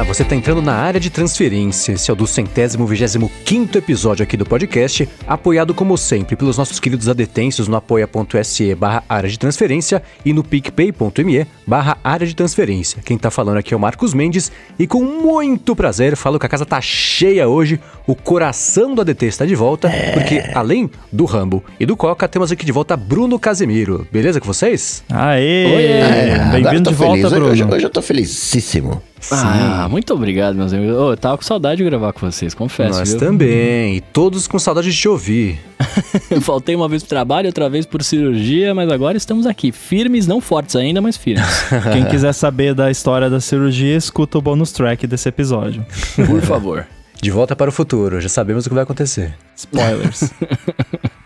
[0.00, 1.92] Olá, você está entrando na área de transferência.
[1.92, 6.56] Esse é o do centésimo vigésimo quinto episódio aqui do podcast, apoiado como sempre pelos
[6.56, 12.34] nossos queridos adetêncios no apoia.se barra área de transferência e no picpay.me barra área de
[12.34, 13.02] transferência.
[13.04, 16.48] Quem está falando aqui é o Marcos Mendes e com muito prazer falo que a
[16.48, 20.12] casa tá cheia hoje, o coração do ADT está de volta, é...
[20.12, 24.08] porque além do Rambo e do Coca, temos aqui de volta Bruno Casemiro.
[24.10, 25.04] Beleza com vocês?
[25.10, 26.40] Aê!
[26.52, 27.32] Bem-vindo de volta, feliz.
[27.32, 27.50] Bruno.
[27.50, 29.02] Hoje, hoje eu tô felicíssimo.
[29.30, 30.96] Ah, muito obrigado, meus amigos.
[30.96, 32.98] Oh, eu tava com saudade de gravar com vocês, confesso.
[32.98, 33.18] Nós viu?
[33.18, 33.96] também.
[33.96, 35.58] E todos com saudade de te ouvir.
[36.40, 39.72] Faltei uma vez pro trabalho, outra vez por cirurgia, mas agora estamos aqui.
[39.72, 41.44] Firmes, não fortes ainda, mas firmes.
[41.92, 45.84] Quem quiser saber da história da cirurgia, escuta o bônus track desse episódio.
[46.26, 46.86] Por favor.
[47.20, 49.34] De volta para o futuro, já sabemos o que vai acontecer.
[49.54, 50.32] Spoilers.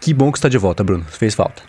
[0.00, 1.04] que bom que está de volta, Bruno.
[1.04, 1.62] Fez falta.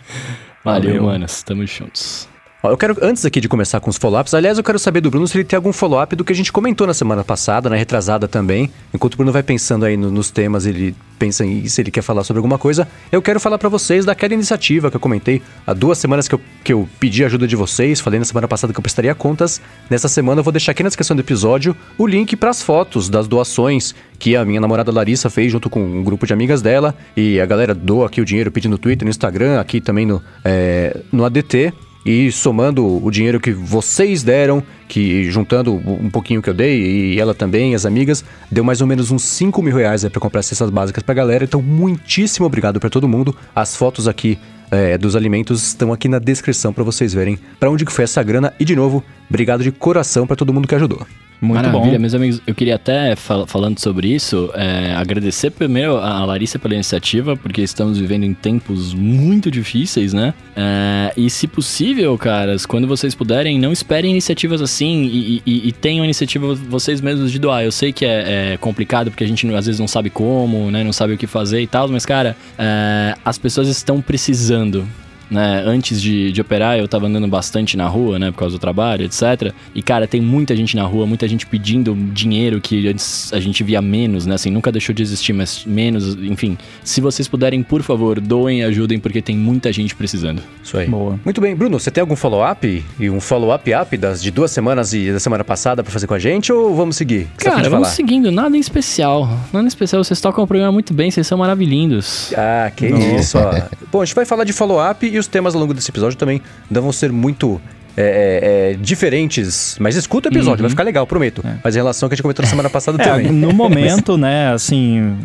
[0.64, 1.02] Valeu, Valeu.
[1.04, 1.36] manos.
[1.36, 2.28] Estamos juntos.
[2.66, 5.08] Ó, eu quero, antes aqui de começar com os follow-ups, aliás, eu quero saber do
[5.08, 7.76] Bruno se ele tem algum follow-up do que a gente comentou na semana passada, na
[7.76, 8.68] retrasada também.
[8.92, 12.02] Enquanto o Bruno vai pensando aí no, nos temas, ele pensa em se ele quer
[12.02, 12.88] falar sobre alguma coisa.
[13.12, 16.40] Eu quero falar para vocês daquela iniciativa que eu comentei há duas semanas que eu,
[16.64, 18.00] que eu pedi ajuda de vocês.
[18.00, 19.60] Falei na semana passada que eu prestaria contas.
[19.88, 23.08] Nessa semana eu vou deixar aqui na descrição do episódio o link para as fotos
[23.08, 26.96] das doações que a minha namorada Larissa fez junto com um grupo de amigas dela.
[27.16, 30.20] E a galera doa aqui o dinheiro pedindo no Twitter, no Instagram, aqui também no,
[30.44, 31.72] é, no ADT.
[32.06, 37.20] E somando o dinheiro que vocês deram, que juntando um pouquinho que eu dei, e
[37.20, 40.70] ela também, as amigas, deu mais ou menos uns 5 mil reais para comprar cestas
[40.70, 41.42] básicas pra galera.
[41.42, 43.36] Então, muitíssimo obrigado para todo mundo.
[43.52, 44.38] As fotos aqui
[44.70, 48.22] é, dos alimentos estão aqui na descrição para vocês verem para onde que foi essa
[48.22, 48.54] grana.
[48.60, 51.06] E de novo, obrigado de coração para todo mundo que ajudou.
[51.40, 52.00] Muito Maravilha, bom.
[52.00, 52.40] meus amigos.
[52.46, 57.60] Eu queria até, fal falando sobre isso, é, agradecer primeiro a Larissa pela iniciativa, porque
[57.60, 60.32] estamos vivendo em tempos muito difíceis, né?
[60.56, 65.72] É, e se possível, caras, quando vocês puderem, não esperem iniciativas assim e, e, e
[65.72, 67.64] tenham iniciativa vocês mesmos de doar.
[67.64, 70.82] Eu sei que é, é, complicado, porque a gente às vezes não sabe como, né?
[70.82, 74.86] Não sabe o que fazer e tal, mas, cara, é, as pessoas estão precisando
[75.30, 75.62] né?
[75.66, 78.30] Antes de, de operar, eu tava andando bastante na rua, né?
[78.30, 79.52] Por causa do trabalho, etc.
[79.74, 83.62] E, cara, tem muita gente na rua, muita gente pedindo dinheiro que antes a gente
[83.64, 84.34] via menos, né?
[84.34, 86.56] Assim, nunca deixou de existir, mas menos, enfim.
[86.84, 90.42] Se vocês puderem, por favor, doem e ajudem, porque tem muita gente precisando.
[90.62, 90.86] Isso aí.
[90.86, 91.18] Boa.
[91.24, 92.84] Muito bem, Bruno, você tem algum follow-up?
[92.98, 96.14] E um follow-up up das de duas semanas e da semana passada pra fazer com
[96.14, 96.52] a gente?
[96.52, 97.28] Ou vamos seguir?
[97.36, 98.30] cara, vamos seguindo.
[98.30, 99.28] Nada em especial.
[99.52, 100.02] Nada em especial.
[100.02, 102.32] Vocês tocam o programa muito bem, vocês são maravilhindos.
[102.36, 103.52] Ah, que isso, ó.
[103.90, 106.40] Bom, a gente vai falar de follow-up e os temas ao longo desse episódio também
[106.70, 107.60] não vão ser muito
[107.96, 109.76] é, é, é, diferentes.
[109.80, 110.62] Mas escuta o episódio, uhum.
[110.62, 111.42] vai ficar legal, prometo.
[111.44, 111.56] É.
[111.64, 113.32] Mas em relação ao que a gente comentou na semana passada é, também.
[113.32, 115.16] No momento, né, assim,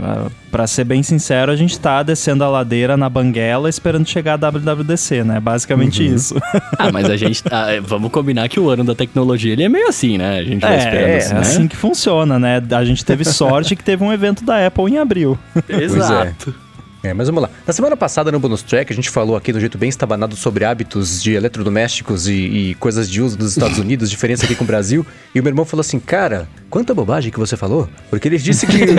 [0.50, 4.50] para ser bem sincero, a gente tá descendo a ladeira na banguela esperando chegar a
[4.50, 5.40] WWDC, né?
[5.42, 6.16] Basicamente uhum.
[6.16, 6.36] isso.
[6.80, 7.44] ah, mas a gente.
[7.44, 10.40] tá vamos combinar que o ano da tecnologia ele é meio assim, né?
[10.40, 11.40] A gente vai esperando é, assim, é né?
[11.42, 12.64] assim que funciona, né?
[12.72, 15.38] A gente teve sorte que teve um evento da Apple em abril.
[15.68, 16.56] Exato.
[17.04, 17.50] É, mas vamos lá.
[17.66, 20.64] Na semana passada, no bonus track, a gente falou aqui do jeito bem estabanado sobre
[20.66, 24.68] hábitos de eletrodomésticos e, e coisas de uso dos Estados Unidos, diferença aqui com o
[24.68, 25.06] Brasil.
[25.34, 27.90] E o meu irmão falou assim, cara, quanta bobagem que você falou.
[28.10, 28.94] Porque ele disse que ele,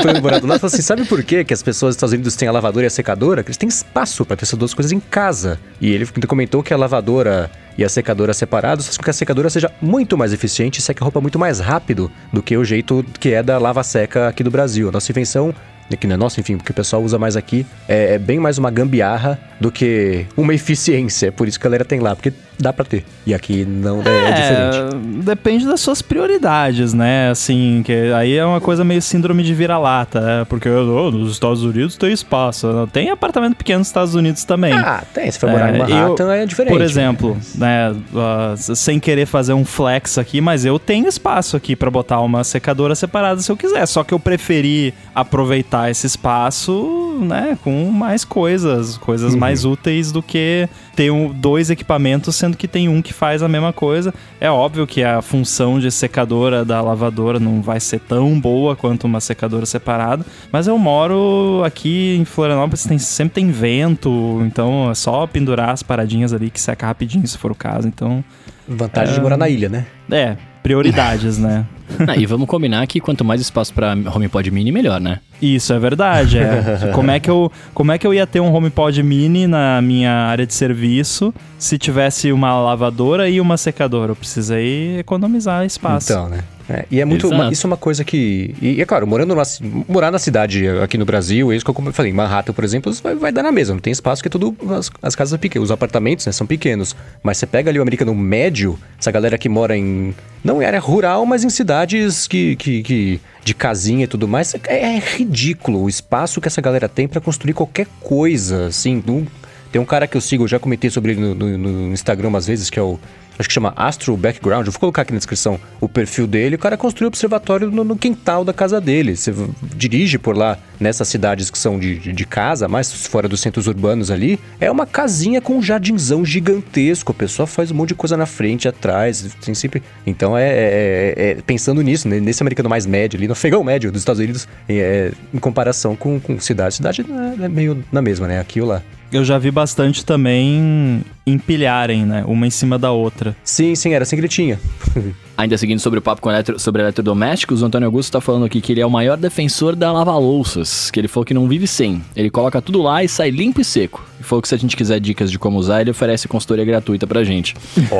[0.00, 2.48] foi namorado lá, falou assim, sabe por quê que as pessoas dos Estados Unidos têm
[2.48, 3.42] a lavadora e a secadora?
[3.42, 5.60] Que eles têm espaço para ter essas duas coisas em casa.
[5.80, 9.50] E ele comentou que a lavadora e a secadora separados faz com que a secadora
[9.50, 13.04] seja muito mais eficiente e seque a roupa muito mais rápido do que o jeito
[13.18, 14.88] que é da lava-seca aqui do Brasil.
[14.88, 15.54] A nossa invenção
[15.98, 18.58] que não é nossa, enfim, porque o pessoal usa mais aqui, é, é, bem mais
[18.58, 21.28] uma gambiarra do que uma eficiência.
[21.28, 23.04] É por isso que a galera tem lá, porque dá para ter.
[23.26, 25.24] E aqui não é, é, diferente.
[25.24, 27.30] Depende das suas prioridades, né?
[27.30, 30.46] Assim, que aí é uma coisa meio síndrome de vira-lata, né?
[30.48, 32.88] Porque oh, nos Estados Unidos tem espaço.
[32.92, 34.72] Tem apartamento pequeno nos Estados Unidos também.
[34.74, 35.30] Ah, tem.
[35.30, 36.72] Se for morar em é, Manhattan, eu, é diferente.
[36.72, 37.90] Por exemplo, né?
[37.90, 42.44] Uh, sem querer fazer um flex aqui, mas eu tenho espaço aqui para botar uma
[42.44, 43.86] secadora separada se eu quiser.
[43.86, 47.58] Só que eu preferi aproveitar esse espaço, né?
[47.62, 49.40] Com mais coisas, coisas uhum.
[49.40, 53.48] mais úteis do que ter um, dois equipamentos sendo que tem um que faz a
[53.48, 54.14] mesma coisa.
[54.40, 59.04] É óbvio que a função de secadora da lavadora não vai ser tão boa quanto
[59.04, 64.94] uma secadora separada, mas eu moro aqui em Florianópolis, tem, sempre tem vento, então é
[64.94, 68.24] só pendurar as paradinhas ali que seca rapidinho se for o caso, então...
[68.66, 69.16] Vantagem é...
[69.16, 69.86] de morar na ilha, né?
[70.10, 71.66] É, prioridades, né?
[72.08, 75.20] Ah, e vamos combinar que quanto mais espaço para HomePod Mini, melhor, né?
[75.40, 76.38] Isso é verdade.
[76.38, 76.90] É.
[76.94, 80.10] como, é que eu, como é que eu ia ter um HomePod Mini na minha
[80.10, 84.12] área de serviço se tivesse uma lavadora e uma secadora?
[84.12, 86.10] Eu precisei economizar espaço.
[86.10, 86.42] Então, né?
[86.68, 87.28] É, e é muito.
[87.28, 88.54] Uma- isso é uma coisa que.
[88.62, 91.92] E é claro, morando ci- morar na cidade aqui no Brasil, é isso que eu
[91.92, 93.74] falei, em Manhattan, por exemplo, vai, vai dar na mesma.
[93.74, 94.56] Não tem espaço, porque tudo.
[94.74, 96.96] As, as casas pequenas, os apartamentos né, são pequenos.
[97.22, 100.14] Mas você pega ali o americano médio, essa galera que mora em.
[100.42, 102.56] Não em área rural, mas em cidades que.
[102.56, 104.54] que, que- de casinha e tudo mais.
[104.66, 109.02] É, é ridículo o espaço que essa galera tem pra construir qualquer coisa, assim.
[109.06, 109.26] Não-
[109.70, 112.28] tem um cara que eu sigo, eu já comentei sobre ele no, no- no Instagram
[112.28, 112.98] umas vezes, que é o.
[113.38, 114.66] Acho que chama Astro Background.
[114.68, 116.56] Vou colocar aqui na descrição o perfil dele.
[116.56, 119.16] O cara construiu um observatório no, no quintal da casa dele.
[119.16, 119.32] Você
[119.74, 123.66] dirige por lá nessas cidades que são de, de, de casa, mais fora dos centros
[123.66, 124.38] urbanos ali.
[124.60, 127.12] É uma casinha com um jardinzão gigantesco.
[127.12, 129.34] A pessoa faz um monte de coisa na frente, atrás.
[129.44, 129.82] Tem sempre.
[130.06, 133.90] Então é, é- é- pensando nisso, né, nesse americano mais médio ali, no fegão médio
[133.90, 136.76] dos Estados Unidos, é, em comparação com, com cidade.
[136.76, 137.04] Cidade
[137.42, 138.38] é meio na mesma, né?
[138.40, 138.82] Aqui ou lá.
[139.14, 142.24] Eu já vi bastante também empilharem, né?
[142.26, 143.36] Uma em cima da outra.
[143.44, 144.58] Sim, sim, era assim que ele tinha.
[145.38, 148.60] Ainda seguindo sobre o papo com eletro, sobre eletrodomésticos, o Antônio Augusto tá falando aqui
[148.60, 152.02] que ele é o maior defensor da lava-louças, que ele falou que não vive sem.
[152.16, 154.04] Ele coloca tudo lá e sai limpo e seco.
[154.18, 157.06] E falou que se a gente quiser dicas de como usar, ele oferece consultoria gratuita
[157.06, 157.54] pra gente.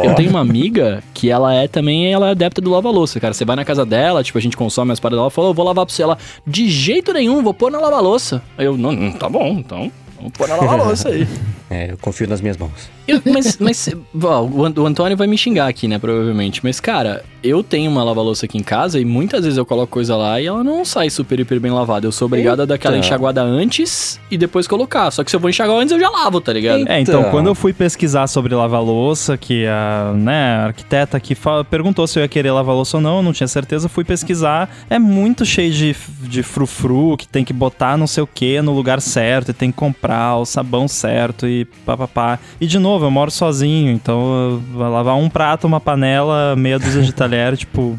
[0.04, 3.32] Eu tenho uma amiga que ela é também, ela é adepta do lava-louça, cara.
[3.32, 5.64] Você vai na casa dela, tipo, a gente consome as paradas dela, falou, eu vou
[5.64, 6.02] lavar pra você.
[6.02, 8.42] Ela, de jeito nenhum, vou pôr na lava-louça.
[8.58, 9.92] Aí eu, não, não, tá bom, então,
[10.24, 11.26] vamos pôr na lava-louça aí.
[11.70, 12.70] É, eu confio nas minhas mãos.
[13.08, 13.88] Eu- mas, mas
[14.22, 16.60] ó, o An- o Antônio vai me xingar aqui, né, provavelmente.
[16.62, 20.14] Mas, cara, eu tenho uma lava-louça aqui em casa e muitas vezes eu coloco coisa
[20.14, 22.06] lá e ela não sai super, hiper bem lavada.
[22.06, 23.06] Eu sou obrigado a dar aquela Eita.
[23.06, 25.10] enxaguada antes e depois colocar.
[25.10, 26.86] Só que se eu vou enxagar antes, eu já lavo, tá ligado?
[26.86, 31.34] É, então, quando eu fui pesquisar sobre lava-louça, que a, né, a arquiteta aqui
[31.70, 34.70] perguntou se eu ia querer lavar-louça ou não, eu não tinha certeza, fui pesquisar.
[34.88, 38.72] É muito cheio de, de frufru, que tem que botar não sei o que no
[38.72, 42.38] lugar certo, e tem que comprar o sabão certo e papapá.
[42.60, 46.78] E de novo, eu moro sozinho, então eu vou lavar um prato, uma panela, meia
[46.78, 47.98] dúzia de talher, tipo,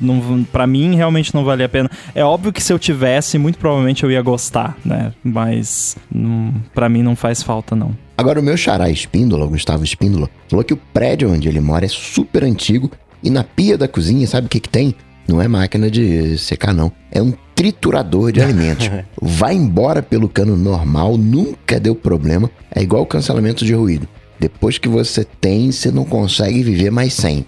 [0.00, 1.90] não, pra mim realmente não valia a pena.
[2.14, 5.12] É óbvio que se eu tivesse, muito provavelmente eu ia gostar, né?
[5.22, 7.96] Mas não, pra mim não faz falta, não.
[8.16, 11.84] Agora, o meu xará Espíndola, o Gustavo Espíndola, falou que o prédio onde ele mora
[11.84, 12.90] é super antigo
[13.22, 14.94] e na pia da cozinha, sabe o que, que tem?
[15.26, 16.92] Não é máquina de secar, não.
[17.10, 18.90] É um triturador de alimentos.
[19.20, 22.50] Vai embora pelo cano normal, nunca deu problema.
[22.74, 24.08] É igual o cancelamento de ruído.
[24.38, 27.46] Depois que você tem, você não consegue viver mais sem.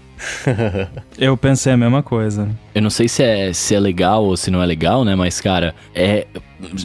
[1.17, 2.49] Eu pensei a mesma coisa.
[2.77, 5.15] Eu não sei se é, se é legal ou se não é legal, né?
[5.15, 6.27] Mas, cara, é.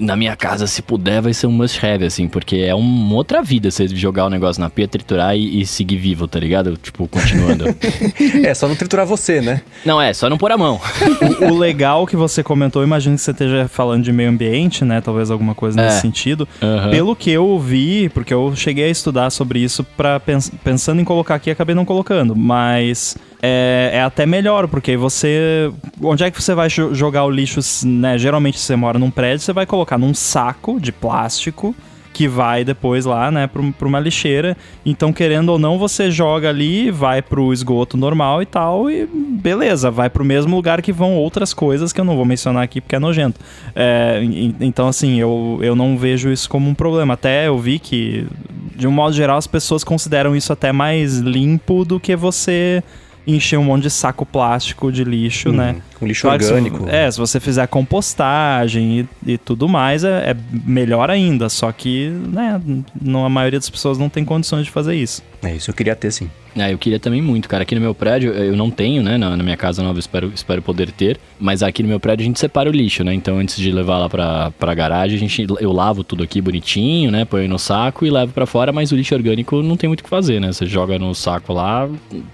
[0.01, 3.43] Na minha casa, se puder, vai ser um must have, assim, porque é uma outra
[3.43, 6.77] vida você jogar o negócio na pia, triturar e, e seguir vivo, tá ligado?
[6.77, 7.65] Tipo, continuando.
[8.45, 9.63] É, só não triturar você, né?
[9.85, 10.79] não, é, só não pôr a mão.
[11.51, 15.01] O legal que você comentou, imagino que você esteja falando de meio ambiente, né?
[15.01, 16.01] Talvez alguma coisa nesse É.
[16.01, 16.47] sentido.
[16.63, 16.91] Aham.
[16.91, 20.21] Pelo que eu vi, porque eu cheguei a estudar sobre isso para
[20.63, 25.71] pensando em colocar aqui, acabei não colocando, mas é, é até melhor, porque você.
[26.01, 28.17] Onde é que você vai jo- jogar o lixo, né?
[28.17, 31.75] Geralmente você mora num prédio, você vai colocar num saco de plástico
[32.13, 34.55] que vai depois lá, né, pra, pra uma lixeira.
[34.85, 39.91] Então, querendo ou não, você joga ali, vai pro esgoto normal e tal, e beleza,
[39.91, 42.97] vai pro mesmo lugar que vão outras coisas que eu não vou mencionar aqui porque
[42.97, 43.41] é nojento.
[43.75, 44.21] É,
[44.61, 47.15] então, assim, eu, eu não vejo isso como um problema.
[47.15, 48.27] Até eu vi que,
[48.77, 52.83] de um modo geral, as pessoas consideram isso até mais limpo do que você
[53.27, 55.77] encher um monte de saco plástico de lixo, né?
[56.01, 56.89] Um lixo Claro que se- orgânico.
[56.89, 61.49] é, se você fizer compostagem e, e tudo mais, é, é melhor ainda.
[61.49, 62.61] Só que, né,
[63.01, 65.23] não, a maioria das pessoas não tem condições de fazer isso.
[65.43, 66.29] É isso eu queria ter, sim.
[66.57, 67.63] Ah, eu queria também muito, cara.
[67.63, 69.17] Aqui no meu prédio, eu não tenho, né?
[69.17, 71.19] Na, na minha casa nova, espero, espero poder ter.
[71.41, 73.15] Mas aqui no meu prédio a gente separa o lixo, né?
[73.15, 77.11] Então antes de levar lá pra, pra garagem, a gente, eu lavo tudo aqui bonitinho,
[77.11, 77.25] né?
[77.25, 78.73] Ponho no saco e levo pra fora.
[78.73, 80.53] Mas o lixo orgânico não tem muito o que fazer, né?
[80.53, 81.89] Você joga no saco lá,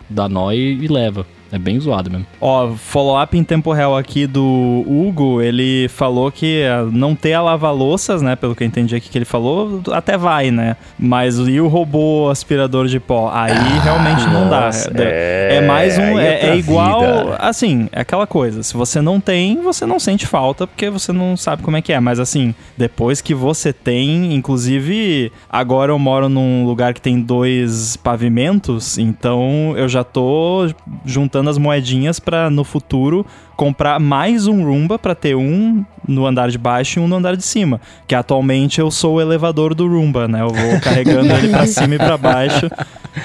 [0.08, 1.24] dá nó e, e leva.
[1.50, 2.26] É bem zoado mesmo.
[2.40, 7.42] Ó, follow-up em tempo real aqui do Hugo, ele falou que ah, não ter a
[7.42, 8.36] lava-louças, né?
[8.36, 10.76] Pelo que eu entendi aqui que ele falou, até vai, né?
[10.98, 13.30] Mas e o robô aspirador de pó?
[13.32, 14.70] Aí realmente não dá.
[14.94, 16.18] É, é, mais um.
[16.18, 17.00] é É, é igual.
[17.00, 17.36] vida.
[17.38, 18.62] Assim, é aquela coisa.
[18.62, 21.92] Se você não tem, você não sente falta, porque você não sabe como é que
[21.92, 22.00] é.
[22.00, 27.96] Mas assim, depois que você tem, inclusive, agora eu moro num lugar que tem dois
[27.96, 30.68] pavimentos, então eu já tô
[31.06, 33.24] juntando as moedinhas pra no futuro
[33.56, 37.36] comprar mais um Roomba pra ter um no andar de baixo e um no andar
[37.36, 37.80] de cima.
[38.06, 40.40] Que atualmente eu sou o elevador do Roomba, né?
[40.40, 42.70] Eu vou carregando ele pra cima e pra baixo.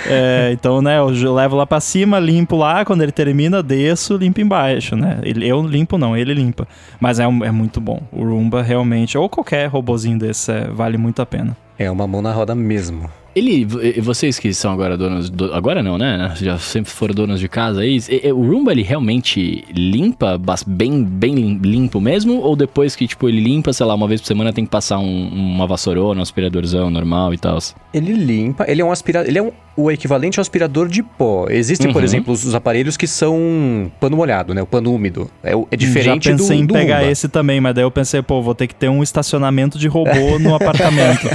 [0.08, 4.41] É, então, né, eu levo lá pra cima, limpo lá, quando ele termina, desço, limpo
[4.41, 5.20] embaixo, né?
[5.24, 6.67] Eu limpo não, ele limpa.
[7.00, 8.01] Mas é, é muito bom.
[8.12, 11.55] O Roomba realmente, ou qualquer robozinho desse, é, vale muito a pena.
[11.77, 13.10] É uma mão na roda mesmo.
[13.36, 16.34] Ele, e vocês que são agora donos, do, agora não, né?
[16.38, 18.00] Já sempre foram donos de casa aí.
[18.32, 22.40] O Roomba ele realmente limpa bem, bem lim- limpo mesmo?
[22.42, 25.00] Ou depois que tipo ele limpa, sei lá, uma vez por semana tem que passar
[25.00, 27.58] um- uma vassourona, um aspiradorzão normal e tal?
[27.94, 31.48] Ele limpa, ele é um aspirador, ele é um, o equivalente ao aspirador de pó.
[31.50, 32.06] Existem, por Uhum.
[32.06, 34.62] exemplo, os, os aparelhos que são pano molhado, né?
[34.62, 35.28] O pano úmido.
[35.44, 37.12] É, é diferente Já pensei do, em do pegar Roomba.
[37.12, 40.38] esse também, mas daí eu pensei, pô, vou ter que ter um estacionamento de robô
[40.40, 41.28] no apartamento.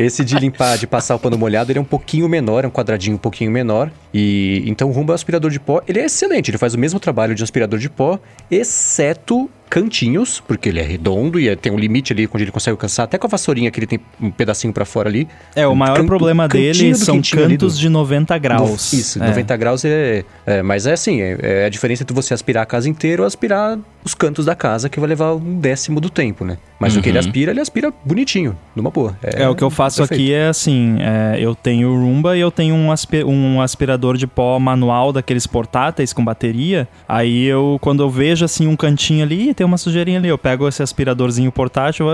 [0.00, 2.70] Esse de limpar, de passar o pano molhado, ele é um pouquinho menor, é um
[2.70, 3.92] quadradinho um pouquinho menor.
[4.14, 7.34] E então o Roomba aspirador de pó, ele é excelente, ele faz o mesmo trabalho
[7.34, 8.18] de aspirador de pó,
[8.50, 12.72] exceto cantinhos, porque ele é redondo e é- tem um limite ali onde ele consegue
[12.72, 15.28] alcançar, até com a vassourinha que ele tem um pedacinho pra fora ali.
[15.54, 18.92] É, o maior Canto- problema dele são cantos do- de 90 graus.
[18.92, 19.28] No- isso, É.
[19.28, 20.62] 90 graus é, é.
[20.62, 23.78] Mas é assim, é, é a diferença entre você aspirar a casa inteira ou aspirar
[24.04, 26.56] os cantos da casa, que vai levar um décimo do tempo, né?
[26.78, 27.24] Mas o que ele Uhum.
[27.26, 29.16] aspira, ele aspira bonitinho, numa boa.
[29.22, 30.20] É, o que eu faço perfeito.
[30.22, 34.16] aqui é assim, é, eu tenho o Roomba e eu tenho um, aspi- um aspirador
[34.16, 36.88] de pó manual daqueles portáteis com bateria.
[37.06, 40.66] Aí eu, quando eu vejo assim um cantinho ali, tem uma sujeirinha ali, eu pego
[40.66, 42.06] esse aspiradorzinho portátil,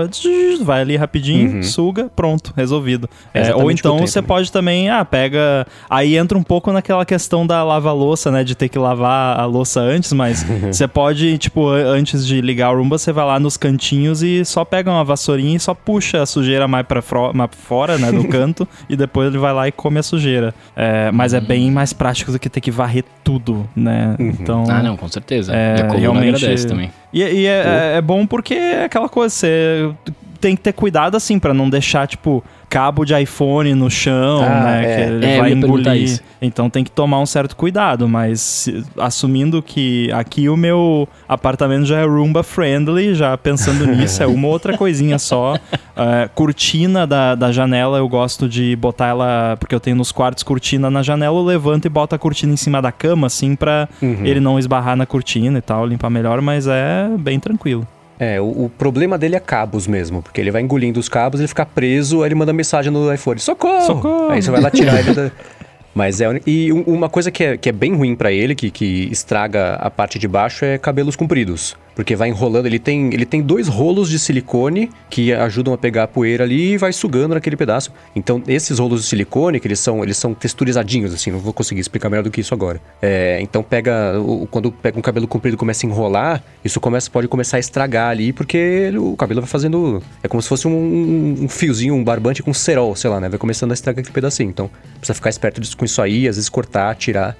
[0.63, 1.63] vai- ali rapidinho, Uhum.
[1.63, 3.09] suga, pronto, resolvido.
[3.33, 4.27] É É, ou então você também.
[4.27, 5.65] pode também, ah, pega.
[5.89, 8.43] Aí entra um pouco naquela questão da lava-louça, né?
[8.43, 12.75] De ter que lavar a louça antes, mas você pode, tipo, antes de ligar o
[12.75, 16.25] Roomba, você vai lá nos cantinhos e só pega uma vassourinha e só puxa a
[16.25, 17.01] sujeira mais pra,
[17.33, 18.11] mais pra fora, né?
[18.11, 20.53] Do canto, e depois ele vai lá e come a sujeira.
[20.75, 24.17] É, mas é bem mais prático do que ter que varrer tudo, né?
[24.19, 24.65] Então.
[24.69, 25.55] Ah, não, com certeza.
[25.55, 26.91] É, e a coluna realmente- agradece também.
[27.11, 29.93] E, e é, é bom porque é aquela coisa, você
[30.37, 34.63] tem que ter cuidado assim pra não deixar, tipo, cabo de iPhone no chão, Ah,
[34.65, 34.81] né?
[34.83, 34.95] é.
[34.95, 36.21] Que ele É, vai engolir.
[36.41, 41.85] Então tem que tomar um certo cuidado, mas se- assumindo que aqui o meu apartamento
[41.85, 45.55] já é Roomba friendly, já pensando nisso, é uma outra coisinha só.
[45.99, 50.43] É, cortina da, da janela, eu gosto de botar ela, porque eu tenho nos quartos
[50.43, 53.89] cortina na janela, eu levanto e boto a cortina em cima da cama, assim, pra
[53.99, 54.23] Uhum.
[54.23, 57.87] ele não esbarrar na cortina e tal, limpar melhor, mas é bem tranquilo.
[58.19, 61.47] É, o, o problema dele é cabos mesmo, porque ele vai engolindo os cabos, ele
[61.47, 63.81] fica preso, aí ele manda mensagem no iPhone, socorro!
[63.85, 64.29] Socorro!
[64.31, 65.31] Aí você vai lá tirar ele da...
[65.93, 66.27] Mas é...
[66.45, 69.75] E um- uma coisa que é, que é bem ruim pra ele, que, que estraga
[69.75, 71.75] a parte de baixo, é cabelos compridos.
[71.97, 76.03] Porque vai enrolando, ele tem, ele tem dois rolos de silicone que ajudam a pegar
[76.03, 77.91] a poeira ali e vai sugando naquele pedaço.
[78.15, 81.81] Então, esses rolos de silicone, que eles são, eles são texturizadinhos, assim, não vou conseguir
[81.81, 82.79] explicar melhor do que isso agora.
[83.01, 84.13] É, então, pega,
[84.51, 88.11] quando pega um cabelo comprido e começa a enrolar, isso começa, pode começar a estragar
[88.11, 92.43] ali, porque o cabelo vai fazendo, é como se fosse um, um fiozinho, um barbante
[92.43, 93.27] com cerol, sei lá, né?
[93.27, 94.51] Vai começando a estragar aquele pedacinho.
[94.51, 97.35] Então, precisa ficar esperto disso, com isso aí, às vezes cortar, tirar.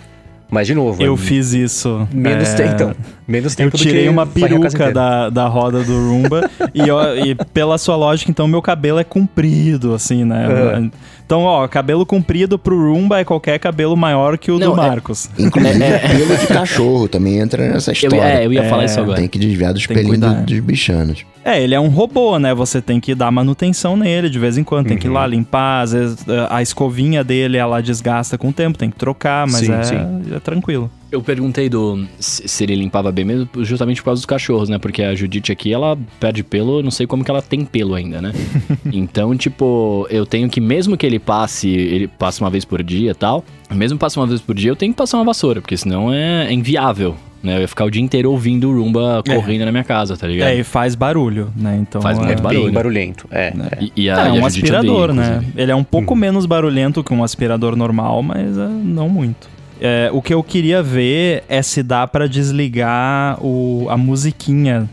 [0.50, 1.02] Mas, de novo...
[1.02, 2.08] Eu é fiz isso.
[2.12, 2.96] Menos é, tempo, então.
[3.28, 7.36] Menos Eu tempo que tirei uma peruca da, da roda do Roomba e, ó, e
[7.36, 10.90] pela sua lógica, então, meu cabelo é comprido, assim, né?
[11.28, 14.88] Então, ó, cabelo comprido pro Roomba é qualquer cabelo maior que o Não, do é-
[14.88, 15.30] Marcos.
[15.38, 18.22] Inclusive, pelo de cachorro também entra nessa Eu, história.
[18.24, 19.18] é, eu ia falar É, isso agora.
[19.20, 21.26] Tem que desviar dos Tem pelinhos do- dos bichanos.
[21.44, 22.54] É, ele é um robô, né?
[22.54, 25.30] Você tem que dar manutenção nele de vez em quando, tem que ir lá Uhum.
[25.32, 26.18] limpar, às vezes
[26.50, 29.96] a escovinha dele, ela desgasta com o tempo, tem que trocar, mas Sim, é, sim.
[30.34, 30.90] é tranquilo.
[31.10, 34.78] Eu perguntei do se ele limpava bem mesmo, justamente por causa dos cachorros, né?
[34.78, 37.96] Porque a Judite aqui, ela perde pelo, eu não sei como que ela tem pelo
[37.96, 38.34] ainda, né?
[38.92, 43.12] então, tipo, eu tenho que, mesmo que ele passe, ele passe uma vez por dia
[43.12, 45.78] e tal, mesmo passe uma vez por dia, eu tenho que passar uma vassoura, porque
[45.78, 47.56] senão é inviável, né?
[47.56, 50.50] Eu ia ficar o dia inteiro ouvindo o Roomba correndo na minha casa, tá ligado?
[50.50, 51.78] É, e faz barulho, né?
[51.82, 52.64] Então Faz é, muito É barulho.
[52.66, 53.54] bem barulhento, é.
[53.56, 53.70] né?
[53.80, 53.84] é.
[53.86, 55.28] E, e a, É, e um aspirador, odeia, né?
[55.38, 55.62] inclusive.
[55.62, 56.20] Ele é um pouco Uhum.
[56.20, 59.56] menos barulhento que um aspirador normal, mas é, não muito.
[59.80, 64.90] É, o que eu queria ver é se dá pra desligar o, a musiquinha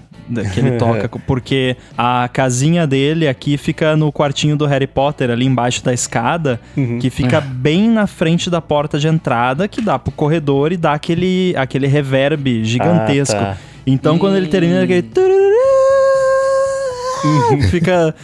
[0.52, 5.44] que ele toca, porque a casinha dele aqui fica no quartinho do Harry Potter, ali
[5.46, 6.98] embaixo da escada, Uhum.
[6.98, 10.92] que fica bem na frente da porta de entrada, que dá pro corredor e dá
[10.94, 13.36] aquele, aquele reverb gigantesco.
[13.36, 13.56] Ah, tá.
[13.86, 15.08] Então, quando ele termina aquele.
[17.70, 18.14] Fica.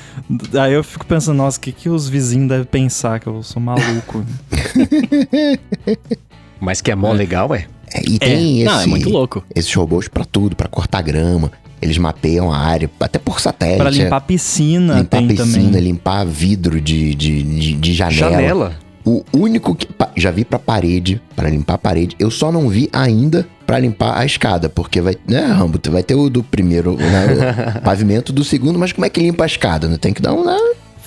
[0.61, 3.19] Aí eu fico pensando, nossa, o que, que os vizinhos devem pensar?
[3.19, 4.25] Que eu sou maluco.
[6.61, 7.67] Mas que é mó legal, é?
[7.93, 9.43] É, e tem Não, é esse- muito louco.
[9.55, 11.51] esses robôs pra tudo, pra cortar grama.
[11.83, 13.79] Eles mapeiam a área, até por satélite.
[13.79, 13.93] Pra é.
[13.93, 15.81] limpar a piscina limpar tem piscina, também.
[15.81, 18.31] limpar vidro de, de, de, de janela.
[18.31, 18.73] Janela.
[19.03, 19.89] O único que.
[20.15, 22.15] Já vi pra parede, pra limpar a parede.
[22.19, 25.17] Eu só não vi ainda pra limpar a escada, porque vai.
[25.27, 25.79] Né, Rambo?
[25.79, 29.19] Tu Vai ter o do primeiro, né, o pavimento do segundo, mas como é que
[29.21, 29.89] limpa a escada?
[29.89, 30.45] Não tem que dar um.
[30.45, 30.59] Né?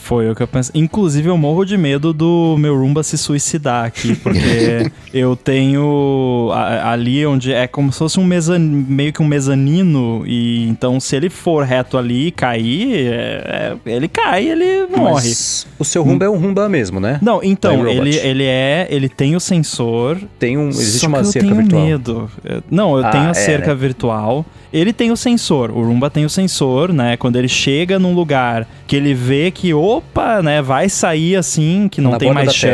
[0.04, 0.80] Foi o que eu pensei.
[0.80, 6.92] Inclusive, eu morro de medo do meu Roomba se suicidar aqui, porque eu tenho a-
[6.92, 8.60] ali onde é como se fosse um mezan...
[8.60, 13.92] meio que um mezanino, e então se ele for reto ali e cair, é- é-
[13.96, 15.14] ele cai, ele morre.
[15.14, 17.20] Mas o seu Rumba é um Rumba mesmo, né?
[17.22, 17.96] Não, então, iRobot.
[17.98, 18.88] ele, ele é.
[18.90, 20.18] Ele tem o sensor.
[20.38, 21.82] Tem um, existe uma que eu cerca tenho virtual.
[21.86, 22.32] medo.
[22.70, 23.76] Não, eu Ah, tenho a é, cerca né?
[23.76, 24.46] virtual.
[24.74, 25.70] Ele tem o sensor.
[25.70, 27.16] O Roomba tem o sensor, né?
[27.16, 32.02] Quando ele chega num lugar que ele vê que, opa, né, vai sair assim, que
[32.02, 32.74] não Na tem mais da terra.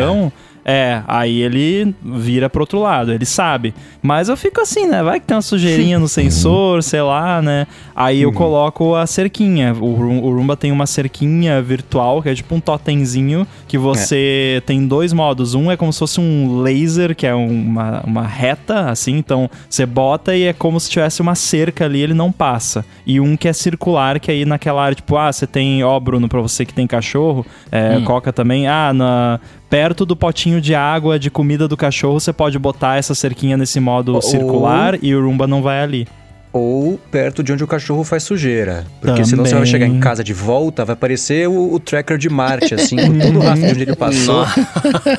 [0.72, 3.74] É, aí ele vira pro outro lado, ele sabe.
[4.04, 5.02] Mas eu fico assim, né?
[5.02, 7.66] Vai que tem uma sujeirinha no sensor, sei lá, né?
[7.96, 8.32] Aí Uhum.
[8.32, 9.74] eu coloco a cerquinha.
[9.74, 13.80] O, o Roomba tem uma cerquinha virtual, que é tipo um totemzinho, que É.
[13.80, 15.56] você tem dois modos.
[15.56, 19.18] Um é como se fosse um laser, que é uma, uma reta, assim.
[19.18, 22.86] Então você bota e é como se tivesse uma cerca ali, ele não passa.
[23.08, 26.30] E um que é circular, que aí naquela área, tipo, ah, você tem, ó, Bruno,
[26.30, 28.04] pra você que tem cachorro, é, Hum.
[28.04, 32.58] Coca também, ah, na, perto do potinho de água, de comida do cachorro, você pode
[32.58, 36.08] botar essa cerquinha nesse modo Ou- circular e o Roomba não vai ali.
[36.51, 38.84] Ou perto de onde o cachorro faz sujeira.
[39.00, 39.72] Porque senão você vai Também.
[39.72, 43.38] chegar em casa de volta, vai parecer o, o tracker de Marte, assim, com todo
[43.38, 44.46] o rastro de onde ele passou.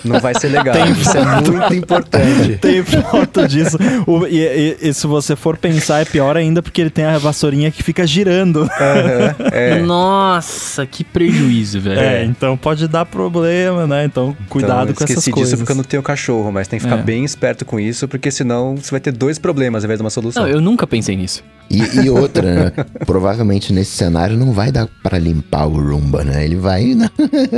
[0.04, 0.74] Não vai ser legal.
[0.88, 2.56] Isso é muito importante.
[2.60, 3.78] Tem foto disso.
[4.08, 7.16] O- e, e- e se você for pensar, é pior ainda porque ele tem a
[7.18, 8.62] vassourinha que fica girando.
[8.62, 9.78] Aham, é.
[9.80, 12.00] Nossa, que prejuízo, velho.
[12.00, 14.04] É, então pode dar problema, né?
[14.04, 15.50] Então cuidado então, com essas esqueci coisas.
[15.50, 17.02] disso porque eu não tenho cachorro, mas tem que ficar É.
[17.02, 20.10] bem esperto com isso, porque senão você vai ter dois problemas ao invés de uma
[20.10, 20.42] solução.
[20.42, 21.42] Não, eu nunca pensei nisso.
[21.70, 22.42] E, e outra,
[22.76, 22.84] né?
[23.06, 26.44] Provavelmente nesse cenário não vai dar para limpar o Roomba, né?
[26.44, 26.94] Ele vai.
[26.94, 27.08] na-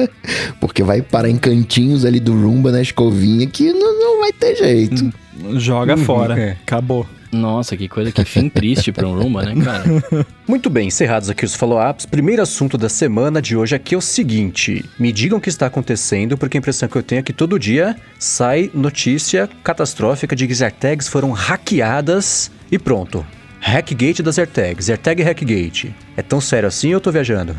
[0.60, 4.54] Porque vai parar em cantinhos ali do Roomba na escovinha que não, não vai ter
[4.56, 5.10] jeito.
[5.54, 6.38] Joga Uhum, fora.
[6.38, 6.50] é.
[6.62, 7.06] Acabou.
[7.32, 9.84] Nossa, que coisa, que fim triste pra um Roomba, né, cara?
[10.46, 12.04] Muito bem, encerrados aqui os follow-ups.
[12.04, 15.64] Primeiro assunto da semana de hoje aqui é o seguinte: me digam o que está
[15.64, 20.46] acontecendo, porque a impressão que eu tenho é que todo dia sai notícia catastrófica de
[20.46, 23.24] que as AirTags foram hackeadas e pronto.
[23.64, 25.94] Hackgate das AirTags, AirTag Hackgate.
[26.16, 27.54] É tão sério assim ou eu tô viajando?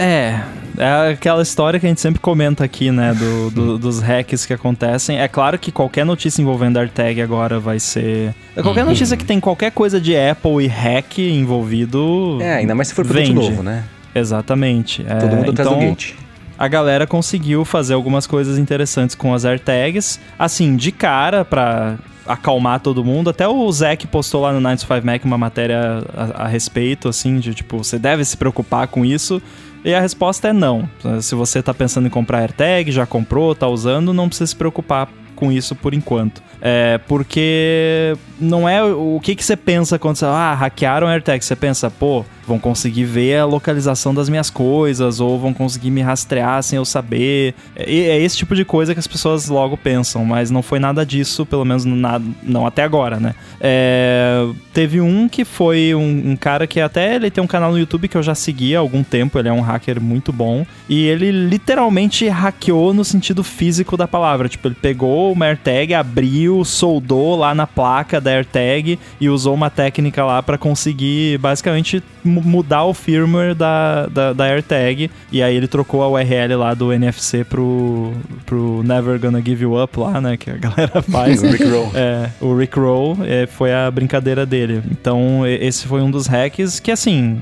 [0.00, 0.38] É,
[0.78, 3.12] é aquela história que a gente sempre comenta aqui, né?
[3.12, 5.18] do- do- dos hacks que acontecem.
[5.18, 8.32] É claro que qualquer notícia envolvendo AirTag agora vai ser.
[8.62, 8.90] Qualquer Uhum.
[8.90, 12.38] notícia que tem qualquer coisa de Apple e hack envolvido.
[12.40, 13.34] É, ainda mais se for produto vende.
[13.50, 13.82] novo, né?
[14.14, 15.04] Exatamente.
[15.08, 16.12] É, Todo mundo atrás então, do gate.
[16.56, 20.20] a galera conseguiu fazer algumas coisas interessantes com as AirTags.
[20.38, 21.96] Assim, de cara, pra
[22.28, 23.30] acalmar todo mundo.
[23.30, 27.54] Até o Zac postou lá no 95 Mac uma matéria a, a respeito, assim, de
[27.54, 29.42] tipo, você deve se preocupar com isso.
[29.84, 30.88] E a resposta é não.
[31.22, 35.08] Se você tá pensando em comprar AirTag, já comprou, tá usando, não precisa se preocupar
[35.34, 36.42] com isso por enquanto.
[36.60, 41.44] É, porque não é o que, que você pensa quando você, ah, hackearam AirTag.
[41.44, 46.00] Você pensa, pô, vão conseguir ver a localização das minhas coisas, ou vão conseguir me
[46.00, 47.54] rastrear sem eu saber.
[47.76, 51.04] É, é esse tipo de coisa que as pessoas logo pensam, mas não foi nada
[51.04, 53.34] disso, pelo menos não até agora, né?
[53.60, 57.78] É, teve um que foi um, um cara que até ele tem um canal no
[57.78, 61.04] YouTube que eu já segui há algum tempo, ele é um hacker muito bom, e
[61.06, 64.48] ele literalmente hackeou no sentido físico da palavra.
[64.48, 69.68] Tipo, ele pegou uma AirTag, abriu, soldou lá na placa da AirTag e usou uma
[69.68, 72.02] técnica lá para conseguir basicamente
[72.44, 75.10] mudar o firmware da, da, da AirTag.
[75.30, 78.12] E aí ele trocou a URL lá do NFC pro,
[78.46, 80.36] pro Never Gonna Give You Up lá, né?
[80.36, 81.42] Que a galera faz.
[81.42, 81.90] O Rick Roll.
[81.94, 84.82] É, o Rick Roll é, foi a brincadeira dele.
[84.90, 87.40] Então, esse foi um dos hacks que, assim,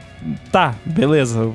[0.50, 1.50] tá, beleza.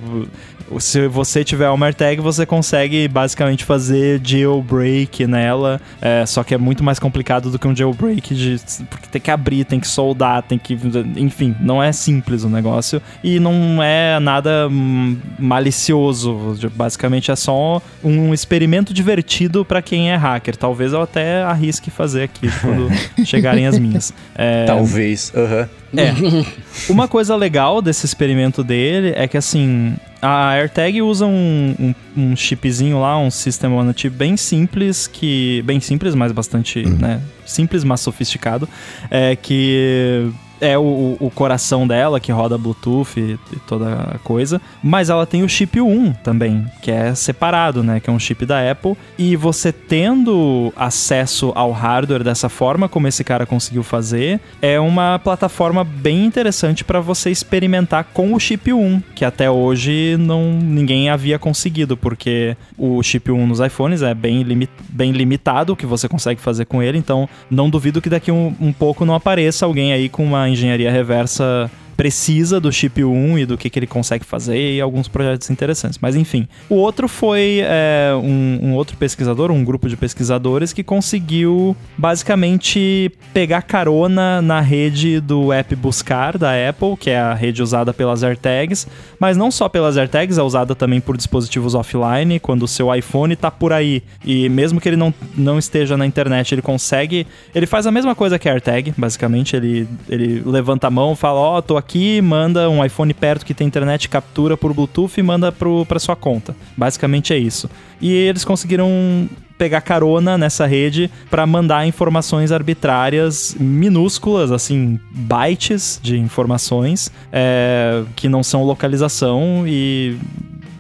[0.79, 5.81] Se você tiver uma AirTag, você consegue basicamente fazer jailbreak nela.
[6.01, 9.31] é, só que é muito mais complicado do que um jailbreak, de, porque tem que
[9.31, 10.77] abrir, tem que soldar, tem que.
[11.15, 13.01] Enfim, não é simples o negócio.
[13.23, 16.57] E não é nada hum, malicioso.
[16.75, 20.55] Basicamente é só um experimento divertido pra quem é hacker.
[20.55, 22.89] Talvez eu até arrisque fazer aqui quando
[23.25, 24.13] chegarem as minhas.
[24.35, 25.31] É, Talvez.
[25.35, 25.80] Aham.
[25.95, 26.13] É.
[26.89, 32.35] Uma coisa legal desse experimento dele é que, assim, a AirTag usa um, um, um
[32.35, 35.61] chipzinho lá, um System on Chip bem simples, que...
[35.63, 37.21] Bem simples, mas bastante, né?
[37.45, 38.67] Simples, mas sofisticado.
[39.09, 40.31] É que...
[40.61, 44.61] É o, o coração dela, que roda Bluetooth e, e toda a coisa.
[44.81, 47.99] Mas ela tem o chip 1 também, que é separado, né?
[47.99, 48.95] Que é um chip da Apple.
[49.17, 55.19] E você tendo acesso ao hardware dessa forma, como esse cara conseguiu fazer, é uma
[55.19, 61.09] plataforma bem interessante para você experimentar com o chip 1, que até hoje não ninguém
[61.09, 65.85] havia conseguido, porque o chip 1 nos iPhones é bem, limi bem limitado o que
[65.85, 69.65] você consegue fazer com ele, então não duvido que daqui um, um pouco não apareça
[69.65, 71.69] alguém aí com uma engenharia reversa
[72.01, 75.99] precisa do chip 1 e do que, que ele consegue fazer e alguns projetos interessantes.
[76.01, 76.47] Mas enfim.
[76.67, 83.11] O outro foi é, um, um outro pesquisador, um grupo de pesquisadores que conseguiu basicamente
[83.31, 88.23] pegar carona na rede do app Buscar da Apple, que é a rede usada pelas
[88.23, 88.87] AirTags,
[89.19, 93.35] mas não só pelas AirTags, é usada também por dispositivos offline, quando o seu iPhone
[93.35, 97.67] tá por aí e mesmo que ele não, não esteja na internet, ele consegue, ele
[97.67, 101.57] faz a mesma coisa que a AirTag, basicamente, ele, ele levanta a mão, fala, ó,
[101.59, 101.90] oh, tô aqui,
[102.21, 106.15] manda um iPhone perto que tem internet, captura por Bluetooth e manda pro, pra sua
[106.15, 106.55] conta.
[106.77, 107.69] Basicamente é isso.
[107.99, 116.17] E eles conseguiram pegar carona nessa rede para mandar informações arbitrárias minúsculas, assim, bytes de
[116.17, 120.17] informações é, que não são localização e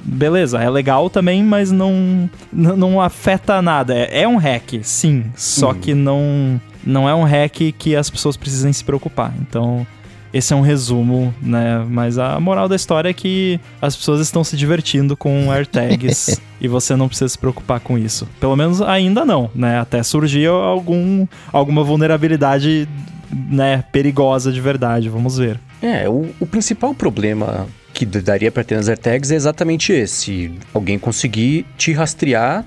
[0.03, 3.93] beleza, é legal também, mas não, não afeta nada.
[3.95, 5.75] É, é um hack, sim, só hum.
[5.75, 9.31] que não, não é um hack que as pessoas precisem se preocupar.
[9.39, 9.85] Então,
[10.33, 11.85] esse é um resumo, né?
[11.89, 16.67] Mas a moral da história é que as pessoas estão se divertindo com AirTags e
[16.67, 18.27] você não precisa se preocupar com isso.
[18.39, 19.79] Pelo menos ainda não, né?
[19.79, 22.87] Até surgir algum, alguma vulnerabilidade
[23.31, 25.59] né, perigosa de verdade, vamos ver.
[25.81, 30.97] É, o, o principal problema que daria para ter nas AirTags é exatamente esse: alguém
[30.97, 32.65] conseguir te rastrear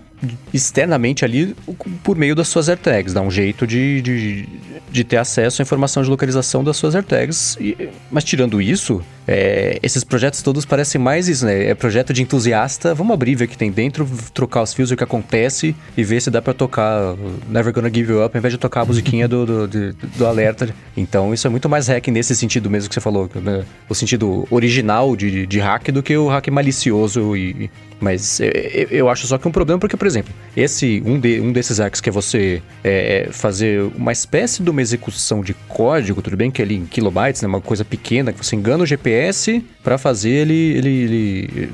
[0.53, 1.55] externamente ali
[2.03, 4.49] por meio das suas AirTags, dá um jeito de, de,
[4.91, 7.57] de ter acesso à informação de localização das suas AirTags.
[7.61, 11.71] E, mas tirando isso, é, esses projetos todos parecem mais isso, né?
[11.71, 12.95] É projeto de entusiasta.
[12.95, 16.21] Vamos abrir, ver o que tem dentro, trocar os fios, o que acontece e ver
[16.21, 17.17] se dá para tocar
[17.49, 20.27] Never Gonna Give You Up, ao invés de tocar a musiquinha do, do, do, do,
[20.27, 20.69] alerta.
[20.97, 23.65] Então, isso é muito mais hack nesse sentido mesmo que você falou, né?
[23.89, 27.37] o sentido original de, de hack do que o hack malicioso.
[27.37, 27.71] E,
[28.05, 28.51] mas eu,
[28.91, 31.79] eu acho só que é um problema porque, por exemplo, esse um, de, um desses
[31.79, 36.51] hacks que é você é, fazer uma espécie de uma execução de código, tudo bem
[36.51, 37.49] que é ali em kilobytes, né?
[37.49, 41.71] Uma coisa pequena, que você engana o GPS para fazer ele, ele, ele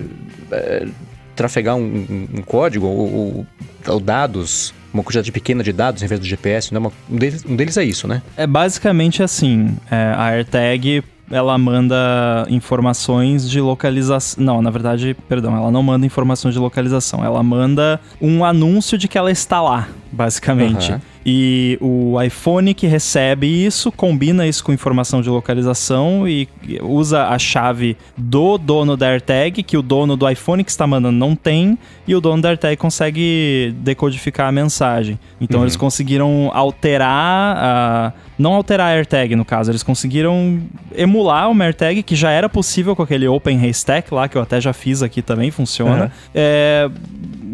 [0.52, 0.86] é,
[1.34, 3.46] trafegar um, um, um código ou, ou,
[3.88, 6.72] ou, dados, uma quantidade pequena de dados em vez do GPS.
[6.72, 6.78] Né?
[6.78, 8.22] um, deles, um deles é isso, né?
[8.36, 14.42] É basicamente assim: é, a AirTag ela manda informações de localização.
[14.42, 17.24] Não, na verdade, perdão, ela não manda informações de localização.
[17.24, 20.92] Ela manda um anúncio de que ela está lá, basicamente.
[20.92, 21.00] Uhum.
[21.24, 26.48] E o iPhone que recebe isso combina isso com informação de localização e
[26.82, 31.18] usa a chave do dono da AirTag, que o dono do iPhone que está mandando
[31.18, 35.18] não tem, e o dono da AirTag consegue decodificar a mensagem.
[35.38, 35.64] Então uhum.
[35.64, 38.12] eles conseguiram alterar a.
[38.38, 40.58] Não alterar a AirTag, no caso, eles conseguiram
[40.96, 44.58] emular uma AirTag que já era possível com aquele Open Haystack lá, que eu até
[44.58, 46.04] já fiz aqui também, funciona.
[46.04, 46.10] Uhum.
[46.34, 46.90] É,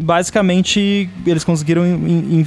[0.01, 1.83] basicamente, eles conseguiram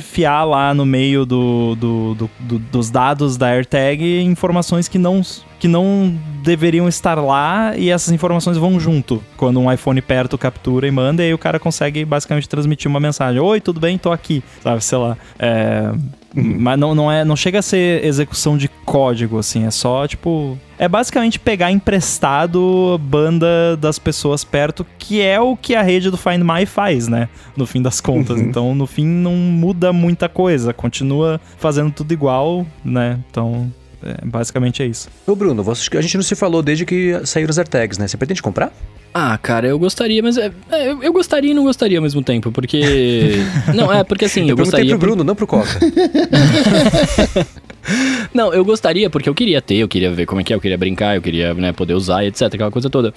[0.01, 5.23] enfiar lá no meio do, do, do, do dos dados da AirTag informações que não
[5.59, 9.23] que não deveriam estar lá e essas informações vão junto.
[9.37, 12.99] Quando um iPhone perto captura e manda, e aí o cara consegue basicamente transmitir uma
[12.99, 13.99] mensagem: Oi, tudo bem?
[13.99, 14.43] Tô aqui.
[14.63, 15.17] Sabe, sei lá.
[15.39, 15.93] É...
[16.35, 19.67] Mas não, não, é, não chega a ser execução de código, assim.
[19.67, 20.57] É só, tipo.
[20.79, 26.17] É basicamente pegar emprestado banda das pessoas perto, que é o que a rede do
[26.17, 27.29] Find My faz, né?
[27.57, 28.39] No fim das contas.
[28.39, 28.45] Uhum.
[28.45, 30.73] Então, no fim, não muda muita coisa.
[30.73, 33.19] Continua fazendo tudo igual, né?
[33.31, 33.71] Então,
[34.03, 35.09] é, basicamente é isso.
[35.27, 38.09] Ô Bruno, você, a gente não se falou desde que saíram os AirTags, né?
[38.09, 38.73] Você pretende comprar?
[39.13, 42.53] Ah, cara, eu gostaria, mas é, é, eu gostaria e não gostaria ao mesmo tempo,
[42.53, 42.81] porque.
[43.75, 44.97] não, é, porque assim, eu, eu gostaria.
[44.97, 45.81] pro Bruno, não pro Coca.
[48.33, 50.61] não, eu gostaria porque eu queria ter, eu queria ver como é que é, eu
[50.61, 53.13] queria brincar, eu queria né, poder usar, etc, aquela coisa toda.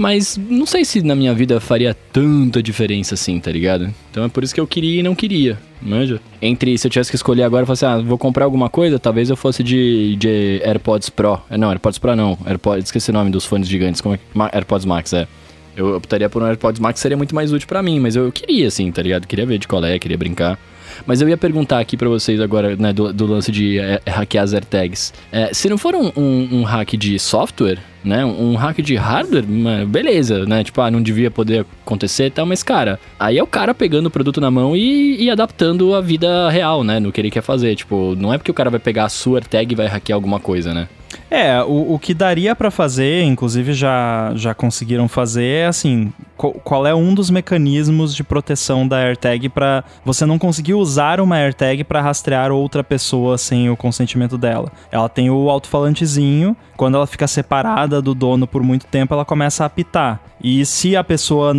[0.00, 3.92] Mas não sei se na minha vida faria tanta diferença assim, tá ligado?
[4.10, 6.18] Então é por isso que eu queria e não queria, manja?
[6.40, 9.28] Entre se eu tivesse que escolher agora, fosse, assim, ah, vou comprar alguma coisa, talvez
[9.28, 11.38] eu fosse de, de AirPods Pro.
[11.50, 12.38] É, não, AirPods Pro não.
[12.46, 14.00] AirPods, esqueci o nome dos fones gigantes.
[14.00, 14.18] Como é?
[14.54, 15.28] AirPods Max, é.
[15.76, 18.68] Eu optaria por um AirPods Max, seria muito mais útil para mim, mas eu queria,
[18.68, 19.26] assim, tá ligado?
[19.26, 20.58] Queria ver de qual é, queria brincar.
[21.06, 24.44] Mas eu ia perguntar aqui para vocês agora, né, do, do lance de é, hackear
[24.44, 25.12] as AirTags.
[25.30, 28.24] É, se não for um, um, um hack de software, né?
[28.24, 29.44] Um hack de hardware,
[29.86, 30.64] beleza, né?
[30.64, 34.06] Tipo, ah, não devia poder acontecer e tal, mas, cara, aí é o cara pegando
[34.06, 36.98] o produto na mão e, e, adaptando a vida real, né?
[36.98, 37.74] No que ele quer fazer.
[37.76, 40.40] Tipo, não é porque o cara vai pegar a sua tag e vai hackear alguma
[40.40, 40.88] coisa, né?
[41.30, 46.84] É, o, o que daria para fazer, inclusive já, já conseguiram fazer, é assim: qual
[46.86, 51.84] é um dos mecanismos de proteção da AirTag para você não conseguir usar uma AirTag
[51.84, 54.72] para rastrear outra pessoa sem o consentimento dela?
[54.90, 59.62] Ela tem o alto-falantezinho, quando ela fica separada do dono por muito tempo, ela começa
[59.62, 60.20] a apitar.
[60.42, 61.54] E se a pessoa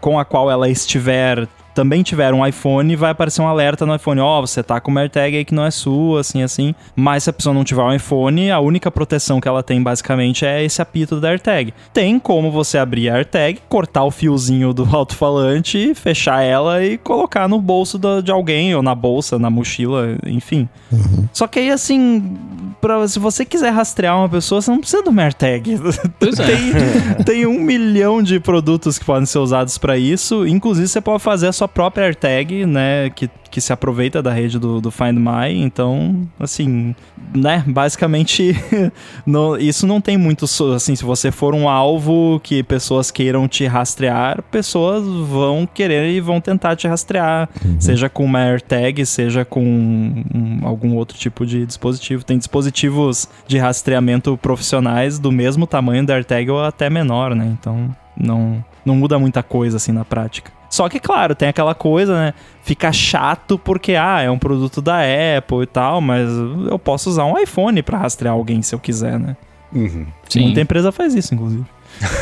[0.00, 4.20] com a qual ela estiver também tiver um iPhone, vai aparecer um alerta no iPhone,
[4.20, 6.74] ó, oh, você tá com uma AirTag aí que não é sua, assim, assim.
[6.94, 10.46] Mas se a pessoa não tiver um iPhone, a única proteção que ela tem basicamente
[10.46, 11.74] é esse apito da AirTag.
[11.92, 17.48] Tem como você abrir a AirTag, cortar o fiozinho do alto-falante, fechar ela e colocar
[17.48, 20.68] no bolso de alguém, ou na bolsa, na mochila, enfim.
[20.92, 21.28] Uhum.
[21.32, 22.36] Só que aí, assim,
[22.84, 25.78] pra, se você quiser rastrear uma pessoa, você não precisa do AirTag.
[26.20, 30.46] tem, tem um milhão de produtos que podem ser usados para isso.
[30.46, 33.08] Inclusive, você pode fazer a sua própria AirTag, né?
[33.08, 36.92] Que que se aproveita da rede do, do Find My, então, assim,
[37.32, 38.52] né, basicamente,
[39.24, 40.44] no, isso não tem muito,
[40.74, 46.20] assim, se você for um alvo que pessoas queiram te rastrear, pessoas vão querer e
[46.20, 47.80] vão tentar te rastrear, uhum.
[47.80, 52.24] seja com uma AirTag, seja com um, algum outro tipo de dispositivo.
[52.24, 52.36] Tem
[52.74, 58.62] dispositivos de rastreamento profissionais do mesmo tamanho da AirTag ou até menor, né, então não,
[58.84, 60.52] não muda muita coisa, assim, na prática.
[60.68, 62.34] Só que, claro, tem aquela coisa, né?
[62.64, 64.98] Fica chato porque, ah, é um produto da
[65.38, 69.20] Apple e tal, mas eu posso usar um iPhone para rastrear alguém se eu quiser,
[69.20, 69.36] né?
[69.72, 70.06] Uhum.
[70.28, 70.42] Sim.
[70.42, 71.64] Muita empresa faz isso, inclusive.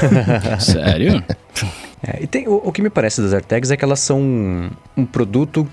[0.61, 1.25] Sério?
[2.07, 4.71] É, e tem, o, o, que me parece das AirTags é que elas são um,
[4.99, 5.67] um produto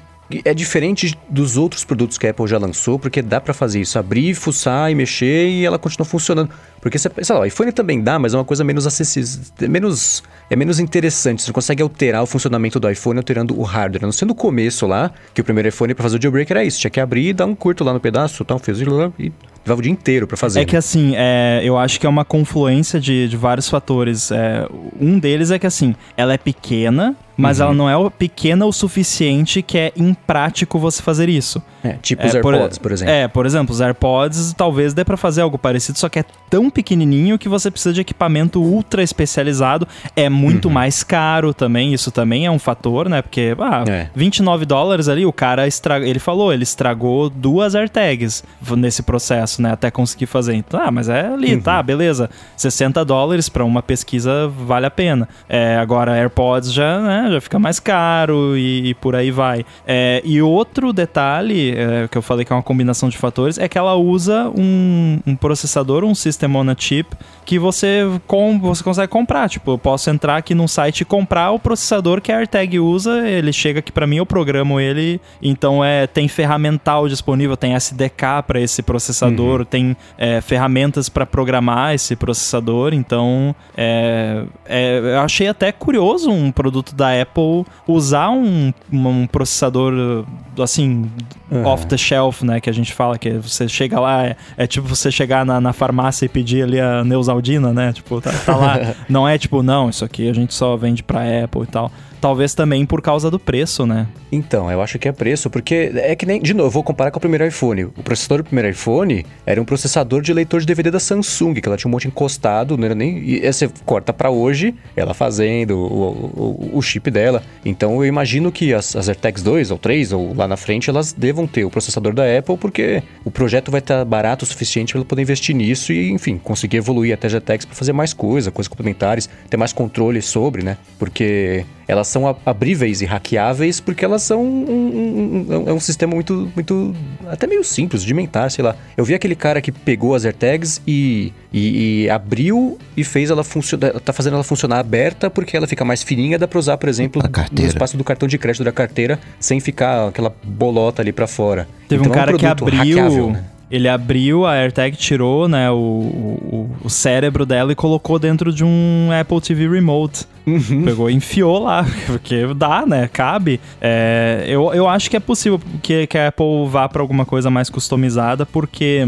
[0.45, 3.97] é diferente dos outros produtos que a Apple já lançou, porque dá para fazer isso,
[3.97, 6.49] abrir, fuçar e mexer e ela continua funcionando.
[6.81, 10.55] Porque, sei lá, o iPhone também dá, mas é uma coisa menos acessível, menos, é
[10.55, 11.41] menos interessante.
[11.41, 14.03] Você consegue alterar o funcionamento do iPhone alterando o hardware.
[14.03, 16.79] Não sendo o começo lá, que o primeiro iPhone para fazer o jailbreak era isso.
[16.79, 19.31] Tinha que abrir dar um curto lá no pedaço, um fiozinho e
[19.65, 20.61] levava o dia inteiro para fazer.
[20.61, 24.31] É que assim, é, eu acho que é uma confluência de, de vários fatores.
[24.31, 24.67] É,
[24.99, 27.65] um deles é que assim, ela é pequena, mas uhum.
[27.65, 31.61] ela não é pequena o suficiente que é imprático você fazer isso.
[31.83, 33.13] É, tipo é, os AirPods, por, por, exemplo.
[33.13, 36.69] É, por exemplo, os AirPods talvez dê para fazer algo parecido, só que é tão
[36.69, 40.73] pequenininho que você precisa de equipamento ultra especializado, é muito uhum.
[40.73, 43.21] mais caro também, isso também é um fator, né?
[43.21, 44.09] Porque, ah, é.
[44.13, 48.43] 29 dólares ali, o cara estragou, ele falou, ele estragou duas AirTags
[48.75, 49.71] nesse processo, né?
[49.71, 50.55] Até conseguir fazer.
[50.55, 51.61] Então, ah, mas é ali, uhum.
[51.61, 52.29] tá, beleza.
[52.57, 55.29] 60 dólares para uma pesquisa vale a pena.
[55.47, 57.28] É, agora, AirPods já, né?
[57.31, 59.65] Já fica mais caro e, e por aí vai.
[59.87, 63.67] É, e outro detalhe é, que eu falei que é uma combinação de fatores é
[63.67, 67.15] que ela usa um, um processador, um System on a Chip,
[67.45, 69.49] que você, com, você consegue comprar.
[69.49, 73.27] Tipo, eu posso entrar aqui num site e comprar o processador que a AirTag usa,
[73.27, 75.19] ele chega aqui para mim, eu programo ele.
[75.41, 79.65] Então é, tem ferramental disponível, tem SDK para esse processador, uhum.
[79.65, 82.93] tem é, ferramentas para programar esse processador.
[82.93, 90.25] Então é, é, eu achei até curioso um produto da Apple usar um, um processador
[90.59, 91.09] assim
[91.49, 91.65] uhum.
[91.65, 94.87] off the shelf, né, que a gente fala que você chega lá é, é tipo
[94.87, 98.95] você chegar na, na, farmácia e pedir ali a Neusaldina, né, tipo tá, tá lá,
[99.07, 101.91] não é tipo não isso aqui a gente só vende para Apple e tal.
[102.21, 104.07] Talvez também por causa do preço, né?
[104.31, 106.41] Então, eu acho que é preço, porque é que nem.
[106.41, 107.85] De novo, eu vou comparar com o primeiro iPhone.
[107.85, 111.67] O processador do primeiro iPhone era um processador de leitor de DVD da Samsung, que
[111.67, 113.17] ela tinha um monte encostado, não era nem.
[113.17, 117.41] E você corta para hoje, ela fazendo o, o, o, chip dela.
[117.63, 121.13] Então eu imagino que as, as AirTags 2 ou 3, ou lá na frente, elas
[121.13, 124.99] devam ter o processador da Apple, porque o projeto vai estar barato o suficiente para
[124.99, 128.67] ela poder investir nisso e, enfim, conseguir evoluir até AirTags para fazer mais coisa, coisas
[128.67, 130.77] complementares, ter mais controle sobre, né?
[130.97, 136.13] Porque elas são abríveis e hackeáveis porque elas são um, um, um, é um sistema
[136.13, 136.95] muito, muito,
[137.27, 138.75] até meio simples de mentar, sei lá.
[138.95, 143.43] Eu vi aquele cara que pegou as AirTags e, e, e abriu e fez ela
[143.43, 146.87] funcionar, tá fazendo ela funcionar aberta porque ela fica mais fininha, dá pra usar, por
[146.87, 151.25] exemplo, no espaço do cartão de crédito da carteira sem ficar aquela bolota ali para
[151.25, 151.67] fora.
[151.87, 153.31] Teve então, um cara é um que abriu...
[153.31, 153.43] Né?
[153.71, 158.63] Ele abriu a AirTag, tirou né, o, o, o, cérebro dela e colocou dentro de
[158.63, 160.25] um Apple TV Remote.
[160.47, 160.83] Uhum.
[160.83, 163.07] Pegou e enfiou lá, porque dá, né?
[163.07, 163.59] Cabe.
[163.79, 167.51] É, eu, eu acho que é possível que, que a Apple vá para alguma coisa
[167.51, 169.07] mais customizada, porque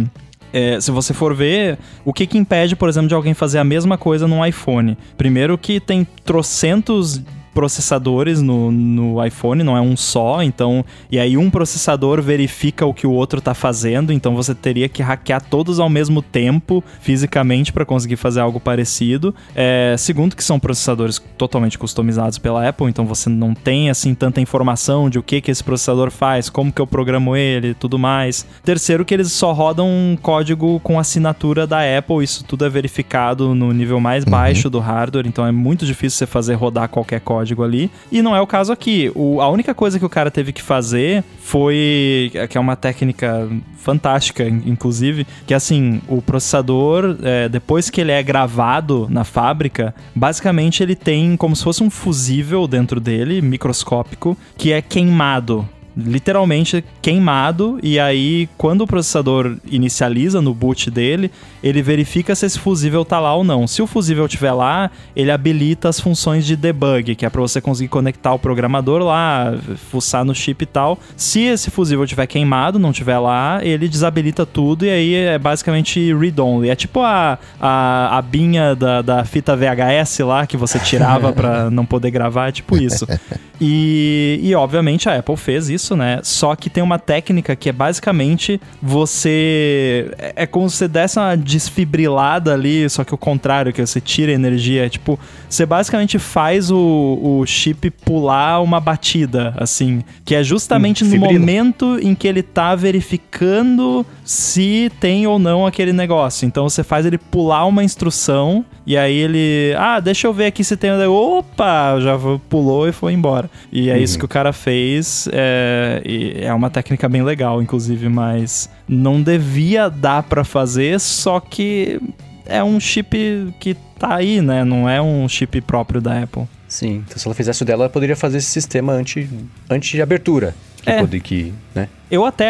[0.53, 3.63] é, se você for ver, o que, que impede, por exemplo, de alguém fazer a
[3.63, 4.97] mesma coisa num iPhone?
[5.17, 7.21] Primeiro que tem trocentos
[7.53, 10.83] processadores no, no iPhone, não é um só, então.
[11.11, 15.01] E aí um processador verifica o que o outro está fazendo, então você teria que
[15.01, 19.33] hackear todos ao mesmo tempo, fisicamente, para conseguir fazer algo parecido.
[19.55, 24.41] É, segundo, que são processadores totalmente customizados pela Apple, então você não tem assim tanta
[24.41, 27.99] informação de o que, que esse processador faz, como que eu programo ele e tudo
[27.99, 28.45] mais.
[28.63, 33.53] Terceiro, que eles só rodam um código com assinatura da Apple, isso tudo é verificado
[33.53, 34.31] no nível mais uhum.
[34.31, 37.91] baixo do hardware, então é muito difícil você fazer rodar qualquer código código ali.
[38.11, 39.11] E não é o caso aqui.
[39.15, 42.31] O, a única coisa que o cara teve que fazer foi.
[42.49, 48.21] que é uma técnica fantástica, inclusive, que assim, o processador, é, depois que ele é
[48.21, 54.71] gravado na fábrica, basicamente ele tem como se fosse um fusível dentro dele, microscópico, que
[54.71, 61.31] é queimado literalmente queimado e aí quando o processador inicializa no boot dele,
[61.63, 63.67] ele verifica se esse fusível tá lá ou não.
[63.67, 67.59] Se o fusível estiver lá, ele habilita as funções de debug, que é para você
[67.61, 69.53] conseguir conectar o programador lá,
[69.89, 70.99] fuçar no chip e tal.
[71.15, 76.13] Se esse fusível estiver queimado, não estiver lá, ele desabilita tudo e aí é basicamente
[76.13, 76.69] read-only.
[76.69, 81.69] É tipo a, a, a binha da, da fita VHS lá que você tirava para
[81.69, 83.05] não poder gravar, é tipo isso.
[83.61, 86.19] E, e obviamente a Apple fez isso né?
[86.23, 90.11] Só que tem uma técnica que é basicamente você.
[90.17, 94.01] É, é como se você desse uma desfibrilada ali, só que o contrário, que você
[94.01, 94.85] tira energia.
[94.85, 100.03] É tipo, você basicamente faz o, o chip pular uma batida, assim.
[100.25, 105.65] Que é justamente hum, no momento em que ele tá verificando se tem ou não
[105.67, 106.45] aquele negócio.
[106.45, 109.75] Então você faz ele pular uma instrução e aí ele.
[109.77, 110.91] Ah, deixa eu ver aqui se tem.
[110.91, 111.99] Opa!
[111.99, 112.17] Já
[112.49, 113.50] pulou e foi embora.
[113.71, 113.99] E é uhum.
[114.01, 115.27] isso que o cara fez.
[115.31, 116.01] É,
[116.41, 121.99] é, uma técnica bem legal, inclusive, mas não devia dar para fazer, só que
[122.45, 124.63] é um chip que tá aí, né?
[124.63, 126.43] Não é um chip próprio da Apple.
[126.67, 129.29] Sim, então se ela fizesse o dela, ela poderia fazer esse sistema anti,
[129.69, 130.55] anti de abertura.
[130.81, 130.99] Que é.
[130.99, 131.87] Poder, que, né?
[132.09, 132.49] Eu até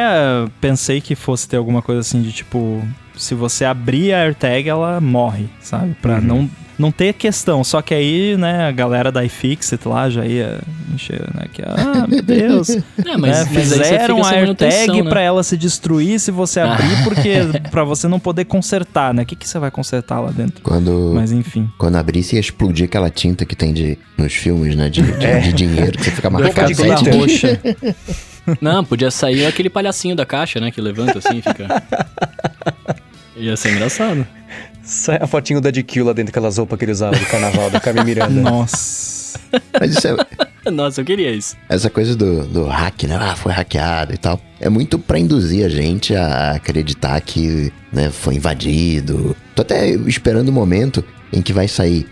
[0.59, 2.81] pensei que fosse ter alguma coisa assim de tipo,
[3.15, 5.95] se você abrir a AirTag, ela morre, sabe?
[6.01, 6.21] Pra uhum.
[6.21, 6.49] não
[6.81, 7.63] não ter questão.
[7.63, 10.59] Só que aí, né, a galera da iFixit lá já ia
[10.93, 11.45] encher, né?
[11.53, 12.69] Que, ah, meu Deus.
[13.11, 15.09] É, mas, né, fizeram a AirTag né?
[15.09, 16.73] pra ela se destruir se você ah.
[16.73, 17.29] abrir, porque
[17.69, 19.23] pra você não poder consertar, né?
[19.23, 20.61] O que, que você vai consertar lá dentro?
[20.61, 21.69] Quando, mas enfim.
[21.77, 24.89] Quando abrisse ia explodir aquela tinta que tem de, nos filmes, né?
[24.89, 25.39] De, de, é.
[25.39, 26.73] de dinheiro, que você fica marcado.
[26.75, 27.59] Toda roxa.
[28.61, 30.71] Não, podia sair aquele palhacinho da caixa, né?
[30.71, 31.83] Que levanta assim e fica.
[33.35, 34.25] Ia ser engraçado.
[34.91, 37.79] Sai a fotinho da DQ lá dentro daquelas roupas que ele usava do carnaval da
[37.79, 38.29] Carmen Miranda.
[38.51, 39.39] Nossa.
[39.79, 40.15] Mas isso é.
[40.69, 41.55] Nossa, eu queria isso.
[41.69, 43.17] Essa coisa do, do hack, né?
[43.17, 44.37] Ah, foi hackeado e tal.
[44.59, 49.33] É muito pra induzir a gente a acreditar que né, foi invadido.
[49.55, 51.01] Tô até esperando o momento
[51.31, 52.05] em que vai sair.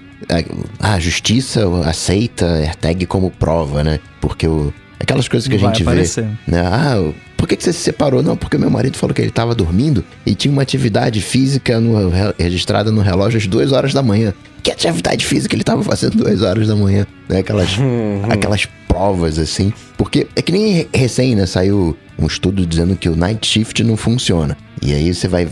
[0.80, 4.00] A, a justiça aceita AirTag como prova, né?
[4.22, 6.24] Porque o, aquelas coisas que a gente aparecer.
[6.24, 6.52] vê.
[6.56, 6.62] Né?
[6.66, 8.22] Ah, por que, que você se separou?
[8.22, 12.12] Não, porque meu marido falou que ele estava dormindo e tinha uma atividade física no,
[12.38, 14.34] registrada no relógio às duas horas da manhã.
[14.62, 17.08] Que atividade física ele estava fazendo duas horas da manhã?
[17.30, 17.40] Né?
[17.40, 18.24] Aquelas, uhum.
[18.30, 19.72] aquelas provas assim.
[19.98, 21.46] Porque é que nem recém, né?
[21.46, 24.58] Saiu um estudo dizendo que o night shift não funciona.
[24.82, 25.48] E aí você vai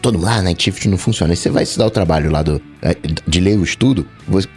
[0.00, 1.32] todo mundo, ah, Night Shift não funciona.
[1.32, 4.06] Aí você vai se dar o trabalho lá do, é, de ler o estudo,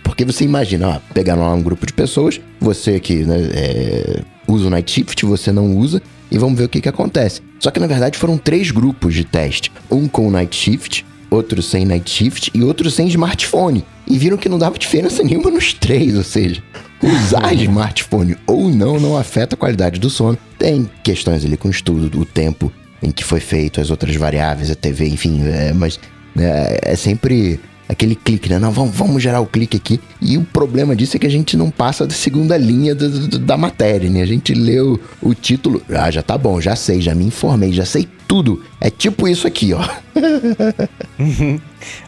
[0.03, 4.67] porque você imagina, ó, pegaram lá um grupo de pessoas, você que né, é, usa
[4.67, 7.41] o Night Shift, você não usa, e vamos ver o que, que acontece.
[7.59, 11.85] Só que na verdade foram três grupos de teste: um com Night Shift, outro sem
[11.85, 13.83] Night Shift e outro sem smartphone.
[14.07, 16.63] E viram que não dava diferença nenhuma nos três, ou seja,
[17.01, 20.37] usar smartphone ou não não afeta a qualidade do sono.
[20.57, 22.71] Tem questões ali com o estudo do tempo
[23.03, 25.99] em que foi feito, as outras variáveis, a TV, enfim, é, mas
[26.37, 27.59] é, é sempre
[27.91, 28.57] aquele clique, né?
[28.57, 29.99] Não, vamos, vamos gerar o clique aqui.
[30.21, 33.39] E o problema disso é que a gente não passa da segunda linha do, do,
[33.39, 34.21] da matéria, né?
[34.21, 37.85] A gente leu o título, ah, já tá bom, já sei, já me informei, já
[37.85, 38.63] sei tudo.
[38.79, 39.81] É tipo isso aqui, ó.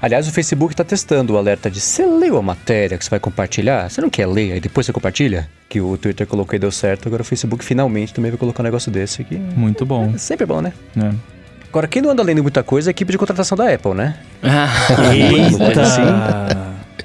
[0.01, 3.19] Aliás, o Facebook tá testando o alerta de você leu a matéria que você vai
[3.19, 3.89] compartilhar?
[3.89, 5.49] Você não quer ler, aí depois você compartilha?
[5.67, 8.65] Que o Twitter colocou e deu certo, agora o Facebook finalmente também vai colocar um
[8.65, 9.35] negócio desse aqui.
[9.35, 10.13] Muito bom.
[10.15, 10.71] É sempre bom, né?
[10.95, 11.33] É.
[11.73, 14.15] Agora, quem não anda lendo muita coisa é a equipe de contratação da Apple, né?
[15.12, 15.81] Eita!
[15.81, 16.01] assim.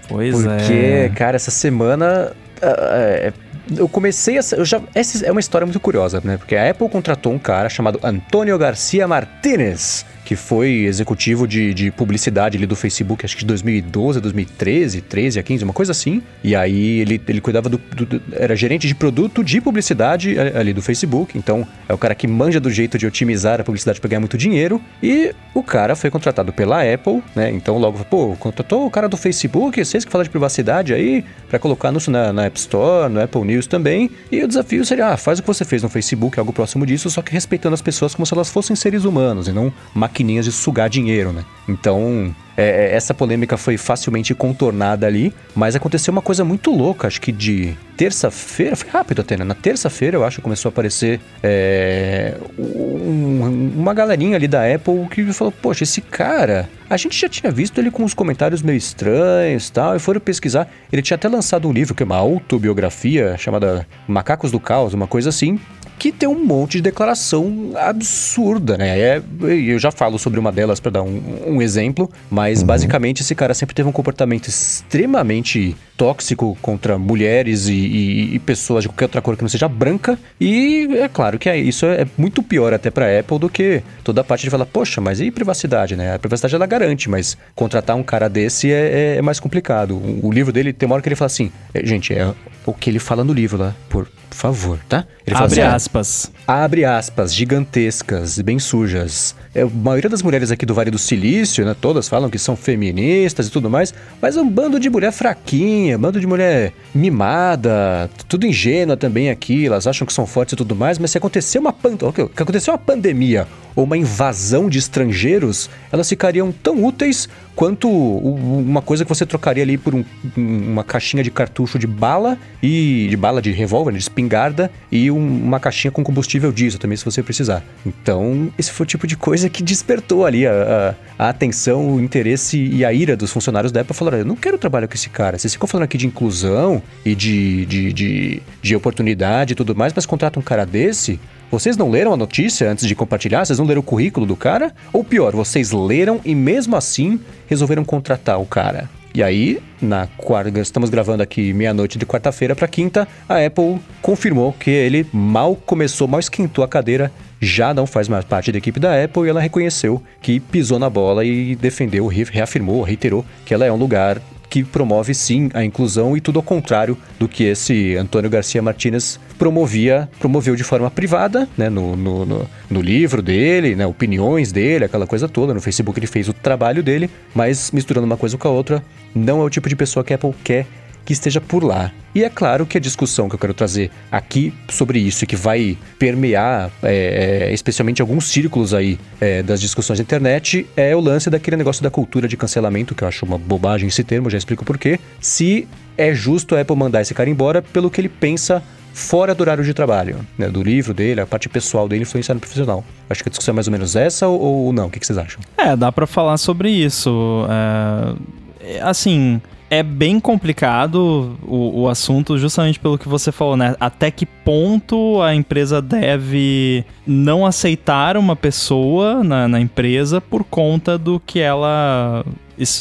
[0.06, 1.08] Pois Porque, é.
[1.08, 2.32] cara, essa semana.
[2.62, 3.32] Uh,
[3.74, 4.42] eu comecei a.
[4.58, 6.36] Eu já, essa é uma história muito curiosa, né?
[6.36, 11.90] Porque a Apple contratou um cara chamado Antônio Garcia Martinez que foi executivo de, de
[11.90, 15.92] publicidade ali do Facebook, acho que de 2012 a 2013, 13 a 15, uma coisa
[15.92, 16.20] assim.
[16.44, 20.82] E aí ele, ele cuidava do, do, Era gerente de produto de publicidade ali do
[20.82, 21.38] Facebook.
[21.38, 24.36] Então é o cara que manja do jeito de otimizar a publicidade para ganhar muito
[24.36, 24.82] dinheiro.
[25.02, 27.50] E o cara foi contratado pela Apple, né?
[27.50, 31.58] Então logo, pô, contratou o cara do Facebook, vocês que falam de privacidade aí, para
[31.58, 34.10] colocar anúncio na, na App Store, no Apple News também.
[34.30, 37.08] E o desafio seria, ah, faz o que você fez no Facebook, algo próximo disso,
[37.08, 40.44] só que respeitando as pessoas como se elas fossem seres humanos e não maquiando maquininhas
[40.44, 41.44] de sugar dinheiro, né?
[41.68, 47.06] Então, é, é, essa polêmica foi facilmente contornada ali, mas aconteceu uma coisa muito louca,
[47.06, 49.44] acho que de terça-feira, foi rápido até, né?
[49.44, 55.32] Na terça-feira, eu acho, começou a aparecer é, um, uma galerinha ali da Apple que
[55.32, 59.70] falou, poxa, esse cara, a gente já tinha visto ele com uns comentários meio estranhos
[59.70, 60.68] tal, e foram pesquisar.
[60.92, 65.06] Ele tinha até lançado um livro, que é uma autobiografia, chamada Macacos do Caos, uma
[65.06, 65.60] coisa assim,
[65.98, 68.98] que tem um monte de declaração absurda, né?
[68.98, 72.66] É, eu já falo sobre uma delas para dar um, um, exemplo, mas uhum.
[72.66, 78.84] basicamente esse cara sempre teve um comportamento extremamente tóxico contra mulheres e, e, e, pessoas
[78.84, 80.16] de qualquer outra cor que não seja branca.
[80.40, 84.24] E é claro que isso é, muito pior até para Apple do que toda a
[84.24, 86.14] parte de falar, poxa, mas e privacidade, né?
[86.14, 89.96] A privacidade ela garante, mas contratar um cara desse é, é, é mais complicado.
[89.96, 92.32] O, o, livro dele tem uma hora que ele fala assim, é, gente, é
[92.64, 95.06] o que ele fala no livro lá, por favor, tá?
[95.26, 96.32] Ele abre assim, aspas.
[96.46, 99.34] Abre aspas, gigantescas, bem sujas.
[99.54, 101.74] É, a maioria das mulheres aqui do Vale do Silício, né?
[101.78, 105.87] Todas falam que são feministas e tudo mais, mas é um bando de mulher fraquinha,
[105.96, 110.74] bando de mulher mimada, tudo ingênua também aqui, elas acham que são fortes e tudo
[110.74, 111.96] mais, mas se acontecer uma, pan...
[111.96, 117.28] que aconteceu uma pandemia ou uma invasão de estrangeiros, elas ficariam tão úteis
[117.58, 120.04] quanto uma coisa que você trocaria ali por um,
[120.36, 125.18] uma caixinha de cartucho de bala e de bala de revólver, de espingarda e um,
[125.18, 127.64] uma caixinha com combustível diesel também se você precisar.
[127.84, 132.00] Então, esse foi o tipo de coisa que despertou ali a, a, a atenção, o
[132.00, 133.92] interesse e a ira dos funcionários da Apple.
[133.92, 135.36] Falaram, eu não quero trabalhar com esse cara.
[135.36, 139.92] Vocês ficam falando aqui de inclusão e de, de, de, de oportunidade e tudo mais,
[139.92, 141.18] mas contrata um cara desse,
[141.50, 143.44] vocês não leram a notícia antes de compartilhar?
[143.44, 144.74] Vocês não leram o currículo do cara?
[144.92, 147.18] Ou pior, vocês leram e mesmo assim
[147.48, 148.88] resolveram contratar o cara?
[149.14, 154.52] E aí, na quarta, estamos gravando aqui meia-noite de quarta-feira para quinta, a Apple confirmou
[154.52, 158.78] que ele mal começou, mal esquentou a cadeira, já não faz mais parte da equipe
[158.78, 163.64] da Apple e ela reconheceu que pisou na bola e defendeu, reafirmou, reiterou que ela
[163.64, 167.96] é um lugar que promove sim a inclusão e tudo ao contrário do que esse
[167.96, 173.74] Antônio Garcia Martinez promovia, promoveu de forma privada, né, no, no, no, no livro dele,
[173.74, 175.54] né, opiniões dele, aquela coisa toda.
[175.54, 178.82] No Facebook ele fez o trabalho dele, mas misturando uma coisa com a outra,
[179.14, 180.66] não é o tipo de pessoa que a Apple quer
[181.04, 181.92] que esteja por lá.
[182.14, 185.76] E é claro que a discussão que eu quero trazer aqui sobre isso que vai
[185.98, 191.30] permear, é, é, especialmente alguns círculos aí é, das discussões da internet, é o lance
[191.30, 194.64] daquele negócio da cultura de cancelamento, que eu acho uma bobagem esse termo, já explico
[194.64, 194.98] por quê.
[195.20, 198.62] Se é justo a Apple mandar esse cara embora pelo que ele pensa
[198.98, 202.40] fora do horário de trabalho, né, do livro dele, a parte pessoal dele influenciar no
[202.40, 202.84] profissional.
[203.08, 204.86] Acho que a discussão é mais ou menos essa ou, ou não?
[204.86, 205.40] O que, que vocês acham?
[205.56, 207.46] É, dá para falar sobre isso.
[207.48, 208.80] É...
[208.82, 209.40] Assim,
[209.70, 213.76] é bem complicado o, o assunto, justamente pelo que você falou, né?
[213.78, 220.96] Até que ponto a empresa deve não aceitar uma pessoa na, na empresa por conta
[220.96, 222.24] do que ela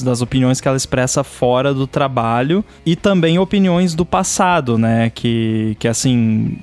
[0.03, 5.11] das opiniões que ela expressa fora do trabalho e também opiniões do passado, né?
[5.13, 6.57] Que, que assim,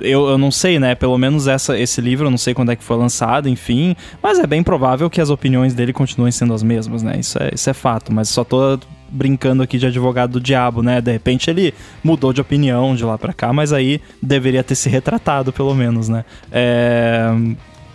[0.00, 0.94] eu, eu não sei, né?
[0.94, 3.96] Pelo menos essa, esse livro, eu não sei quando é que foi lançado, enfim.
[4.22, 7.16] Mas é bem provável que as opiniões dele continuem sendo as mesmas, né?
[7.18, 8.12] Isso é, isso é fato.
[8.12, 8.78] Mas só tô
[9.10, 11.00] brincando aqui de advogado do diabo, né?
[11.00, 14.88] De repente ele mudou de opinião de lá para cá, mas aí deveria ter se
[14.88, 16.24] retratado, pelo menos, né?
[16.50, 17.30] É...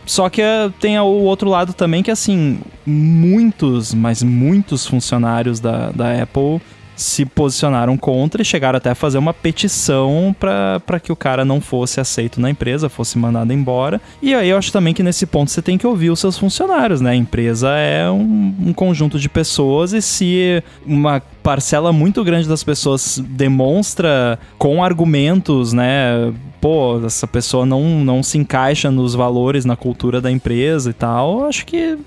[0.06, 5.90] Só que eh, tem o outro lado também que, assim, muitos, mas muitos funcionários da,
[5.90, 6.62] da Apple
[6.96, 11.60] se posicionaram contra e chegaram até a fazer uma petição para que o cara não
[11.60, 14.00] fosse aceito na empresa, fosse mandado embora.
[14.22, 17.02] E aí eu acho também que nesse ponto você tem que ouvir os seus funcionários,
[17.02, 17.12] né?
[17.12, 22.64] A empresa é um, um conjunto de pessoas e se uma parcela muito grande das
[22.64, 26.34] pessoas demonstra com argumentos, né?
[26.60, 31.46] Pô, essa pessoa não, não se encaixa nos valores, na cultura da empresa e tal,
[31.46, 31.98] acho que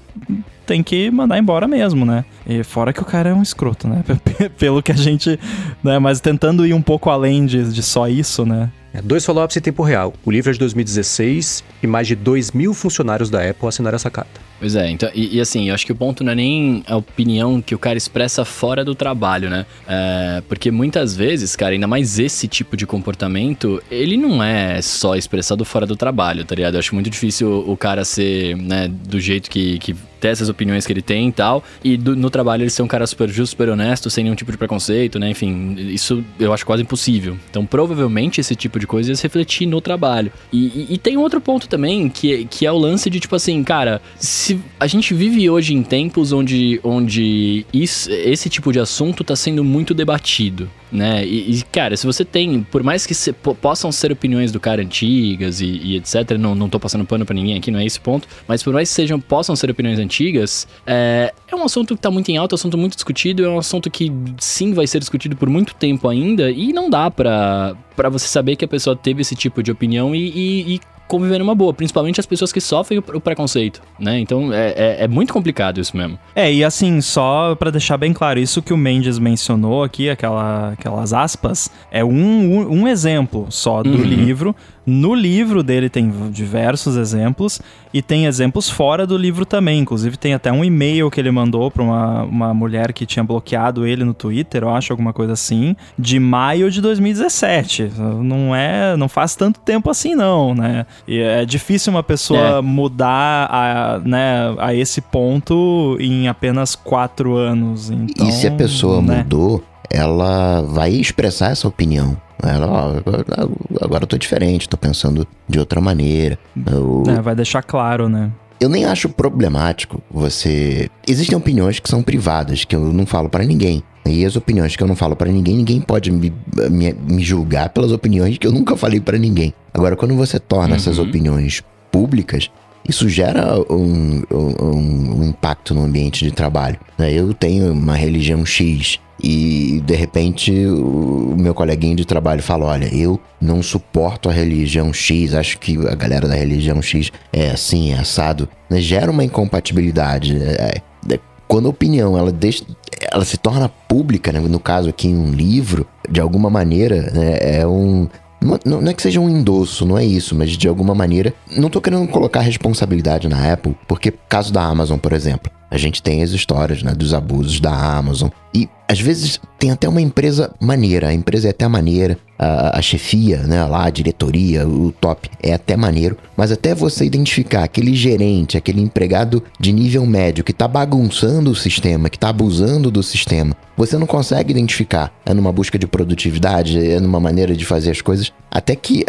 [0.69, 2.27] tem que mandar embora mesmo, né?
[2.47, 4.05] E fora que o cara é um escroto, né?
[4.59, 5.41] Pelo que a gente.
[5.83, 5.99] Né?
[5.99, 8.71] Mas tentando ir um pouco além de, de só isso, né?
[8.93, 10.15] É, dois follow-ups em tempo real.
[10.25, 14.11] O livro é de 2016 e mais de 2 mil funcionários da Apple assinaram essa
[14.11, 14.41] carta.
[14.59, 16.97] Pois é, então, e, e, assim, eu acho que o ponto não é nem a
[16.97, 19.67] opinião que o cara expressa fora do trabalho, né?
[19.87, 25.15] É, porque muitas vezes, cara, ainda mais esse tipo de comportamento, ele não é só
[25.15, 26.75] expressado fora do trabalho, tá ligado?
[26.75, 30.87] Eu acho muito difícil o cara ser, né, do jeito que, que ter essas opiniões
[30.87, 33.51] que ele tem e tal, e do, no trabalho ele ser um cara super justo,
[33.51, 35.31] super honesto, sem nenhum tipo de preconceito, né?
[35.31, 37.37] Enfim, isso eu acho quase impossível.
[37.51, 40.33] Então, provavelmente esse tipo de coisa ia se refletir no trabalho.
[40.53, 43.63] E, e, e tem outro ponto também, que, que é o lance de, tipo assim,
[43.63, 49.23] cara, se a gente vive hoje em tempos onde, onde isso, esse tipo de assunto
[49.23, 50.71] está sendo muito debatido.
[50.91, 51.25] Né?
[51.25, 54.83] E, e, cara, se você tem, por mais que se, possam ser opiniões do cara
[54.83, 58.01] antigas e, e, etc, não, não tô passando pano pra ninguém aqui, não é esse
[58.01, 62.01] ponto, mas por mais que sejam, possam ser opiniões antigas, é, é um assunto que
[62.01, 64.87] tá muito em alta, é um assunto muito discutido, é um assunto que sim vai
[64.87, 68.69] ser discutido por muito tempo ainda, e não dá pra, pra você saber que a
[68.69, 72.53] pessoa teve esse tipo de opinião e, e, e conviver numa boa, principalmente as pessoas
[72.53, 74.21] que sofrem o, preconceito, né?
[74.21, 76.19] Então é, é, é, muito complicado isso mesmo.
[76.37, 80.73] É, e assim, só para deixar bem claro, isso que o Mendes mencionou aqui, aquela,
[80.73, 84.05] aquelas aspas, é um, um, um exemplo só do uhum.
[84.05, 84.55] livro.
[84.91, 87.61] No livro dele tem diversos exemplos
[87.93, 89.81] e tem exemplos fora do livro também.
[89.81, 93.87] Inclusive, tem até um e-mail que ele mandou para uma, uma mulher que tinha bloqueado
[93.87, 97.93] ele no Twitter, eu acho, alguma coisa assim, de maio de 2017.
[98.23, 98.97] Não é.
[98.97, 100.87] Não faz tanto tempo assim, não, né?
[101.07, 102.61] E é difícil uma pessoa é.
[102.63, 107.91] mudar a, né, a esse ponto em apenas quatro anos.
[107.91, 109.19] Então, e se a pessoa né?
[109.19, 112.17] mudou, ela vai expressar essa opinião.
[112.43, 116.39] Ela, ó, agora eu tô diferente, tô pensando de outra maneira.
[116.67, 117.03] Eu...
[117.09, 118.31] É, vai deixar claro, né?
[118.61, 120.91] Eu nem acho problemático você.
[121.07, 123.83] Existem opiniões que são privadas, que eu não falo para ninguém.
[124.05, 126.33] E as opiniões que eu não falo para ninguém, ninguém pode me,
[126.71, 129.53] me, me, julgar pelas opiniões que eu nunca falei para ninguém.
[129.73, 130.77] Agora, quando você torna uhum.
[130.77, 131.63] essas opiniões
[131.93, 132.51] públicas,
[132.89, 136.79] isso gera um, um, um, impacto no ambiente de trabalho.
[136.97, 137.13] Né?
[137.13, 142.95] Eu tenho uma religião X e de repente o meu coleguinha de trabalho fala: Olha,
[142.95, 147.93] eu não suporto a religião X, acho que a galera da religião X é assim,
[147.93, 148.49] é assado.
[148.71, 148.81] Né?
[148.81, 150.37] Gera uma incompatibilidade.
[150.37, 152.65] É, é, quando a opinião ela, deixa,
[153.11, 154.39] ela se torna pública, né?
[154.39, 157.39] no caso aqui em um livro, de alguma maneira, né?
[157.41, 158.07] é um
[158.41, 161.35] não, não, é que seja um endosso, não é isso, mas de alguma maneira.
[161.57, 166.03] Não tô querendo colocar responsabilidade na Apple, porque caso da Amazon, por exemplo, a gente
[166.03, 168.31] tem as histórias né, dos abusos da Amazon.
[168.55, 172.83] E às vezes tem até uma empresa maneira, a empresa é até maneira, a, a
[172.83, 177.95] chefia, né, lá, a diretoria, o top é até maneiro, mas até você identificar aquele
[177.95, 183.03] gerente, aquele empregado de nível médio que está bagunçando o sistema, que está abusando do
[183.03, 185.13] sistema, você não consegue identificar.
[185.27, 189.05] É numa busca de produtividade, é numa maneira de fazer as coisas, até que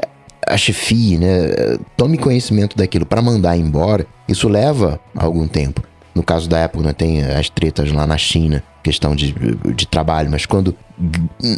[0.46, 5.84] a chefia, né, tome conhecimento daquilo para mandar embora, isso leva algum tempo.
[6.20, 9.34] No caso da Apple, né, tem as tretas lá na China, questão de,
[9.74, 10.76] de trabalho, mas quando.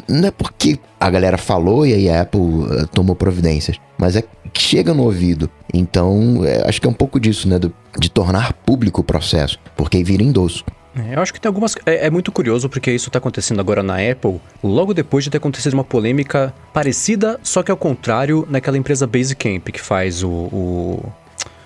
[0.07, 4.23] Não é porque a galera falou e aí a Apple uh, tomou providências, mas é
[4.53, 5.49] que chega no ouvido.
[5.73, 7.57] Então, é, acho que é um pouco disso, né?
[7.57, 10.63] Do, de tornar público o processo, porque vira endosso.
[10.95, 11.73] É, eu acho que tem algumas.
[11.83, 15.37] É, é muito curioso porque isso está acontecendo agora na Apple, logo depois de ter
[15.37, 20.29] acontecido uma polêmica parecida, só que ao contrário, naquela empresa Basecamp que faz o.
[20.29, 21.11] o,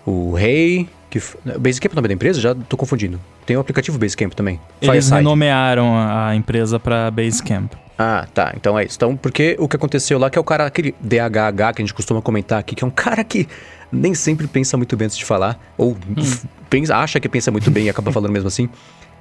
[0.06, 0.88] o Rei,
[1.20, 2.42] que Basecamp é o nome da empresa?
[2.42, 3.20] Já tô confundindo.
[3.46, 4.60] Tem o aplicativo Basecamp também.
[4.82, 7.72] Eles renomearam a empresa para Basecamp.
[7.98, 8.54] Ah, tá.
[8.56, 8.98] Então é isso.
[8.98, 11.94] Então, porque o que aconteceu lá, que é o cara, aquele DHH que a gente
[11.94, 13.48] costuma comentar aqui, que é um cara que
[13.92, 16.16] nem sempre pensa muito bem antes de falar, ou hum.
[16.70, 18.70] pensa, acha que pensa muito bem e acaba falando mesmo assim.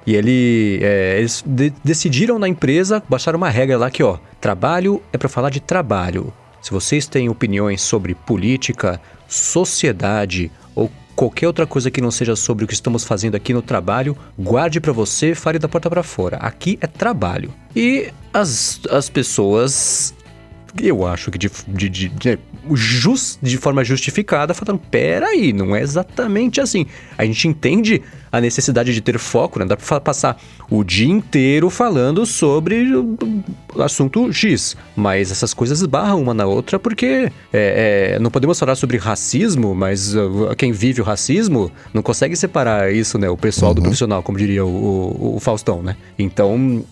[0.05, 5.01] E ele, é, eles de decidiram na empresa, baixaram uma regra lá que, ó, trabalho
[5.13, 6.33] é para falar de trabalho.
[6.61, 12.65] Se vocês têm opiniões sobre política, sociedade ou qualquer outra coisa que não seja sobre
[12.65, 16.37] o que estamos fazendo aqui no trabalho, guarde para você, fale da porta para fora.
[16.37, 17.53] Aqui é trabalho.
[17.75, 20.13] E as, as pessoas
[20.81, 22.39] eu acho que de, de, de, de,
[22.73, 26.85] just, de forma justificada, falando: peraí, não é exatamente assim.
[27.17, 28.01] A gente entende
[28.35, 29.65] a necessidade de ter foco, né?
[29.65, 30.37] Dá pra passar
[30.69, 36.77] o dia inteiro falando sobre o assunto X, mas essas coisas esbarram uma na outra
[36.77, 42.01] porque é, é, não podemos falar sobre racismo, mas uh, quem vive o racismo não
[42.01, 43.29] consegue separar isso, né?
[43.29, 43.75] O pessoal uhum.
[43.75, 45.95] do profissional, como diria o, o, o Faustão, né?
[46.19, 46.83] Então,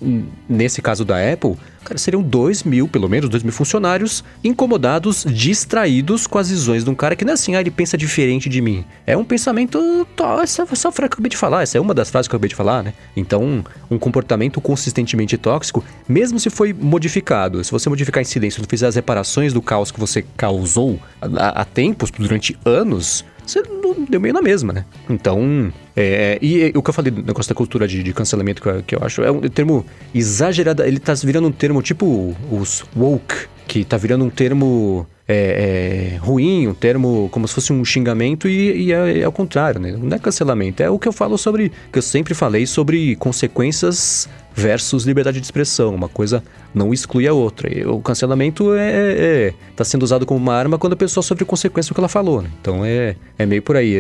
[0.48, 6.26] nesse caso da Apple, cara, seriam dois mil, pelo menos, dois mil funcionários incomodados, distraídos
[6.26, 8.62] com as visões de um cara que não é assim, ah, ele pensa diferente de
[8.62, 8.86] mim.
[9.06, 10.92] É um pensamento, tá, essa, essa
[11.34, 12.94] de falar, essa é uma das frases que eu acabei de falar, né?
[13.16, 18.70] Então, um comportamento consistentemente tóxico, mesmo se foi modificado, se você modificar em silêncio, não
[18.70, 23.62] fizer as reparações do caos que você causou há, há tempos, durante anos, você
[24.10, 24.86] deu meio na mesma, né?
[25.10, 28.62] Então, é, e, e o que eu falei do negócio da cultura de, de cancelamento,
[28.62, 32.36] que eu, que eu, acho, é um termo exagerado, ele tá virando um termo tipo
[32.52, 37.72] os woke, que tá virando um termo é, é, ruim, um termo como se fosse
[37.72, 39.96] um xingamento e, e é, é, contrário, né?
[39.98, 44.28] Não é cancelamento, é o que eu falo sobre, que eu sempre falei sobre consequências
[44.56, 45.96] versus liberdade de expressão.
[45.96, 46.44] Uma coisa
[46.74, 47.74] não exclui a outra.
[47.74, 51.24] E o cancelamento é, é, é tá sendo usado como uma arma quando a pessoa
[51.24, 52.50] sofre consequência do que ela falou, né?
[52.62, 53.98] Então é, é meio por aí.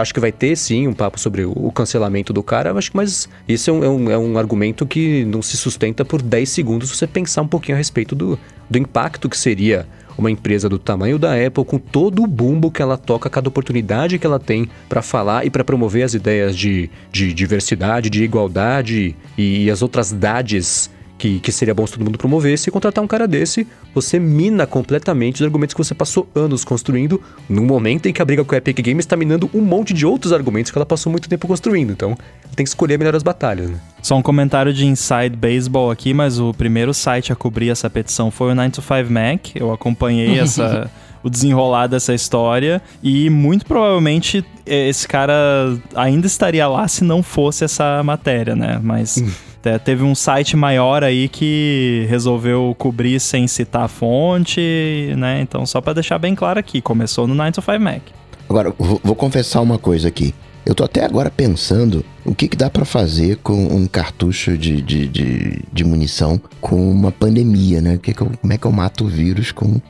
[0.00, 3.28] Acho que vai ter sim um papo sobre o cancelamento do cara, acho que mas
[3.46, 6.88] isso é um, é um, é um argumento que não se sustenta por 10 segundos
[6.88, 9.86] se você pensar um pouquinho a respeito do, do impacto que seria
[10.16, 14.18] uma empresa do tamanho da Apple, com todo o bumbo que ela toca, cada oportunidade
[14.18, 19.16] que ela tem para falar e para promover as ideias de, de diversidade, de igualdade
[19.36, 20.90] e, e as outras dades
[21.22, 23.64] que, que seria bom se todo mundo promovesse, e contratar um cara desse,
[23.94, 28.24] você mina completamente os argumentos que você passou anos construindo, no momento em que a
[28.24, 31.12] briga com a Epic Games está minando um monte de outros argumentos que ela passou
[31.12, 31.92] muito tempo construindo.
[31.92, 32.18] Então,
[32.56, 33.78] tem que escolher melhor as batalhas, né?
[34.02, 38.28] Só um comentário de Inside Baseball aqui, mas o primeiro site a cobrir essa petição
[38.28, 39.54] foi o 9 to 5 Mac.
[39.54, 40.90] Eu acompanhei essa
[41.22, 47.22] o desenrolar dessa história e muito provavelmente é, esse cara ainda estaria lá se não
[47.22, 48.80] fosse essa matéria, né?
[48.82, 49.22] Mas
[49.64, 55.40] É, teve um site maior aí que resolveu cobrir sem citar a fonte, né?
[55.40, 58.02] Então, só para deixar bem claro aqui, começou no 9 to 5 Mac.
[58.48, 60.34] Agora, vou, confessar uma coisa aqui.
[60.66, 64.80] Eu tô até agora pensando o que, que dá para fazer com um cartucho de,
[64.80, 67.98] de, de, de, munição com uma pandemia, né?
[68.00, 69.66] Que que eu, como é que eu mato o vírus com.
[69.66, 69.80] Um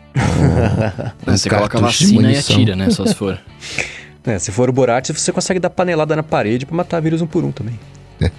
[1.27, 2.89] você coloca a vacina e atira, né?
[2.91, 3.39] Só se for.
[4.25, 7.27] É, se for o Borat, você consegue dar panelada na parede para matar vírus um
[7.27, 7.79] por um também.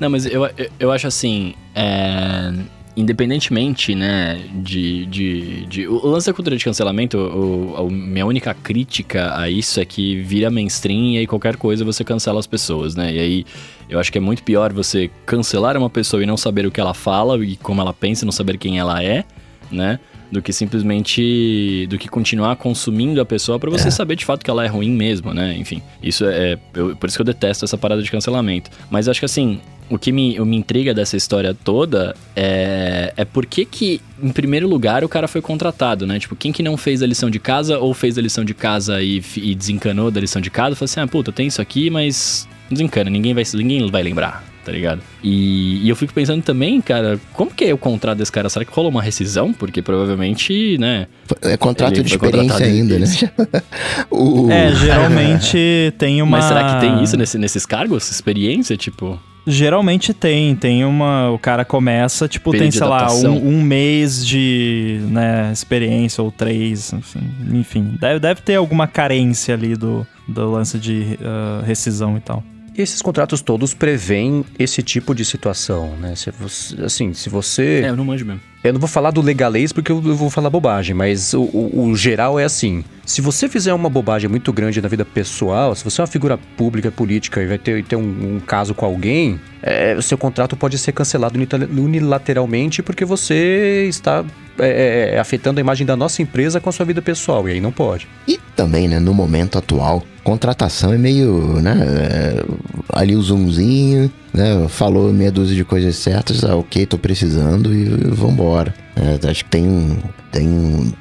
[0.00, 1.54] Não, mas eu, eu, eu acho assim.
[1.74, 2.52] É,
[2.96, 8.52] independentemente, né, de, de, de, O lance da cultura de cancelamento, o, a minha única
[8.52, 12.96] crítica a isso é que vira mainstream e aí qualquer coisa você cancela as pessoas,
[12.96, 13.14] né?
[13.14, 13.46] E aí
[13.88, 16.80] eu acho que é muito pior você cancelar uma pessoa e não saber o que
[16.80, 19.24] ela fala e como ela pensa, não saber quem ela é,
[19.70, 20.00] né?
[20.30, 23.90] do que simplesmente do que continuar consumindo a pessoa para você é.
[23.90, 25.56] saber de fato que ela é ruim mesmo, né?
[25.56, 28.70] Enfim, isso é, é eu, por isso que eu detesto essa parada de cancelamento.
[28.88, 29.60] Mas acho que assim,
[29.90, 34.68] o que me, me intriga dessa história toda é, é por que que, em primeiro
[34.68, 36.18] lugar, o cara foi contratado, né?
[36.18, 39.02] Tipo, quem que não fez a lição de casa ou fez a lição de casa
[39.02, 42.48] e, e desencanou da lição de casa, falou assim, ah, puta, tem isso aqui, mas
[42.70, 45.00] desencana, ninguém vai, ninguém vai lembrar tá ligado?
[45.22, 48.48] E, e, eu fico pensando também, cara, como que é o contrato desse cara?
[48.48, 49.52] Será que rolou uma rescisão?
[49.52, 51.06] Porque provavelmente, né?
[51.42, 53.06] É contrato de experiência ainda, né?
[54.10, 54.50] o...
[54.50, 56.36] É, geralmente tem uma.
[56.36, 58.10] Mas será que tem isso nesse, nesses cargos?
[58.10, 59.18] Experiência, tipo.
[59.46, 61.30] Geralmente tem, tem uma.
[61.30, 66.30] O cara começa, tipo, Período tem, sei lá, um, um, mês de né, experiência, ou
[66.30, 67.20] três, enfim.
[67.52, 72.44] enfim deve, deve ter alguma carência ali do, do lance de uh, rescisão e tal.
[72.76, 76.14] E esses contratos todos prevêem esse tipo de situação, né?
[76.14, 77.82] Se você, assim, se você.
[77.84, 78.49] É, eu não manjo mesmo.
[78.62, 81.96] Eu não vou falar do legalês porque eu vou falar bobagem, mas o, o, o,
[81.96, 82.84] geral é assim.
[83.06, 86.38] Se você fizer uma bobagem muito grande na vida pessoal, se você é uma figura
[86.58, 90.58] pública, política e vai ter, ter um, um caso com alguém, é, o seu contrato
[90.58, 94.24] pode ser cancelado unilateralmente porque você está
[94.58, 97.52] é, é, é, afetando a imagem da nossa empresa com a sua vida pessoal, e
[97.52, 98.06] aí não pode.
[98.28, 102.44] E também, né, no momento atual, contratação é meio, né, é,
[102.92, 107.84] ali o zoomzinho, né, falou meia dúzia de coisas certas, ah, ok, tô precisando e,
[107.84, 108.74] vambora.
[108.96, 109.98] É, acho que tem
[110.30, 110.94] tem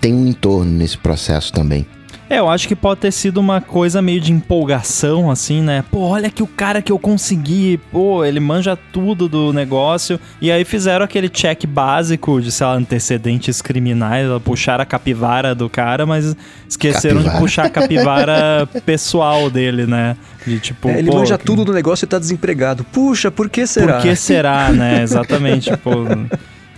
[0.00, 1.86] tem um entorno nesse processo também.
[2.28, 5.84] É, eu acho que pode ter sido uma coisa meio de empolgação, assim, né?
[5.90, 10.18] Pô, olha que o cara que eu consegui, pô, ele manja tudo do negócio.
[10.40, 15.68] E aí fizeram aquele check básico de, sei lá, antecedentes criminais, puxaram a capivara do
[15.68, 16.34] cara, mas
[16.68, 17.36] esqueceram capivara.
[17.36, 20.16] de puxar a capivara pessoal dele, né?
[20.46, 20.88] De tipo.
[20.88, 21.44] É, ele pô, manja que...
[21.44, 22.84] tudo do negócio e tá desempregado.
[22.84, 23.94] Puxa, por que será?
[23.94, 25.02] Por que será, né?
[25.04, 26.04] Exatamente, pô.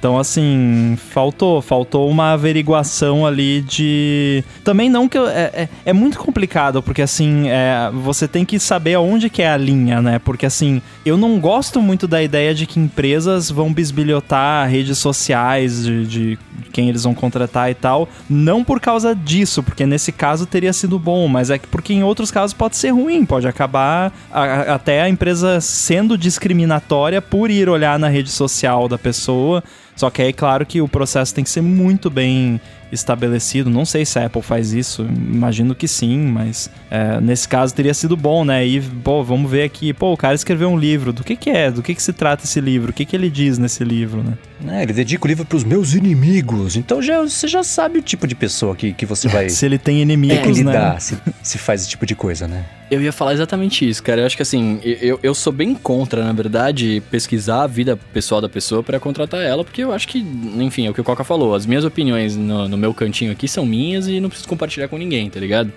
[0.06, 4.44] Então, assim, faltou, faltou uma averiguação ali de.
[4.62, 5.18] Também não que.
[5.18, 9.50] É, é, é muito complicado, porque assim, é, você tem que saber aonde que é
[9.50, 10.20] a linha, né?
[10.20, 15.84] Porque assim, eu não gosto muito da ideia de que empresas vão bisbilhotar redes sociais
[15.84, 16.38] de, de
[16.76, 18.06] quem eles vão contratar e tal.
[18.28, 22.02] Não por causa disso, porque nesse caso teria sido bom, mas é que porque em
[22.02, 27.70] outros casos pode ser ruim, pode acabar a, até a empresa sendo discriminatória por ir
[27.70, 29.64] olhar na rede social da pessoa.
[29.96, 32.60] Só que aí, claro que o processo tem que ser muito bem
[32.90, 33.70] estabelecido.
[33.70, 37.94] Não sei se a Apple faz isso, imagino que sim, mas é, nesse caso teria
[37.94, 38.66] sido bom, né?
[38.66, 41.70] E, pô, vamos ver aqui, pô, o cara escreveu um livro, do que que é?
[41.70, 42.90] Do que que se trata esse livro?
[42.90, 44.78] O que que ele diz nesse livro, né?
[44.78, 48.02] É, ele dedica o livro para os meus inimigos, então já, você já sabe o
[48.02, 49.48] tipo de pessoa que, que você vai...
[49.48, 50.96] se ele tem inimigos, é, né?
[50.98, 52.64] Se, se faz esse tipo de coisa, né?
[52.88, 54.20] Eu ia falar exatamente isso, cara.
[54.20, 58.40] Eu acho que assim, eu, eu sou bem contra, na verdade, pesquisar a vida pessoal
[58.40, 61.24] da pessoa para contratar ela, porque eu acho que, enfim, é o que o Coca
[61.24, 61.54] falou.
[61.54, 64.96] As minhas opiniões no, no meu cantinho aqui são minhas e não preciso compartilhar com
[64.96, 65.72] ninguém, tá ligado?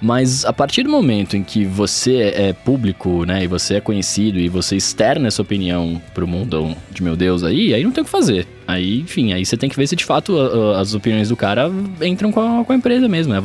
[0.00, 4.38] Mas a partir do momento em que você é público, né, e você é conhecido
[4.38, 8.04] e você externa essa opinião pro mundo de meu Deus aí, aí não tem o
[8.04, 8.46] que fazer.
[8.66, 10.38] Aí, enfim, aí você tem que ver se de fato
[10.76, 11.70] as opiniões do cara
[12.02, 13.40] entram com a, com a empresa mesmo, né?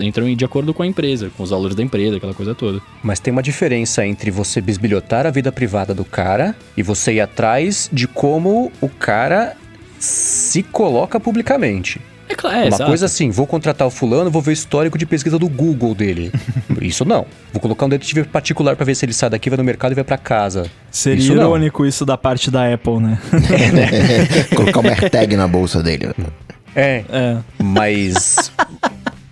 [0.00, 2.80] Entram de acordo com a empresa, com os valores da empresa, aquela coisa toda.
[3.02, 7.20] Mas tem uma diferença entre você bisbilhotar a vida privada do cara e você ir
[7.20, 9.56] atrás de como o cara
[9.98, 12.00] se coloca publicamente.
[12.30, 12.84] É claro, é, uma exato.
[12.86, 16.30] coisa assim, vou contratar o fulano, vou ver o histórico de pesquisa do Google dele.
[16.80, 17.26] Isso não.
[17.52, 19.94] Vou colocar um detetive particular pra ver se ele sai daqui, vai no mercado e
[19.96, 20.66] vai pra casa.
[20.92, 21.42] Seria Isso não.
[21.42, 23.18] irônico isso da parte da Apple, né?
[24.54, 26.10] Colocar uma AirTag na bolsa dele.
[26.74, 27.36] É, É.
[27.58, 28.52] Mas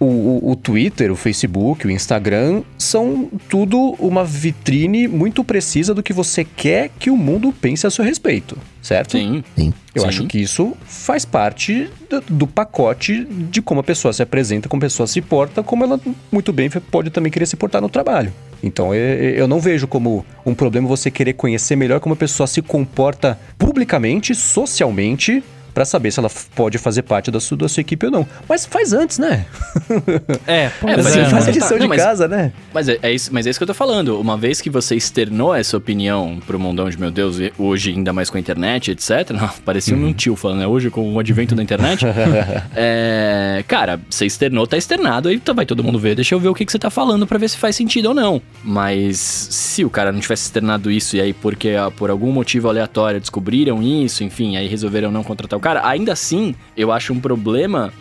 [0.00, 6.02] o, o- o Twitter, o Facebook, o Instagram são tudo uma vitrine muito precisa do
[6.02, 9.12] que você quer que o mundo pense a seu respeito, certo?
[9.12, 9.42] Sim.
[9.56, 9.72] Sim.
[9.94, 10.08] Eu Sim.
[10.08, 14.78] acho que isso faz parte do, do pacote de como a pessoa se apresenta, como
[14.80, 18.32] a pessoa se porta, como ela muito bem pode também querer se portar no trabalho.
[18.62, 22.46] Então eu, eu não vejo como um problema você querer conhecer melhor como a pessoa
[22.46, 25.42] se comporta publicamente, socialmente,
[25.78, 28.26] pra saber se ela pode fazer parte da sua, da sua equipe ou não.
[28.48, 29.46] Mas faz antes, né?
[30.44, 32.52] É, pois mas Você é, faz a lição não, de mas- casa, né?
[32.74, 34.20] Mas é, é isso, mas é isso que eu tô falando.
[34.20, 38.12] Uma vez que você externou essa opinião pro mundão de meu Deus, e hoje ainda
[38.12, 39.30] mais com a internet, etc.
[39.30, 40.66] Não, parecia um tio falando, né?
[40.66, 42.04] Hoje com o advento da internet.
[42.74, 46.16] é, cara, você externou, tá externado, aí tá- vai todo mundo ver.
[46.16, 48.14] Deixa eu ver o que, que você tá falando pra ver se faz sentido ou
[48.14, 48.42] não.
[48.64, 52.68] Mas se o cara não tivesse externado isso e aí porque ah, por algum motivo
[52.68, 57.20] aleatório descobriram isso, enfim, aí resolveram não contratar o cara, ainda assim, eu acho um
[57.20, 57.92] problema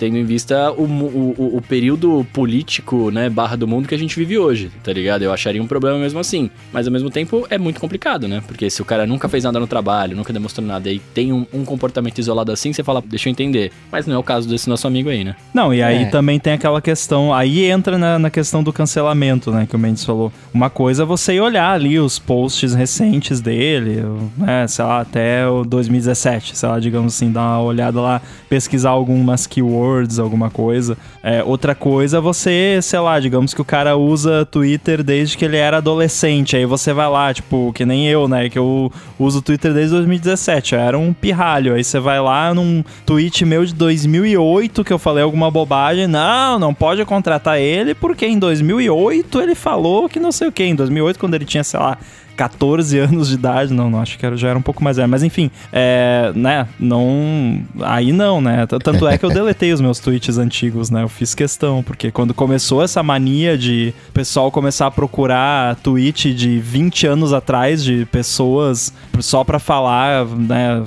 [0.00, 4.16] tendo em vista o, o- o período político, né, barra do mundo que a gente
[4.16, 5.22] vive hoje, tá ligado?
[5.22, 6.50] Eu acharia um problema mesmo assim.
[6.72, 8.42] Mas ao mesmo tempo é muito complicado, né?
[8.46, 11.46] Porque se o cara nunca fez nada no trabalho, nunca demonstrou nada e tem um,
[11.52, 13.70] um comportamento isolado assim, você fala, deixa eu entender.
[13.92, 15.36] Mas não é o caso desse nosso amigo aí, né?
[15.52, 16.06] Não, e aí É.
[16.06, 20.04] também tem aquela questão, aí entra na, na questão do cancelamento, né, que o Mendes
[20.04, 20.32] falou.
[20.54, 24.02] Uma coisa é você ir olhar ali os posts recentes dele,
[24.38, 28.90] né, sei lá, até o 2017, sei lá, digamos assim, dar uma olhada lá, pesquisar
[28.90, 30.96] algumas keywords, alguma coisa.
[31.22, 35.56] É, outra coisa você, sei lá, digamos que o cara usa Twitter desde que ele
[35.56, 39.72] era adolescente, aí você vai lá, tipo, que nem eu, né, que eu uso Twitter
[39.72, 44.84] desde 2017, eu era um pirralho, aí você vai lá num tweet meu de 2008
[44.84, 50.08] que eu falei alguma bobagem, não, não pode contratar ele porque em 2008 ele falou
[50.08, 51.98] que não sei o que, em 2008 quando ele tinha, sei lá,
[52.36, 55.08] 14 anos de idade, não, não, acho que era, já era um pouco mais velho,
[55.08, 59.98] mas enfim, é, né, não, aí não, né, tanto é que eu deletei os meus
[59.98, 64.90] tweets antigos, né, eu fiz questão, porque quando começou essa mania de pessoal começar a
[64.90, 70.82] procurar tweet de 20 anos atrás de pessoas só pra falar, né,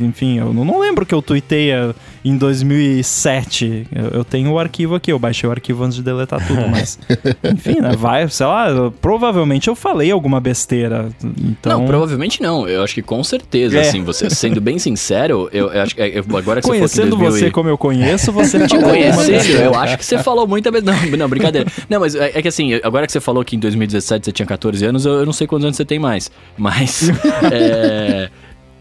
[0.00, 1.94] enfim, eu não, não lembro que eu tuitei eh,
[2.24, 6.44] em 2007, eu, eu tenho o arquivo aqui, eu baixei o arquivo antes de deletar
[6.46, 6.98] tudo, mas
[7.52, 11.80] enfim, né, vai, sei lá, provavelmente eu falei alguma besteira, então...
[11.80, 12.68] Não, provavelmente não.
[12.68, 13.82] Eu acho que com certeza, É.
[13.82, 17.02] assim, você sendo bem sincero, eu, eu acho que é, eu- agora que Conhecendo você
[17.02, 19.64] falou que em 2000 você e- como eu conheço, você Te besteira.
[19.64, 20.82] eu acho que você falou muita vez.
[20.82, 21.70] Não, não, brincadeira.
[21.88, 24.46] Não, mas é, é que assim, agora que você falou que em 2017 você tinha
[24.46, 26.30] 14 anos, eu, eu não sei quantos anos você tem mais.
[26.56, 27.10] Mas.
[27.52, 28.30] é,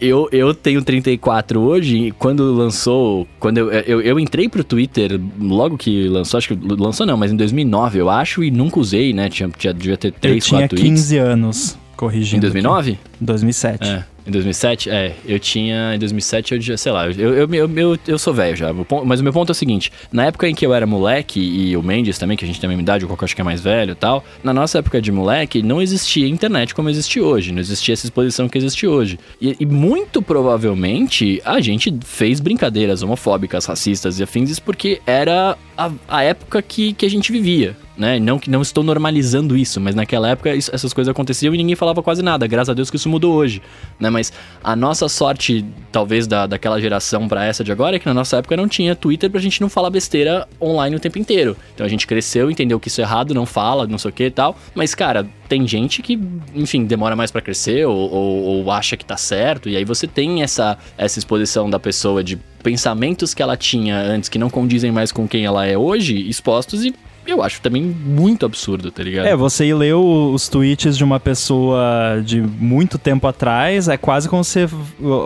[0.06, 3.26] Eu, eu tenho 34 hoje, e quando lançou.
[3.40, 7.32] Quando eu, eu, eu entrei pro Twitter logo que lançou, acho que lançou não, mas
[7.32, 9.30] em 2009 eu acho, e nunca usei, né?
[9.30, 11.02] Tinha, tinha, devia ter Eu 3, tinha 4 tweets.
[11.02, 12.38] 15 anos, corrigindo.
[12.46, 12.92] Em 2009?
[12.92, 13.00] aqui.
[13.22, 13.88] 2007.
[13.88, 14.90] É, em 2007?
[14.90, 15.96] É, eu tinha.
[15.96, 18.70] Em 2007 eu já, sei lá, eu, eu, eu, eu, eu sou velho já.
[19.06, 21.76] Mas o meu ponto é o seguinte: na época em que eu era moleque, e
[21.76, 23.44] o Mendes também, que a gente tem a mesma idade, o Coco acho que é
[23.44, 27.52] mais velho e tal, na nossa época de moleque, não existia internet como existe hoje,
[27.52, 29.20] não existia essa exposição que existe hoje.
[29.42, 35.92] E, e muito provavelmente a gente fez brincadeiras homofóbicas, racistas e afins, porque era a,
[36.08, 37.76] a época que, que a gente vivia.
[37.96, 38.20] Né?
[38.20, 41.76] Não que não estou normalizando isso, mas naquela época isso- essas coisas aconteciam e ninguém
[41.76, 42.48] falava quase nada.
[42.48, 43.62] Graças a Deus que isso mudou hoje,
[44.00, 44.10] né?
[44.10, 44.34] Mas
[44.64, 48.38] a nossa sorte, talvez da, daquela geração pra essa de agora, é que na nossa
[48.38, 51.56] época não tinha Twitter pra gente não falar besteira online o tempo inteiro.
[51.76, 54.24] Então a gente cresceu, entendeu que isso é errado, não fala, não sei o que
[54.24, 54.58] e tal.
[54.74, 56.20] Mas cara, tem gente que,
[56.56, 60.08] enfim, demora mais pra crescer ou, ou- ou acha que tá certo e aí você
[60.08, 64.92] tem essa essa exposição da pessoa de pensamentos que ela tinha antes que não condizem
[64.92, 69.26] mais com quem ela é hoje, expostos e eu acho também muito absurdo, tá ligado?
[69.26, 74.28] É, você ir ler os tweets de uma pessoa de muito tempo atrás é quase
[74.28, 74.68] como você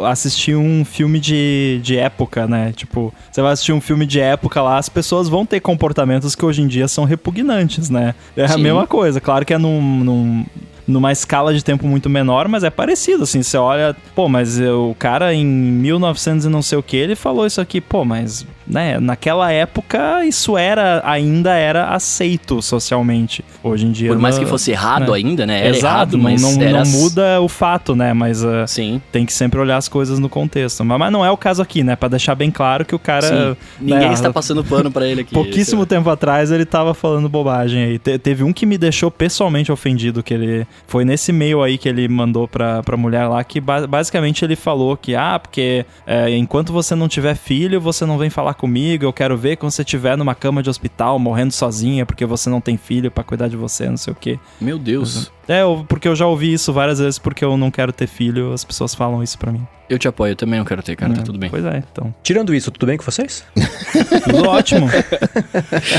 [0.10, 2.74] assistir um filme de, de época, né?
[2.76, 6.46] Tipo, você vai assistir um filme de época lá, as pessoas vão ter comportamentos que
[6.46, 8.14] hoje em dia são repugnantes, né?
[8.36, 8.62] É a Sim.
[8.62, 9.20] mesma coisa.
[9.20, 9.82] Claro que é num.
[10.04, 10.46] num
[10.88, 14.96] numa escala de tempo muito menor, mas é parecido, assim, você olha, pô, mas o
[14.98, 19.00] cara em 1900 e não sei o que, ele falou isso aqui, pô, mas, né,
[19.00, 23.44] naquela época isso era, ainda era aceito socialmente.
[23.64, 24.10] Hoje em dia...
[24.10, 25.18] Por mais não- que fosse errado né?
[25.18, 25.60] ainda, né?
[25.68, 26.84] Era Exato, errado, mas não, era...
[26.84, 28.44] não muda o fato, né, mas...
[28.44, 29.02] uh, Sim.
[29.12, 30.84] tem que sempre olhar as coisas no contexto.
[30.86, 31.96] Mas, mas não é o caso aqui, né?
[31.96, 33.28] Pra deixar bem claro que o cara.
[33.56, 33.58] Sim.
[33.82, 35.34] Ninguém né, está passando pano pra ele aqui.
[35.34, 38.00] Pouquíssimo tempo atrás ele tava falando bobagem aí.
[38.00, 40.68] Te- teve um que me deixou pessoalmente ofendido, que ele.
[40.86, 44.56] Foi nesse e-mail aí que ele mandou pra, pra mulher lá, que ba- basicamente ele
[44.56, 49.04] falou que, ah, porque é, enquanto você não tiver filho, você não vem falar comigo,
[49.06, 52.62] eu quero ver quando você estiver numa cama de hospital, morrendo sozinha, porque você não
[52.62, 54.40] tem filho pra cuidar de você, não sei o quê.
[54.62, 55.32] Meu Deus.
[55.48, 58.52] É, eu- porque eu já ouvi isso várias vezes, porque eu não quero ter filho,
[58.54, 59.66] as pessoas falam isso pra mim.
[59.90, 61.50] Eu te apoio, eu também não quero ter, cara, tá É, tudo bem.
[61.50, 62.14] Pois é, então.
[62.22, 63.46] Tirando isso, tudo bem com vocês?
[64.26, 64.88] Tudo ótimo.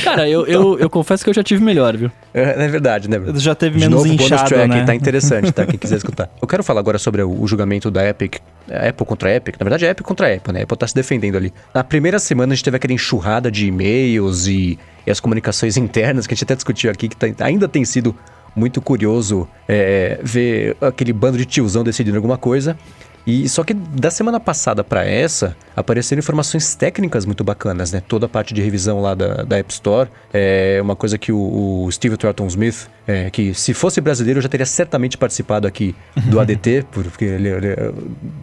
[0.05, 2.11] Cara, eu, eu, eu confesso que eu já tive melhor, viu?
[2.35, 3.19] É, é verdade, né?
[3.37, 4.85] Já teve De menos novo, inchado, né?
[4.85, 5.67] tá interessante, tá?
[5.67, 6.31] Quem quiser escutar.
[6.41, 8.37] Eu quero falar agora sobre o, julgamento da Epic.
[8.71, 9.57] A Apple contra Epic.
[9.59, 10.61] Na verdade, é Epic contra Apple, né?
[10.61, 11.53] A Apple tá se defendendo ali.
[11.75, 16.27] Na primeira semana, a gente teve aquela enxurrada de e-mails e, e as comunicações internas
[16.27, 18.15] que a gente até discutiu aqui, que tá- ainda tem sido
[18.55, 22.77] muito curioso é, ver aquele bando de tiozão decidindo alguma coisa.
[23.29, 28.03] E só que da semana passada para essa, apareceram informações técnicas muito bacanas, né?
[28.09, 30.09] Toda a parte de revisão lá da, da App Store.
[30.33, 34.49] É uma coisa que o, o Steve Thornton Smith, é, que se fosse brasileiro já
[34.49, 37.77] teria certamente participado aqui do ADT, porque ele, ele,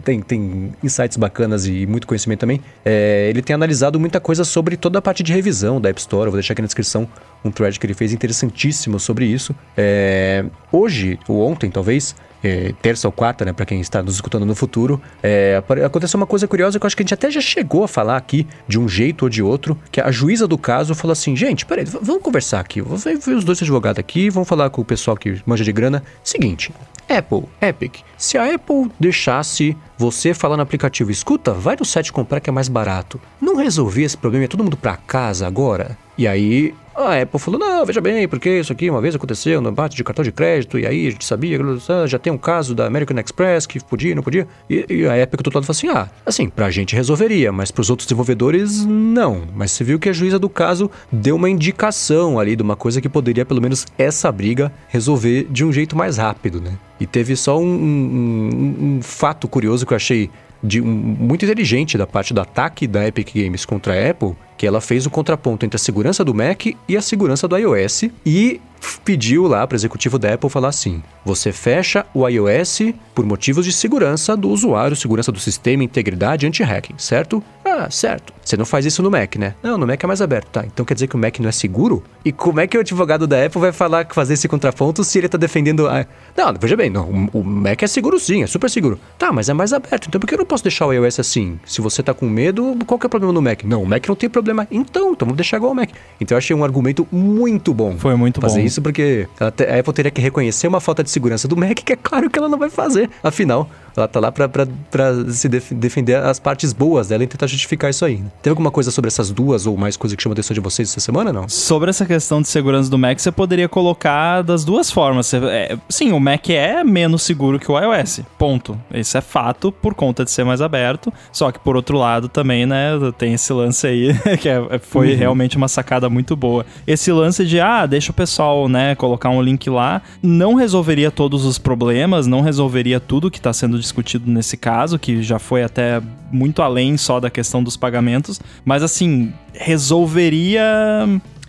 [0.04, 2.62] tem, tem insights bacanas e muito conhecimento também.
[2.84, 6.26] É, ele tem analisado muita coisa sobre toda a parte de revisão da App Store.
[6.26, 7.08] Eu vou deixar aqui na descrição
[7.44, 9.52] um thread que ele fez interessantíssimo sobre isso.
[9.76, 12.14] É, hoje, ou ontem talvez,
[12.46, 16.26] é, terça ou quarta, né, para quem está nos escutando no futuro, é, aconteceu uma
[16.26, 18.78] coisa curiosa que eu acho que a gente até já chegou a falar aqui, de
[18.78, 22.22] um jeito ou de outro, que a juíza do caso falou assim, gente, peraí, vamos
[22.22, 25.64] conversar aqui, vou ver os dois advogados aqui, vamos falar com o pessoal que manja
[25.64, 26.02] de grana.
[26.22, 26.72] Seguinte,
[27.08, 32.40] Apple, Epic, se a Apple deixasse você falar no aplicativo, escuta, vai no site comprar
[32.40, 35.96] que é mais barato, não resolvia esse problema, é todo mundo pra casa agora?
[36.18, 36.74] E aí
[37.04, 40.02] a Apple falou, não, veja bem, porque isso aqui uma vez aconteceu no embate de
[40.04, 43.18] cartão de crédito, e aí a gente sabia, ah, já tem um caso da American
[43.18, 44.46] Express que podia, não podia.
[44.68, 47.70] E, e a Epic do outro lado falou assim, ah, assim, pra gente resolveria, mas
[47.70, 49.42] pros outros desenvolvedores, não.
[49.54, 53.00] Mas você viu que a juíza do caso deu uma indicação ali de uma coisa
[53.00, 56.72] que poderia, pelo menos essa briga, resolver de um jeito mais rápido, né?
[56.98, 60.30] E teve só um, um- um- um fato curioso que eu achei
[60.62, 64.66] de, um- muito inteligente da parte do ataque da Epic Games contra a Apple, que
[64.66, 68.60] ela fez o contraponto entre a segurança do Mac e a segurança do iOS e
[69.04, 72.80] pediu lá para o executivo da Apple falar assim: você fecha o iOS
[73.14, 77.42] por motivos de segurança do usuário, segurança do sistema, integridade, anti-hacking, certo?
[77.78, 78.32] Ah, certo.
[78.44, 79.54] Você não faz isso no Mac, né?
[79.62, 80.64] Não, no Mac é mais aberto, tá?
[80.64, 82.02] Então quer dizer que o Mac não é seguro?
[82.24, 85.28] E como é que o advogado da Apple vai falar fazer esse contraponto se ele
[85.28, 86.06] tá defendendo a...
[86.36, 88.98] Não, veja bem, não, o o Mac é seguro sim, é super seguro.
[89.18, 91.58] Tá, mas é mais aberto, então por que eu não posso deixar o iOS assim?
[91.66, 93.62] Se você tá com medo, qual que é o problema no Mac?
[93.64, 94.66] Não, o Mac não tem problema.
[94.70, 95.90] Então, então vamos deixar igual ao Mac.
[96.20, 97.96] Então eu achei um argumento muito bom.
[97.98, 98.66] Foi muito fazer bom.
[98.66, 101.96] isso porque a Apple teria que reconhecer uma falta de segurança do Mac, que é
[101.96, 103.10] claro que ela não vai fazer.
[103.22, 107.65] Afinal, ela tá lá pra se def- defender as partes boas dela e tentar justificar
[107.90, 108.18] isso aí.
[108.18, 108.30] né?
[108.42, 110.88] Teve alguma coisa sobre essas duas ou mais coisas que chamam a atenção de vocês
[110.90, 111.48] essa semana, não?
[111.48, 115.26] Sobre essa questão de segurança do Mac, você poderia colocar das duas formas.
[115.26, 118.20] Você- é, sim, o Mac é menos seguro que o iOS.
[118.38, 118.78] Ponto.
[118.94, 121.12] Isso é fato por conta de ser mais aberto.
[121.32, 125.56] Só que por outro lado também, né, tem esse lance aí que é- foi realmente
[125.56, 126.64] uma sacada muito boa.
[126.86, 131.44] Esse lance de ah, deixa o pessoal, né, colocar um link lá, não resolveria todos
[131.44, 136.00] os problemas, não resolveria tudo que está sendo discutido nesse caso, que já foi até
[136.30, 140.62] muito além só da questão dos pagamentos, mas assim, resolveria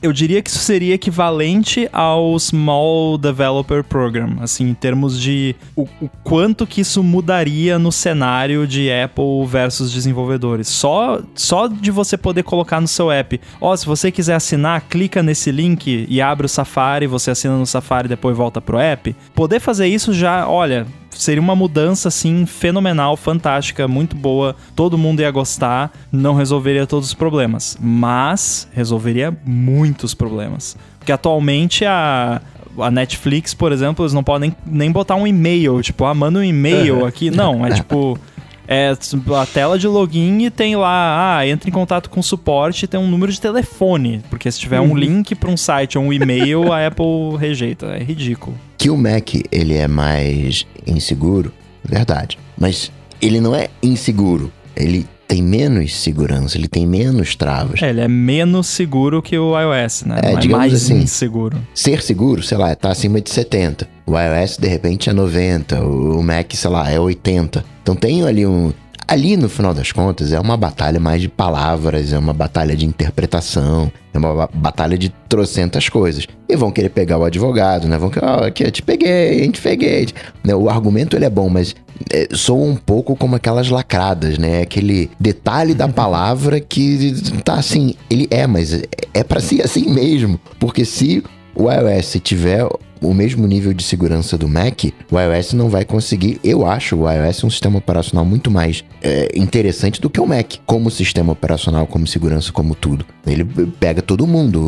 [0.01, 5.87] eu diria que isso seria equivalente ao Small Developer Program, assim, em termos de o,
[6.01, 10.67] o quanto que isso mudaria no cenário de Apple versus desenvolvedores.
[10.67, 15.23] Só, só de você poder colocar no seu app, ó, se você quiser assinar, clica
[15.23, 19.15] nesse link e abre o Safari, você assina no Safari e depois volta pro app.
[19.33, 20.85] Poder fazer isso já, olha,
[21.21, 24.55] seria uma mudança assim fenomenal, fantástica, muito boa.
[24.75, 30.77] Todo mundo ia gostar, não resolveria todos os problemas, mas resolveria muitos problemas.
[30.99, 32.41] Porque atualmente a
[32.79, 36.37] a Netflix, por exemplo, eles não podem nem, nem botar um e-mail, tipo, ah, manda
[36.37, 37.31] um e-mail aqui.
[37.31, 38.19] Não, é tipo
[38.67, 42.83] é a tela de login e tem lá, ah, entra em contato com o suporte
[42.83, 46.03] e tem um número de telefone, porque se tiver um link para um site ou
[46.03, 47.87] um e-mail, a Apple rejeita.
[47.87, 48.57] É ridículo.
[48.77, 51.53] Que o Mac ele é mais inseguro,
[51.83, 52.37] verdade.
[52.57, 52.91] Mas
[53.21, 54.51] ele não é inseguro.
[54.75, 57.81] Ele tem menos segurança, ele tem menos travas.
[57.81, 60.19] É, ele é menos seguro que o iOS, né?
[60.23, 60.99] É, é mais assim.
[60.99, 61.57] inseguro.
[61.73, 63.96] Ser seguro, sei lá, tá acima de 70.
[64.07, 67.63] O iOS, de repente, é 90, o Mac, sei lá, é 80.
[67.83, 68.71] Então tem ali um.
[69.05, 72.85] Ali, no final das contas, é uma batalha mais de palavras, é uma batalha de
[72.85, 76.25] interpretação, é uma batalha de trocentas coisas.
[76.47, 77.97] E vão querer pegar o advogado, né?
[77.97, 80.07] Vão querer, ó, oh, aqui, eu te peguei, a gente peguei.
[80.43, 80.55] Né?
[80.55, 81.75] O argumento, ele é bom, mas
[82.11, 84.61] é, soa um pouco como aquelas lacradas, né?
[84.61, 88.73] Aquele detalhe da palavra que tá assim, ele é, mas
[89.13, 90.39] é, para ser assim mesmo.
[90.59, 91.23] Porque se
[91.55, 92.67] o iOS tiver
[93.01, 96.39] o mesmo nível de segurança do Mac, o iOS não vai conseguir.
[96.43, 100.55] Eu acho o iOS um sistema operacional muito mais é, interessante do que o Mac,
[100.65, 103.05] como sistema operacional, como segurança, como tudo.
[103.25, 103.45] Ele
[103.79, 104.61] pega todo mundo.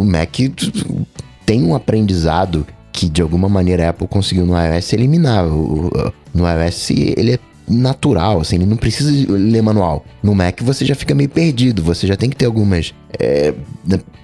[0.00, 0.36] O Mac
[1.44, 5.44] tem um aprendizado que de alguma maneira a Apple conseguiu no iOS eliminar.
[5.46, 10.04] no iOS ele é natural, assim, ele não precisa ler manual.
[10.22, 12.94] No Mac você já fica meio perdido, você já tem que ter algumas.
[13.18, 13.52] É,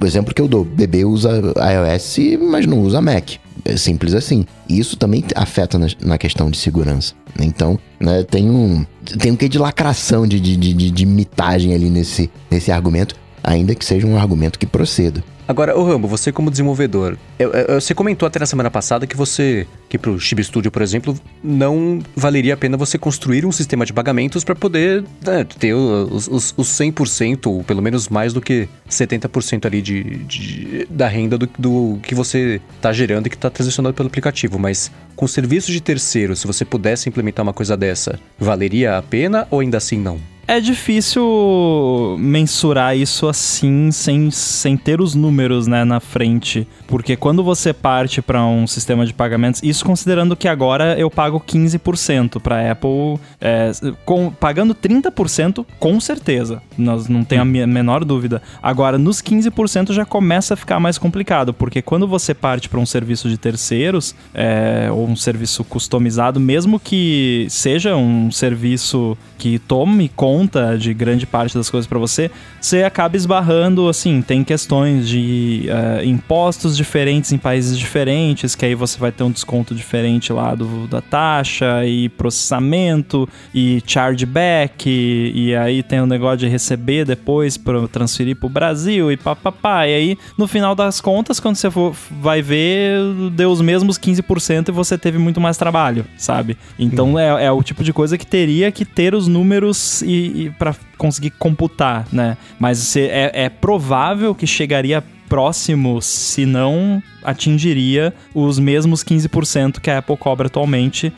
[0.01, 3.33] o exemplo que eu dou: bebê usa iOS, mas não usa Mac.
[3.65, 4.45] É simples assim.
[4.69, 7.15] E isso também afeta na, na questão de segurança.
[7.39, 8.85] Então, né, tem um.
[9.19, 13.75] Tem um quê de lacração, de, de, de, de mitagem ali nesse, nesse argumento, ainda
[13.75, 15.23] que seja um argumento que proceda.
[15.53, 19.15] Agora, o Rambo, você como desenvolvedor, eu, eu, você comentou até na semana passada que
[19.15, 23.85] você, que pro Chib Studio, por exemplo, não valeria a pena você construir um sistema
[23.85, 28.41] de pagamentos para poder né, ter os, os, os 100%, ou pelo menos mais do
[28.41, 33.37] que 70% ali de, de, da renda do, do que você está gerando e que
[33.37, 34.59] está transacionando pelo aplicativo.
[34.59, 39.47] Mas com serviços de terceiro, se você pudesse implementar uma coisa dessa, valeria a pena
[39.51, 40.32] ou ainda assim não?
[40.47, 46.67] É difícil mensurar isso assim, sem, sem ter os números né, na frente.
[46.87, 51.41] Porque quando você parte para um sistema de pagamentos, isso considerando que agora eu pago
[51.41, 53.71] 15% para Apple, é,
[54.05, 56.61] com, pagando 30%, com certeza.
[56.77, 58.43] Nós não tem a menor dúvida.
[58.61, 62.87] Agora, nos 15% já começa a ficar mais complicado, porque quando você parte para um
[62.87, 70.09] serviço de terceiros, é, ou um serviço customizado, mesmo que seja um serviço que tome
[70.09, 70.32] conta
[70.79, 72.31] de grande parte das coisas para você,
[72.63, 78.75] você acaba esbarrando, assim, tem questões de uh, impostos diferentes em países diferentes, que aí
[78.75, 85.49] você vai ter um desconto diferente lá do, da taxa, e processamento, e chargeback, e,
[85.49, 89.17] e aí tem o um negócio de receber depois para transferir para o Brasil, e
[89.17, 89.89] papapá.
[89.89, 92.97] E aí, no final das contas, quando você for, vai ver,
[93.33, 96.57] deu os mesmos 15% e você teve muito mais trabalho, sabe?
[96.79, 97.19] Então uhum.
[97.19, 100.75] é, é o tipo de coisa que teria que ter os números e, e para
[101.03, 102.37] conseguir computar, né?
[102.61, 109.99] Mas é, é provável que chegaria próximo, se não atingiria os mesmos 15% que a
[109.99, 111.13] Apple cobra atualmente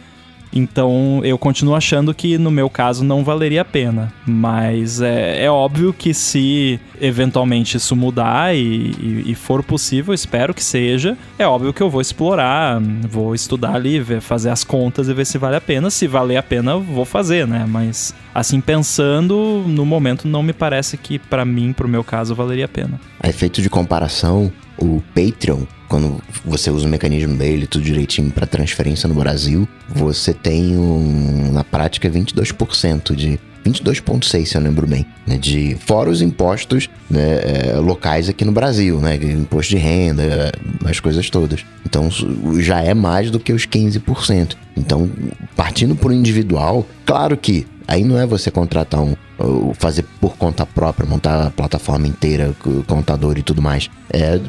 [0.55, 4.13] então eu continuo achando que no meu caso não valeria a pena.
[4.25, 10.55] Mas é, é óbvio que se eventualmente isso mudar e, e, e, for possível, espero
[10.55, 15.09] que seja, é óbvio que eu vou explorar, vou estudar ali, ver, fazer as contas
[15.09, 15.91] e ver se vale a pena.
[15.91, 17.67] Se valer a pena, vou fazer, né?
[17.69, 22.67] Mas assim pensando, no momento não me parece que para mim, pro meu caso, valeria
[22.67, 23.01] a pena.
[23.21, 25.65] A efeito de comparação, o Patreon
[25.95, 31.53] quando você usa o mecanismo dele, tudo direitinho para transferência no Brasil, você tem um,
[31.53, 37.41] na prática 22% de 22,6 se eu lembro bem, né, de fora os impostos né,
[37.43, 40.53] é, locais aqui no Brasil, né, imposto de renda,
[40.85, 41.65] as coisas todas.
[41.85, 42.09] Então
[42.59, 44.57] já é mais do que os 15%.
[44.77, 45.11] Então,
[45.57, 49.15] partindo por individual, claro que Aí não é você contratar um.
[49.75, 52.55] fazer por conta própria, montar a plataforma inteira,
[52.87, 53.91] contador e tudo mais.
[54.11, 54.41] É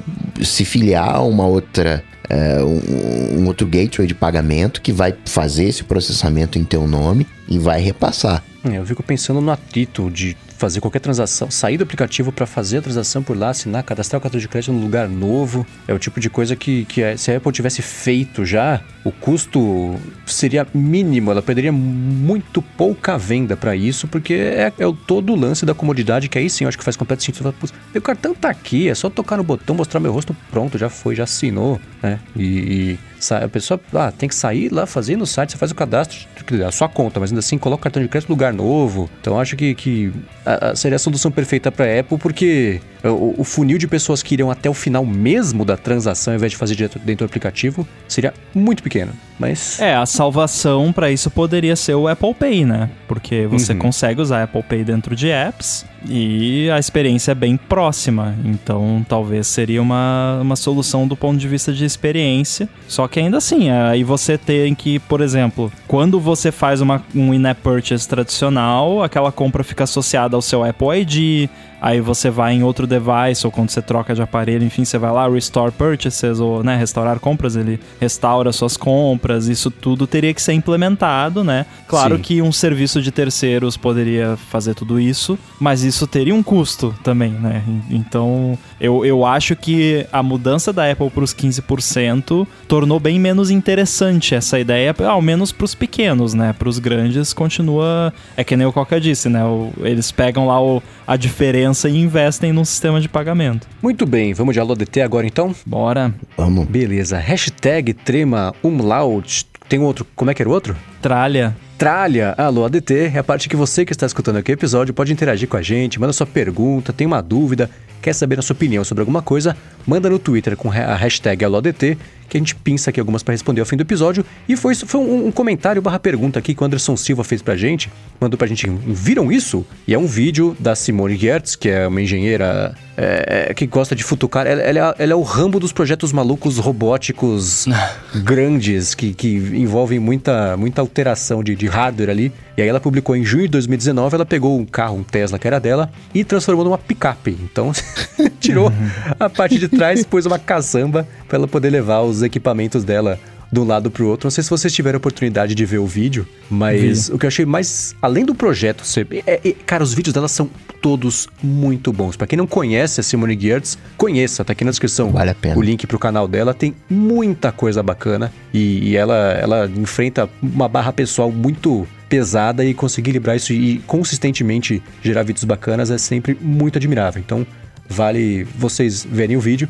[0.42, 2.04] se filiar a uma outra.
[2.30, 7.60] É, um, outro gateway de pagamento que vai fazer esse processamento em teu nome e
[7.60, 8.44] vai repassar.
[8.64, 10.36] É, eu fico pensando no atrito de
[10.66, 14.22] fazer qualquer transação, sair do aplicativo para fazer a transação por lá, assinar, cadastrar o
[14.22, 15.66] cartão de crédito num lugar novo.
[15.88, 19.12] É o tipo de coisa que, que é, se a Apple tivesse feito já, o
[19.12, 19.96] custo
[20.26, 21.30] seria mínimo.
[21.30, 25.76] Ela perderia muito pouca venda para isso, porque é, é o todo o lance da
[25.76, 27.54] comodidade que aí sim eu acho que faz completo sentido.
[27.94, 31.16] Meu cartão tá aqui, é só tocar no botão, mostrar meu rosto, pronto, já foi,
[31.16, 32.20] já assinou, né?
[32.36, 33.00] E, e
[33.32, 36.18] a pessoa ah, tem que sair lá, fazer no site, você faz o cadastro,
[36.66, 39.10] a sua conta, mas ainda assim coloca o cartão de crédito no lugar novo.
[39.22, 40.14] Então acho que, que
[40.46, 44.34] a, a, seria a solução perfeita para Apple, porque o, o, funil de pessoas que
[44.34, 47.88] iriam até o final mesmo da transação, ao invés de fazer direto dentro do aplicativo,
[48.08, 49.14] seria muito pequeno.
[49.38, 49.80] Mas.
[49.80, 52.90] É, a salvação para isso poderia ser o Apple Pay, né?
[53.08, 53.80] Porque você uhum.
[53.80, 58.36] consegue usar Apple Pay dentro de apps e a experiência é bem próxima.
[58.46, 62.70] Então talvez seria uma, uma solução do ponto de vista de experiência.
[62.88, 67.34] Só que ainda assim, aí você tem que, por exemplo, quando você faz uma, um
[67.34, 71.50] in-app purchase tradicional, aquela compra fica associada ao seu Apple ID,
[71.82, 75.12] aí você vai em outro device ou quando você troca de aparelho, enfim, você vai
[75.12, 80.42] lá, restore purchases ou, né, restaurar compras, ele restaura suas compras, isso tudo teria que
[80.42, 81.66] ser implementado, né?
[81.88, 82.22] Claro Sim.
[82.22, 87.32] que um serviço de terceiros poderia fazer tudo isso, mas isso teria um custo também,
[87.32, 87.64] né?
[87.90, 93.52] Então, eu, eu acho que a mudança da Apple para os 15% tornou bem menos
[93.52, 96.54] interessante essa ideia, ao menos para os pequenos, né?
[96.58, 99.42] Para os grandes continua, é que nem o Coca disse, né?
[99.82, 103.68] Eles pegam lá o, a diferença e investem num sistema de pagamento.
[103.82, 105.56] Muito bem, vamos de Alô DT agora então?
[105.66, 106.14] Bora.
[106.38, 106.68] Vamos.
[106.68, 109.46] Beleza, hashtag trema umlaut.
[109.68, 110.76] Tem outro, como é que era o outro?
[111.02, 111.56] Tralha.
[111.78, 115.12] Tralha, alô ADT, é a parte que você que está escutando aqui o episódio pode
[115.12, 117.70] interagir com a gente, manda sua pergunta, tem uma dúvida,
[118.06, 121.58] quer saber a sua opinião sobre alguma coisa, manda no Twitter com a hashtag alô
[121.58, 121.98] ADT,
[122.30, 124.24] que a gente pinça aqui algumas para responder ao fim do episódio.
[124.48, 127.42] E foi, isso- foi um, um comentário barra pergunta aqui que o Anderson Silva fez
[127.42, 127.90] pra gente,
[128.22, 129.66] mandou pra gente, viram isso?
[129.88, 133.96] E é um vídeo da Simone Gertz, que é uma engenheira é, é, que gosta
[133.96, 137.66] de futucar, ela, ela é, ela é o rambo dos projetos malucos robóticos
[138.24, 142.32] grandes que, que envolvem muita, muita alteração de, de hardware ali.
[142.58, 145.46] E aí ela publicou em junho de 2019, ela pegou um carro, um Tesla que
[145.46, 147.38] era dela, e transformou numa picape.
[147.44, 147.72] Então,
[148.40, 148.72] tirou
[149.20, 153.20] a parte de trás, pôs uma caçamba para ela poder levar os equipamentos dela
[153.52, 154.26] de um lado pro outro.
[154.26, 157.28] Não sei se vocês tiveram a oportunidade de ver o vídeo, mas o que eu
[157.28, 157.96] achei mais.
[158.02, 159.08] Além do projeto ser.
[159.26, 160.50] é- é- cara, os vídeos dela são
[160.82, 162.18] todos muito bons.
[162.18, 165.12] Pra quem não conhece a Simone Gertz, conheça, tá aqui na descrição.
[165.12, 165.58] Vale a pena.
[165.58, 170.68] O link pro canal dela tem muita coisa bacana e, e ela, ela enfrenta uma
[170.68, 176.38] barra pessoal muito pesada e conseguir livrar isso e consistentemente gerar vídeos bacanas é sempre
[176.40, 177.22] muito admirável.
[177.26, 177.46] Então,
[177.90, 179.68] vale vocês verem o vídeo.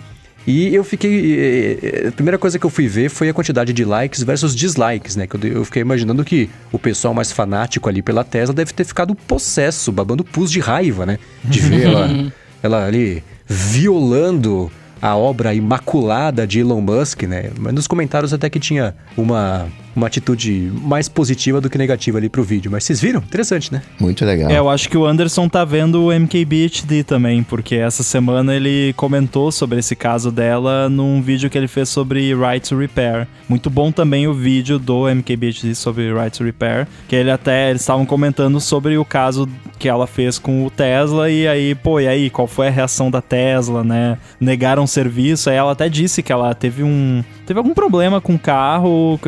[0.48, 1.34] E eu fiquei.
[1.40, 4.56] eh, eh, A primeira coisa que eu fui ver foi a quantidade de likes versus
[4.56, 5.26] dislikes, né?
[5.26, 8.84] Que eu, eu fiquei imaginando que o pessoal mais fanático ali pela Tesla deve ter
[8.86, 11.18] ficado possesso, babando pus de raiva, né?
[11.44, 17.50] De ver ela, ela ali violando a obra imaculada de Elon Musk, né?
[17.60, 22.30] Mas nos comentários até que tinha uma, uma atitude mais positiva do que negativa ali
[22.30, 22.70] pro vídeo.
[22.72, 23.22] Mas vocês viram?
[23.22, 23.82] Interessante, né?
[24.00, 24.50] Muito legal.
[24.50, 28.94] É, eu acho que o Anderson tá vendo o MKBHD também, porque essa semana ele
[28.94, 33.28] comentou sobre esse caso dela num vídeo que ele fez sobre Right to Repair.
[33.48, 37.82] Muito bom também o vídeo do MKBHD sobre Right to Repair, que ele até eles
[37.82, 42.08] estavam comentando sobre o caso que ela fez com o Tesla e aí, pô, e
[42.08, 44.18] aí, qual foi a reação da Tesla, né?
[44.40, 48.36] Negaram o serviço, aí ela até disse que ela teve um teve algum problema com
[48.36, 49.20] o carro,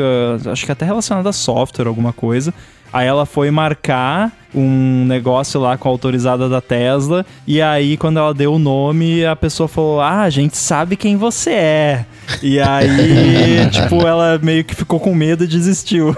[0.51, 2.53] acho que até relacionado a software, alguma coisa.
[2.91, 7.25] Aí ela foi marcar um negócio lá com a autorizada da Tesla.
[7.45, 11.17] E aí, quando ela deu o nome, a pessoa falou: Ah, a gente sabe quem
[11.17, 12.05] você é.
[12.41, 16.15] E aí, tipo, ela meio que ficou com medo e desistiu.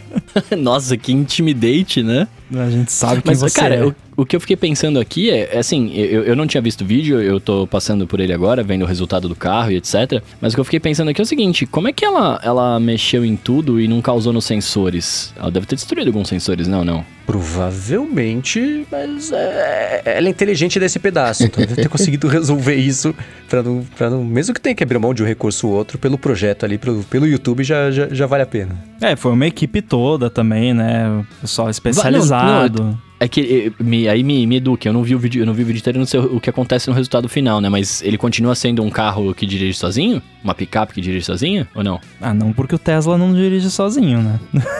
[0.56, 2.28] Nossa, que intimidate, né?
[2.54, 3.84] A gente sabe quem Mas, você cara, é.
[3.84, 6.82] o, o que eu fiquei pensando aqui é, é assim, eu, eu não tinha visto
[6.82, 10.22] o vídeo, eu tô passando por ele agora, vendo o resultado do carro e etc.
[10.40, 12.78] Mas o que eu fiquei pensando aqui é o seguinte, como é que ela, ela
[12.78, 15.34] mexeu em tudo e não causou nos sensores?
[15.36, 17.04] Ela deve ter destruído alguns sensores, não, não?
[17.26, 21.42] Provavelmente, mas é, ela é inteligente desse pedaço.
[21.42, 23.14] Então deve ter conseguido resolver isso
[23.48, 24.24] pra não, pra não.
[24.24, 27.02] Mesmo que tenha que abrir mão de um recurso ou outro, pelo projeto ali, pelo,
[27.04, 28.76] pelo YouTube, já, já, já vale a pena.
[29.00, 31.24] É, foi uma equipe toda também, né?
[31.40, 32.96] Pessoal especializado.
[33.18, 35.54] É que eh, me, aí me, me eduque, eu não vi o vídeo, eu não
[35.54, 37.68] vi o vídeo inteiro, não sei o que acontece no resultado final, né?
[37.70, 40.20] Mas ele continua sendo um carro que dirige sozinho?
[40.44, 41.66] Uma picape que dirige sozinha?
[41.74, 41.98] Ou não?
[42.20, 44.38] Ah, não, porque o Tesla não dirige sozinho, né?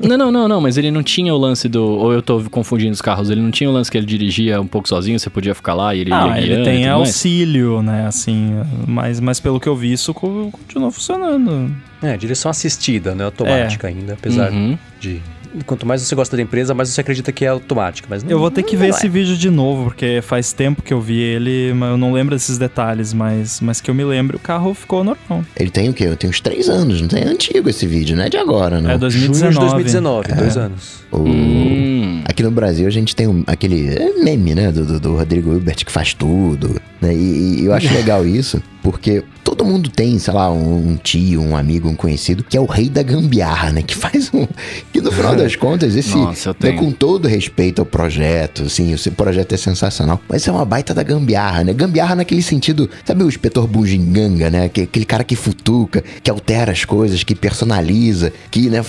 [0.00, 1.82] Não, não, não, não, mas ele não tinha o lance do.
[1.84, 4.66] Ou eu tô confundindo os carros, ele não tinha o lance que ele dirigia um
[4.66, 7.08] pouco sozinho, você podia ficar lá e ele Ah, ele tem tudo mais?
[7.08, 8.06] auxílio, né?
[8.06, 8.52] Assim,
[8.86, 11.74] mas, mas pelo que eu vi, isso co- continua funcionando.
[12.02, 14.78] É, direção assistida, não é automática ainda, apesar Uhum.
[14.98, 15.20] de.
[15.66, 18.06] Quanto mais você gosta da empresa, mais você acredita que é automática.
[18.10, 18.88] Mas não- Eu vou ter que ver é.
[18.90, 22.34] esse vídeo de novo, porque faz tempo que eu vi ele, mas eu não lembro
[22.34, 25.44] desses detalhes, mas, mas que eu me lembro, o carro ficou normal.
[25.56, 26.06] Ele tem o quê?
[26.16, 27.22] Tem uns três anos, não tem?
[27.22, 28.90] É antigo esse vídeo, não é de agora, não.
[28.90, 29.54] É Junho 2019.
[29.54, 31.04] de 2019, dois anos.
[31.12, 32.22] O- Hum.
[32.24, 35.52] Aqui no Brasil a gente tem um- aquele é, meme, né, do, do- do Rodrigo
[35.52, 39.22] Hilbert que faz tudo, né, e, e eu acho legal isso, porque
[39.54, 42.64] todo mundo tem, sei lá, um, um tio, um amigo, um conhecido, que é o
[42.66, 44.46] rei da gambiarra, né, que faz um...
[44.92, 46.16] que no final das contas, esse...
[46.16, 50.64] Nossa, né, com todo respeito ao projeto, sim, esse projeto é sensacional, mas é uma
[50.64, 55.22] baita da gambiarra, né, gambiarra naquele sentido, sabe o inspetor bugiganga, né, que- aquele cara
[55.24, 58.80] que futuca, que altera as coisas, que personaliza, que, né,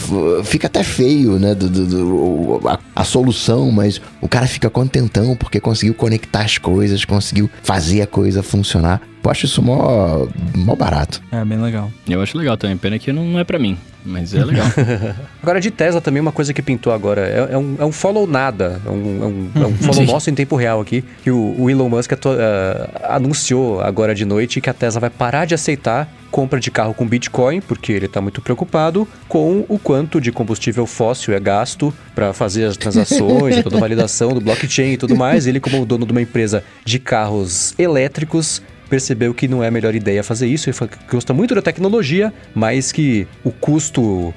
[0.43, 5.35] fica até feio, né, do, do- do- a, a solução, mas o cara fica contentão
[5.35, 9.01] porque conseguiu conectar as coisas, conseguiu fazer a coisa funcionar.
[9.25, 11.19] Eu acho isso mó, mó barato.
[11.31, 11.91] É, bem legal.
[12.07, 13.75] Eu acho legal também, pena que não é pra mim.
[14.05, 14.67] mas é legal.
[15.41, 18.27] Agora, de Tesla também, uma coisa que pintou agora é, é um, é um follow
[18.27, 21.55] nada, é um, é um, é um follow nosso em tempo real aqui, que o,
[21.59, 26.07] o Elon Musk ah, anunciou agora de noite que a Tesla vai parar de aceitar
[26.35, 30.85] compra de carro com Bitcoin, porque ele está muito preocupado com o quanto de combustível
[30.85, 35.47] fóssil é gasto para fazer as transações, toda a validação do blockchain e tudo mais.
[35.47, 38.61] Ele, como dono de uma empresa de carros elétricos,
[38.95, 40.69] percebeu que não é a melhor ideia fazer isso.
[40.69, 40.77] Ele
[41.11, 44.33] gosta muito da tecnologia, mas que o custo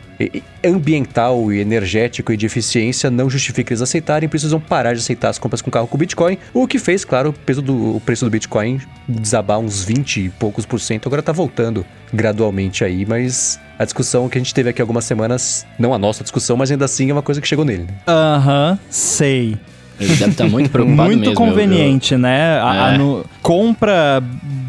[0.64, 5.38] ambiental e energético e de eficiência não justifica eles aceitarem, precisam parar de aceitar as
[5.38, 8.80] compras com carro com Bitcoin, o que fez, claro, o, do, o preço do Bitcoin
[9.09, 14.28] desabar uns 20 e poucos por cento, agora tá voltando gradualmente aí, mas a discussão
[14.28, 17.12] que a gente teve aqui algumas semanas, não a nossa discussão, mas ainda assim é
[17.12, 17.85] uma coisa que chegou nele.
[17.85, 17.94] né?
[18.09, 19.56] Aham, sei.
[20.01, 21.33] Ele deve estar muito preocupado Muito mesmo.
[21.33, 22.61] eu- conveniente, né?
[22.62, 22.95] A- É.
[22.95, 24.23] anu- compra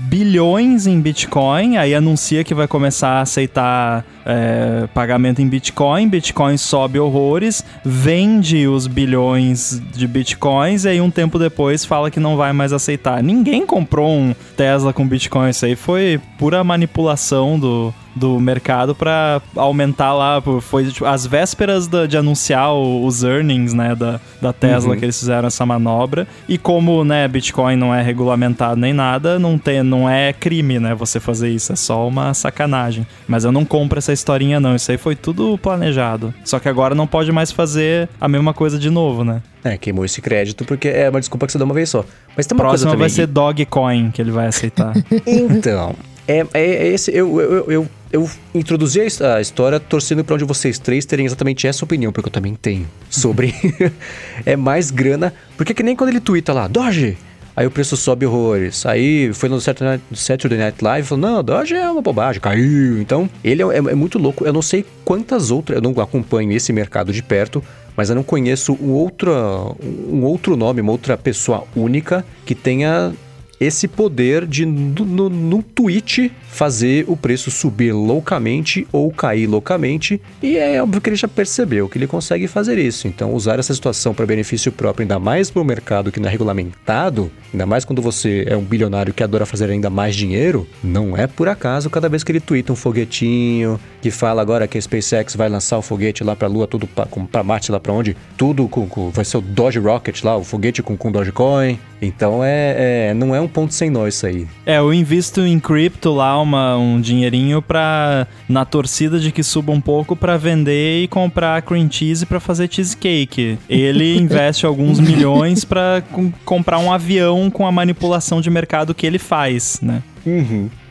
[0.09, 6.55] bilhões em Bitcoin, aí anuncia que vai começar a aceitar é, pagamento em Bitcoin, Bitcoin
[6.57, 12.37] sobe horrores, vende os bilhões de Bitcoins e aí um tempo depois fala que não
[12.37, 13.21] vai mais aceitar.
[13.23, 19.41] Ninguém comprou um Tesla com Bitcoin, isso aí foi pura manipulação do, do mercado para
[19.55, 24.53] aumentar lá, foi tipo, às vésperas da- de anunciar o- os earnings, né, da, da
[24.53, 26.27] Tesla que eles fizeram essa manobra.
[26.47, 30.93] E como, né, Bitcoin não é regulamentado nem nada, não tem, não é crime, né,
[30.95, 33.05] você fazer isso, é só uma sacanagem.
[33.27, 36.33] Mas eu não compro essa historinha não, isso aí foi tudo planejado.
[36.45, 39.41] Só que agora não pode mais fazer a mesma coisa de novo, né?
[39.63, 42.05] É, queimou esse crédito porque é uma desculpa que você dá uma vez só.
[42.37, 42.99] Mas tem uma Próxima coisa também.
[42.99, 44.93] vai ser Dogecoin que ele vai aceitar.
[45.25, 45.95] Então,
[46.27, 47.11] é, é- é esse.
[47.11, 51.25] Eu, eu, eu, eu, introduzi a his- a história torcendo pra onde vocês três terem
[51.25, 52.87] exatamente essa opinião, porque eu também tenho.
[53.09, 53.53] Sobre.
[54.45, 55.33] é mais grana.
[55.57, 57.17] Porque que nem quando ele twitta lá, Doge!
[57.59, 58.85] Aí o preço sobe horrores.
[58.85, 63.01] Aí foi no Saturday Night, Live e falou: Não, Doge é uma bobagem, caiu.
[63.01, 64.45] Então, ele é, é- é muito louco.
[64.45, 65.75] Eu não sei quantas outras.
[65.75, 67.61] Eu não acompanho esse mercado de perto,
[67.97, 69.75] mas eu não conheço um outro,
[70.09, 73.11] um outro nome, uma outra pessoa única que tenha
[73.59, 80.21] esse poder de, no, no, tweet, fazer o preço subir loucamente ou cair loucamente.
[80.41, 83.07] E é óbvio que ele já percebeu que ele consegue fazer isso.
[83.07, 86.31] Então, usar essa situação para benefício próprio, ainda mais para o mercado que não é
[86.31, 91.17] regulamentado, ainda mais quando você é um bilionário que adora fazer ainda mais dinheiro, não
[91.17, 94.81] é por acaso cada vez que ele twitta um foguetinho, que fala agora que a
[94.81, 98.15] SpaceX vai lançar o foguete lá para a Lua, tudo para Marte, lá para onde,
[98.37, 101.79] tudo com, com- vai ser o Doge Rocket lá, o foguete com, com Dogecoin.
[102.01, 104.47] Então, é, é, não é um ponto sem nó isso aí.
[104.65, 108.25] É, eu invisto em cripto lá uma, um dinheirinho pra.
[108.47, 112.69] na torcida de que suba um pouco pra vender e comprar cream cheese pra fazer
[112.71, 113.57] cheesecake.
[113.69, 119.05] Ele investe alguns milhões pra com- comprar um avião com a manipulação de mercado que
[119.05, 120.01] ele faz, né?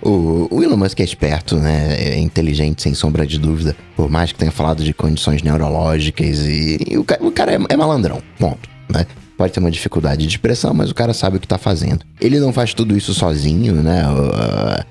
[0.02, 1.94] O, o Elon Musk é esperto, né?
[1.98, 3.74] É inteligente, sem sombra de dúvida.
[3.96, 7.76] Por mais que tenha falado de condições neurológicas e, e o, o cara é, é
[7.76, 9.06] malandrão, ponto, né?
[9.38, 12.00] Pode ter uma dificuldade de expressão, mas o cara sabe o que tá fazendo.
[12.20, 14.02] Ele não faz tudo isso sozinho, né?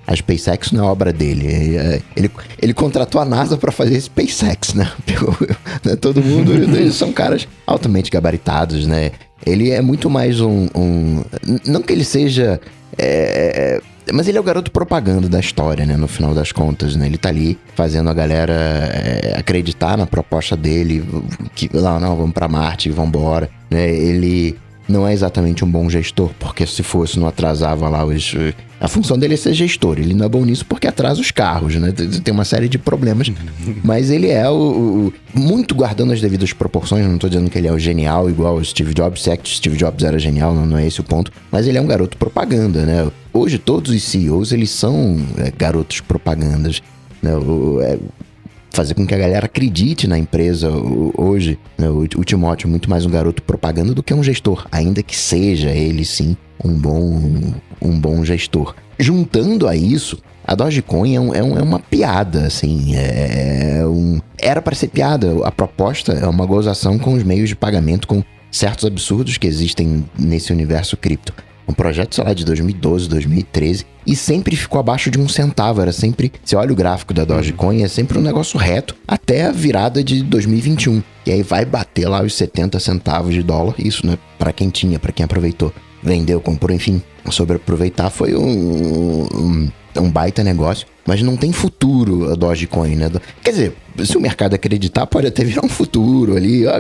[0.08, 1.46] A SpaceX não é obra dele.
[1.46, 4.90] Ele, ele, ele contratou a NASA pra fazer SpaceX, né?
[5.84, 5.96] Né?
[5.98, 9.12] Todo mundo, eles são caras altamente gabaritados, né?
[9.46, 10.68] Ele é muito mais um.
[10.74, 11.24] um-
[11.66, 12.60] não que ele seja.
[12.98, 13.82] é,
[14.14, 15.96] mas ele é o garoto propaganda da história, né?
[15.98, 17.06] No final das contas, né?
[17.06, 21.04] Ele tá ali fazendo a galera é, acreditar na proposta dele,
[21.56, 23.90] que não, não, vamos pra Marte, vambora, né?
[23.90, 24.58] Ele
[24.88, 28.36] não é exatamente um bom gestor, porque se fosse não atrasava lá os...
[28.80, 31.76] A função dele é ser gestor, ele não é bom nisso porque atrasa os carros,
[31.76, 31.92] né?
[32.24, 33.32] Tem uma série de problemas,
[33.84, 37.68] mas ele é o, o- muito guardando as devidas proporções, não tô dizendo que ele
[37.68, 40.66] é o genial igual o Steve Jobs, se é que Steve Jobs era genial, não,
[40.66, 43.10] não é esse o ponto, mas ele é um garoto propaganda, né?
[43.34, 46.82] Hoje todos os CEOs, eles são é, garotos propagandas,
[47.22, 47.36] né?
[47.36, 47.98] O- é,
[48.72, 50.70] fazer com que a galera acredite na empresa
[51.18, 51.58] hoje.
[51.80, 51.90] né?
[51.90, 55.18] O, o Timóteo é muito mais um garoto propaganda do que um gestor, ainda que
[55.18, 57.22] seja ele sim um bom,
[57.82, 58.76] um bom gestor.
[59.00, 64.20] Juntando a isso, a Dogecoin é, um- é um- é uma piada, assim, é um...
[64.40, 68.24] Era para ser piada, a proposta é uma gozação com os meios de pagamento, com
[68.52, 71.34] certos absurdos que existem nesse universo cripto.
[71.70, 75.82] Um projeto, sei lá, de 2012, 2013, e sempre ficou abaixo de um centavo.
[75.82, 76.32] Era sempre.
[76.42, 80.24] Você olha o gráfico da Dogecoin, é sempre um negócio reto até a virada de
[80.24, 81.04] 2021.
[81.26, 83.76] E aí vai bater lá os 70 centavos de dólar.
[83.78, 84.18] Isso, né?
[84.40, 85.74] Pra quem tinha, pra quem aproveitou.
[86.08, 87.02] Vendeu, comprou, enfim.
[87.30, 90.88] Sobre aproveitar foi um, um, um baita negócio.
[91.06, 93.10] Mas não tem futuro a Dogecoin, né?
[93.44, 93.74] Quer dizer,
[94.06, 96.66] se o mercado acreditar, pode até virar um futuro ali.
[96.66, 96.80] Ó,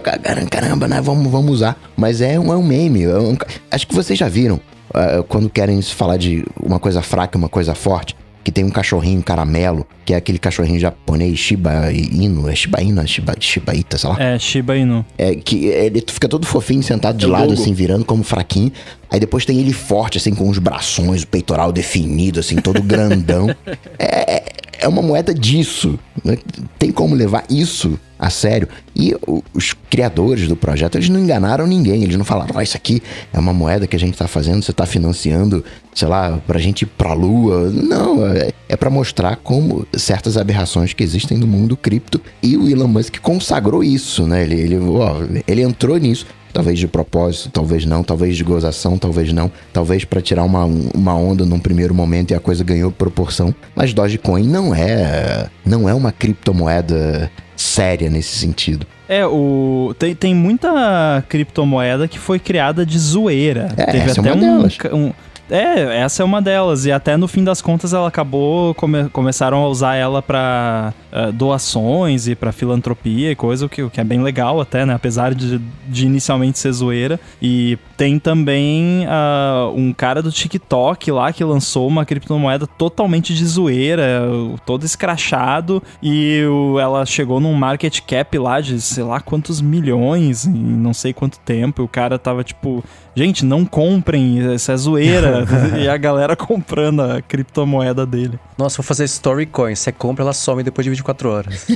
[0.50, 1.02] caramba, né?
[1.02, 1.78] Vamos, vamos usar.
[1.96, 3.04] Mas é um, é um meme.
[3.04, 3.38] é um-
[3.72, 4.60] acho que vocês já viram.
[4.94, 8.16] ah, quando querem falar de uma coisa fraca e uma coisa forte,
[8.48, 13.02] que tem um cachorrinho caramelo, que é aquele cachorrinho japonês Shiba Inu, é Shiba Inu,
[13.02, 14.16] é Shiba, Shiba Ita, sei lá.
[14.18, 15.06] É, Shiba Inu.
[15.18, 18.72] É, que ele fica todo fofinho, sentado de É lado, assim, virando como fraquinho.
[19.12, 23.54] Aí depois tem ele forte, assim, com os brações, o peitoral definido, assim, todo grandão.
[24.00, 24.44] é,
[24.80, 26.00] é uma moeda disso.
[26.24, 26.38] né?
[26.80, 28.68] Tem como levar isso a sério.
[28.96, 29.16] E
[29.54, 32.04] os criadores do projeto, eles não enganaram ninguém.
[32.04, 34.74] Eles não falaram, ó, isso aqui é uma moeda que a gente tá fazendo, você
[34.74, 35.64] tá financiando,
[35.94, 37.70] sei lá, pra gente ir pra lua.
[37.70, 42.20] Não, é, é para mostrar como certas aberrações que existem no mundo cripto.
[42.42, 44.44] E o Elon Musk consagrou isso, né?
[44.44, 46.26] Ele, ele, ó, ele entrou nisso.
[46.54, 51.14] Talvez de propósito, talvez não, talvez de gozação, talvez não, talvez pra tirar uma, uma
[51.14, 53.54] onda num primeiro momento e a coisa ganhou proporção.
[53.76, 58.86] Mas Dogecoin não é, não é uma criptomoeda séria nesse sentido.
[59.10, 63.70] É, o tem, tem muita criptomoeda que foi criada de zoeira.
[63.78, 64.64] É, Teve é até uma
[64.94, 65.14] um, um-
[65.50, 66.86] É, essa é uma delas.
[66.86, 68.74] E até no fim das contas ela acabou.
[68.76, 73.82] come- começaram a usar ela pra eh, doações e pra filantropia e coisa, o que,
[73.82, 74.94] o que é bem legal até, né?
[74.94, 77.18] Apesar de, de inicialmente ser zoeira.
[77.42, 83.46] E tem também ah, um cara do TikTok lá que lançou uma criptomoeda totalmente de
[83.46, 84.24] zoeira,
[84.66, 85.82] todo escrachado.
[86.04, 90.94] E o- ela chegou num market cap lá de sei lá quantos milhões em não
[90.94, 91.82] sei quanto tempo.
[91.82, 92.84] E o cara tava tipo,
[93.16, 95.37] gente, não comprem, isso é zoeira.
[95.78, 98.40] e a galera comprando a criptomoeda dele.
[98.58, 99.76] Nossa, vou fazer Storycoin.
[99.76, 101.68] Você compra, ela some depois de 24 horas.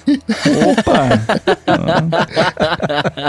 [0.70, 1.10] Opa!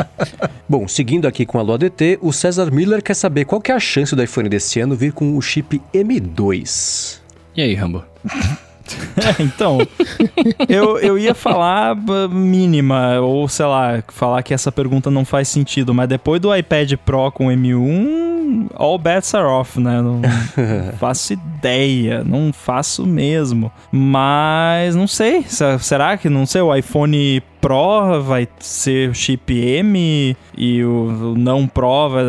[0.69, 3.75] Bom, seguindo aqui com a Lua DT, o César Miller quer saber qual que é
[3.75, 7.21] a chance do iPhone desse ano vir com o chip M2.
[7.55, 8.03] E aí, Rambo?
[9.39, 9.79] É, então,
[10.69, 15.49] eu, eu ia falar b- mínima, ou sei lá, falar que essa pergunta não faz
[15.49, 20.01] sentido, mas depois do iPad Pro com M1, all bets are off, né?
[20.03, 20.21] Não
[20.99, 23.71] faço ideia, não faço mesmo.
[23.93, 29.53] Mas não sei, se- será que, não sei, o iPhone Pro vai ser o chip
[29.55, 32.23] M e o, não Pro vai.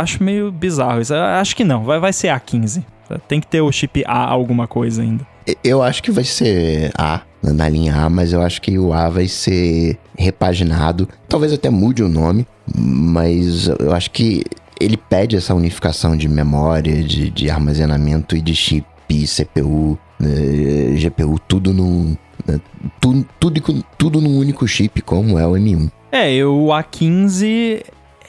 [0.00, 1.14] acho meio bizarro isso.
[1.14, 2.82] Acho que não, vai, vai ser A15.
[3.28, 5.26] Tem que ter o chip A alguma coisa ainda.
[5.62, 9.08] Eu acho que vai ser A, na linha A, mas eu acho que o A
[9.08, 11.08] vai ser repaginado.
[11.28, 14.44] Talvez até mude o nome, mas eu acho que
[14.80, 21.38] ele pede essa unificação de memória, de, de armazenamento e de chip, CPU, eh, GPU,
[21.46, 22.16] tudo num.
[22.46, 22.60] né,
[23.00, 25.88] tu- tudo, com- tudo num único chip, como é o M1.
[26.12, 27.82] É, o A15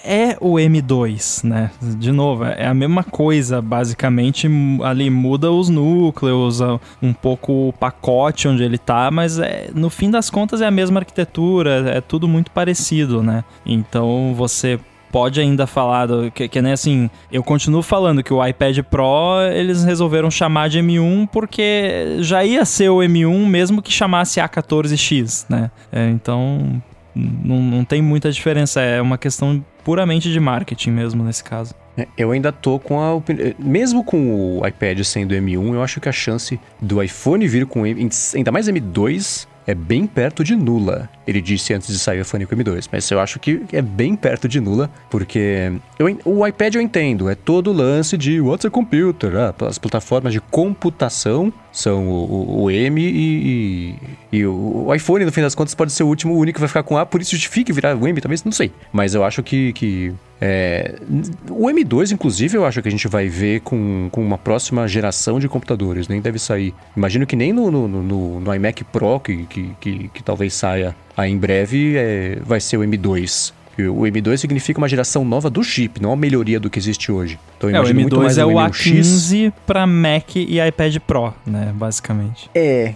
[0.07, 1.69] é o M2, né?
[1.81, 4.47] De novo, é a mesma coisa, basicamente.
[4.83, 6.61] Ali muda os núcleos,
[7.01, 10.71] um pouco o pacote onde ele tá, mas é, no fim das contas é a
[10.71, 13.43] mesma arquitetura, é tudo muito parecido, né?
[13.65, 14.79] Então você
[15.11, 19.41] pode ainda falar do, que, que nem assim, eu continuo falando que o iPad Pro
[19.53, 25.45] eles resolveram chamar de M1 porque já ia ser o M1 mesmo que chamasse A14X,
[25.49, 25.71] né?
[25.91, 26.81] É, então
[27.15, 31.73] não, não tem muita diferença, é uma questão puramente de marketing mesmo nesse caso.
[31.97, 33.53] É, Eu ainda tô com a opinião.
[33.57, 37.83] Mesmo com o iPad sendo M1, eu acho que a chance do iPhone vir com
[37.83, 41.09] ainda mais M2 é bem perto de nula.
[41.27, 44.47] Ele disse antes de sair o com M2, mas eu acho que é bem perto
[44.47, 48.69] de nula, porque eu o iPad eu entendo, é todo o lance de what's a
[48.69, 53.95] computer, ah, as plataformas de computação são o, o- o M e,
[54.31, 56.55] e- e o, o iPhone, no fim das contas, pode ser o último, o único
[56.55, 58.71] que vai ficar com A, por isso justifica virar o M, talvez, não sei.
[58.93, 60.95] Mas eu acho que, que é,
[61.49, 65.39] o M2, inclusive, eu acho que a gente vai ver com, com uma próxima geração
[65.39, 66.07] de computadores.
[66.07, 66.73] Nem deve sair.
[66.95, 70.95] Imagino que nem no, no, no- no iMac Pro, que, que, que, que talvez saia
[71.15, 73.53] aí em breve, é, vai ser o M2.
[73.79, 77.11] E O M2 significa uma geração nova do chip, não uma melhoria do que existe
[77.11, 77.39] hoje.
[77.57, 79.01] Então É, o imagino muito mais M2 é o M1X.
[79.01, 82.49] A15 para Mac e iPad Pro, né, basicamente.
[82.55, 82.95] É,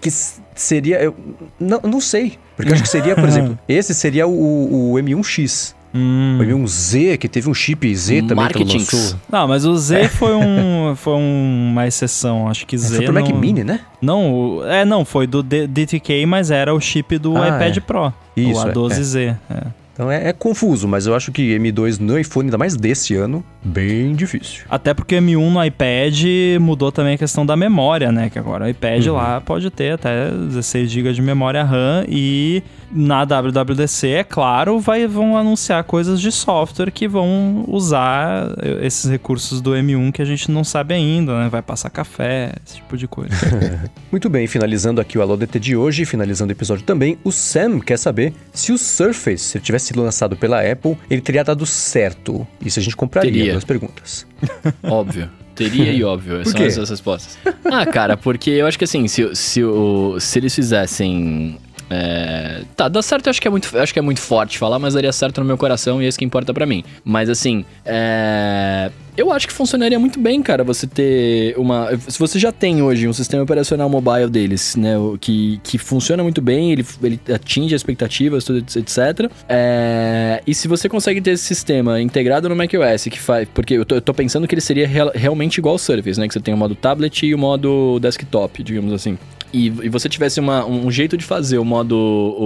[0.00, 0.10] que,
[0.54, 1.00] seria.
[1.00, 1.14] Eu
[1.60, 2.38] não, não sei.
[2.56, 5.74] Porque eu acho que seria, por exemplo, esse seria o, o M1X.
[5.94, 6.38] Hum.
[6.40, 8.92] O M1Z, que teve um chip Z também que ela Marketings.
[8.92, 9.18] lançou.
[9.30, 12.48] Não, mas o Z foi, um, foi um- uma exceção.
[12.48, 12.96] Acho que É, Z.
[12.96, 13.80] foi pro Mac não, Mini, né?
[14.02, 17.80] Não, é, não, foi do D- DTK, mas era o chip do Ah, iPad é.
[17.80, 18.12] Pro.
[18.36, 19.36] Isso, o é, A12Z.
[19.50, 19.62] é.
[19.94, 23.44] Então é, é confuso, mas eu acho que M2 no iPhone, ainda mais desse ano,
[23.62, 24.64] bem difícil.
[24.68, 26.20] Até porque o M1 no iPad
[26.60, 28.28] mudou também a questão da memória, né?
[28.28, 29.12] Que agora o iPad Uhum.
[29.14, 35.06] lá pode ter até 16 GB de memória RAM e na WWDC, é claro, vai,
[35.06, 38.48] vão anunciar coisas de software que vão usar
[38.82, 41.48] esses recursos do M1 que a gente não sabe ainda, né?
[41.48, 43.34] Vai passar café, esse tipo de coisa.
[44.10, 47.80] Muito bem, finalizando aqui o Alô DT de hoje, finalizando o episódio também, o Sam
[47.80, 51.66] quer saber se o Surface, se ele tivesse sido lançado pela Apple, ele teria dado
[51.66, 52.46] certo.
[52.60, 53.32] E se a gente compraria?
[53.32, 53.52] Teria.
[53.52, 54.26] Duas perguntas.
[54.82, 55.30] Óbvio.
[55.54, 56.64] Teria e óbvio, Por são quê?
[56.64, 57.38] essas respostas.
[57.64, 61.58] Ah, cara, porque eu acho que assim, se, se, o, se eles fizessem.
[61.90, 64.78] É, Tá, dá certo, eu acho que, é muito, acho que é muito forte falar,
[64.78, 66.84] mas daria certo no meu coração e é isso que importa pra mim.
[67.04, 71.88] Mas assim, é, eu acho que funcionaria muito bem, cara, você ter uma.
[72.08, 76.40] Se você já tem hoje um sistema operacional mobile deles, né, que, que funciona muito
[76.40, 79.30] bem, ele, ele atinge as expectativas, tudo, etc.
[79.48, 83.48] É, e se você consegue ter esse sistema integrado no macOS, que faz.
[83.54, 86.26] Porque eu tô, eu tô pensando que ele seria real- realmente igual ao Surface, né?
[86.26, 89.16] Que você tem o modo tablet e o modo desktop, digamos assim.
[89.56, 92.42] E você tivesse uma- um jeito de fazer o modo, o,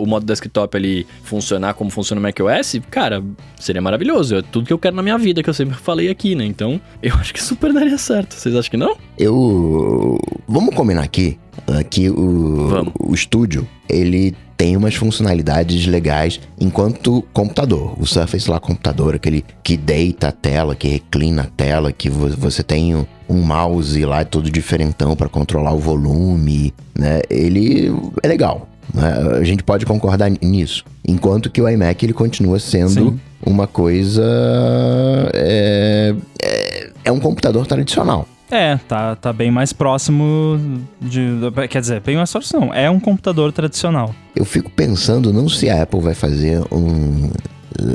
[0.00, 3.22] o- o modo desktop ali funcionar como funciona o macOS, cara,
[3.58, 4.36] seria maravilhoso.
[4.36, 6.44] É tudo que eu quero na minha vida, que eu sempre falei aqui, né?
[6.44, 8.34] Então, eu acho que super daria certo.
[8.34, 8.96] Vocês acham que não?
[9.18, 10.18] Eu.
[10.48, 11.38] Vamos combinar aqui
[11.68, 12.92] uh, que o, Vamos.
[12.98, 17.94] o estúdio ele tem umas funcionalidades legais enquanto computador.
[17.98, 22.28] O Surface lá, computador, aquele que deita a tela, que reclina a tela, que vo-
[22.36, 27.20] você tem um- um mouse lá todo diferentão para controlar o volume, né?
[27.30, 27.90] Ele
[28.22, 28.68] é legal.
[28.92, 29.38] né?
[29.38, 30.84] A gente pode concordar nisso.
[31.06, 33.20] Enquanto que o iMac ele continua sendo Sim.
[33.44, 34.24] Uma coisa.
[35.34, 38.26] É, é, é um computador tradicional.
[38.50, 40.58] É, tá, tá bem mais próximo
[41.00, 41.20] de.
[41.68, 42.74] Quer dizer, bem mais próximo não.
[42.74, 44.14] É um computador tradicional.
[44.34, 47.30] Eu fico pensando não se a Apple vai fazer um,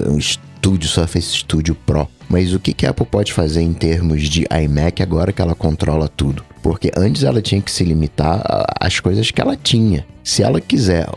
[0.07, 4.23] um estúdio Surface Studio Pro, mas o que, que a Apple pode fazer em termos
[4.23, 6.43] de iMac agora que ela controla tudo?
[6.63, 8.41] Porque antes ela tinha que se limitar
[8.79, 10.05] às coisas que ela tinha.
[10.23, 11.07] Se ela quiser,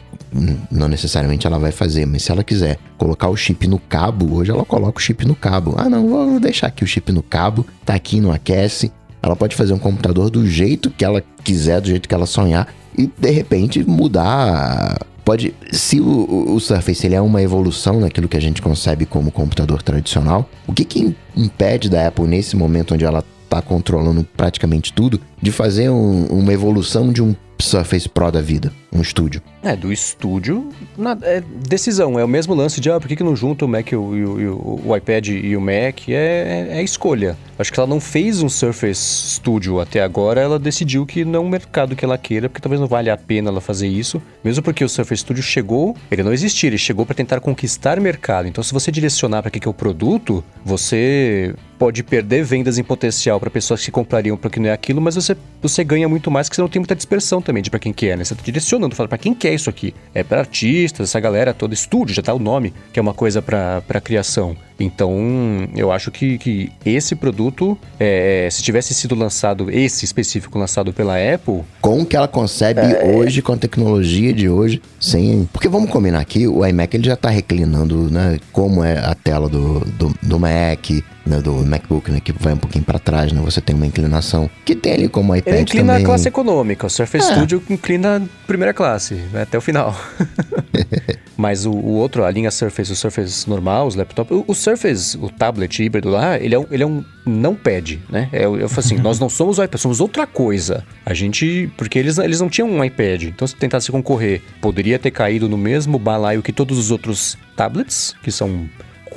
[0.71, 4.51] não necessariamente ela vai fazer, mas se ela quiser colocar o chip no cabo, hoje
[4.51, 5.75] ela coloca o chip no cabo.
[5.77, 8.93] Ah, não, vou deixar aqui o chip no cabo, tá aqui, não aquece.
[9.23, 12.69] Ela pode fazer um computador do jeito que ela quiser, do jeito que ela sonhar
[12.97, 14.99] e de repente mudar.
[15.25, 19.31] Pode, se o, o- Surface ele é uma evolução naquilo que a gente concebe como
[19.31, 24.25] computador tradicional, o que que im- impede da Apple nesse momento onde ela está controlando
[24.37, 29.43] praticamente tudo de fazer um- uma evolução de um Surface Pro da vida, um estúdio?
[29.63, 32.19] É, do estúdio, nada- é decisão.
[32.19, 34.01] É o mesmo lance de, ah, por que, que não junta o Mac e o,
[34.01, 36.09] o- o- iPad e o Mac?
[36.09, 37.37] É, é, é escolha.
[37.59, 41.43] Acho que ela não fez um Surface Studio até agora, ela decidiu que não é
[41.45, 44.23] um mercado que ela queira, porque talvez não valha a pena ela fazer isso.
[44.45, 48.47] Mesmo porque o Surface Studio chegou, ele não existia, ele chegou para tentar conquistar mercado.
[48.49, 52.83] Então, se você direcionar para que, que é o produto, você pode perder vendas em
[52.85, 56.31] potencial para pessoas que comprariam para que não é aquilo, mas você, você ganha muito
[56.31, 58.25] mais, porque você não tem muita dispersão também de para quem quer, né?
[58.25, 58.43] Você tá
[58.79, 59.95] direcionando, fala para quem quer isso aqui.
[60.15, 63.43] É para artistas, essa galera toda, estúdio, já tá o nome, que é uma coisa
[63.43, 64.57] para criação.
[64.79, 70.93] Então, eu acho que, que esse produto, é, se tivesse sido lançado, esse específico lançado
[70.93, 73.13] pela Apple, Com o que ela concebe É.
[73.17, 75.49] hoje, com a tecnologia de hoje, sem.
[75.53, 78.39] Porque vamos combinar aqui, o iMac ele já tá reclinando, né?
[78.53, 80.91] Como é a tela do, do, do Mac,
[81.27, 82.21] né, do MacBook, né?
[82.21, 83.41] Que vai um pouquinho para trás, né?
[83.45, 84.49] Você tem uma inclinação.
[84.65, 86.05] Que tem ali como iPad ele inclina também.
[86.05, 86.87] a classe econômica.
[86.87, 87.35] O Surface É.
[87.35, 89.95] Studio inclina primeira classe, vai até o final.
[91.37, 95.17] Mas o, o outro, a linha Surface, o Surface normal, os laptops, o, o Surface,
[95.17, 98.29] o tablet híbrido lá, ele é um, ele é um não pad, né?
[98.33, 100.85] É, eu, eu falo assim, nós não somos o iPad, somos outra coisa.
[101.07, 105.11] A gente, porque eles, eles não tinham um iPad, então se tentasse concorrer, poderia ter
[105.11, 108.69] caído no mesmo balaio que todos os outros tablets, que são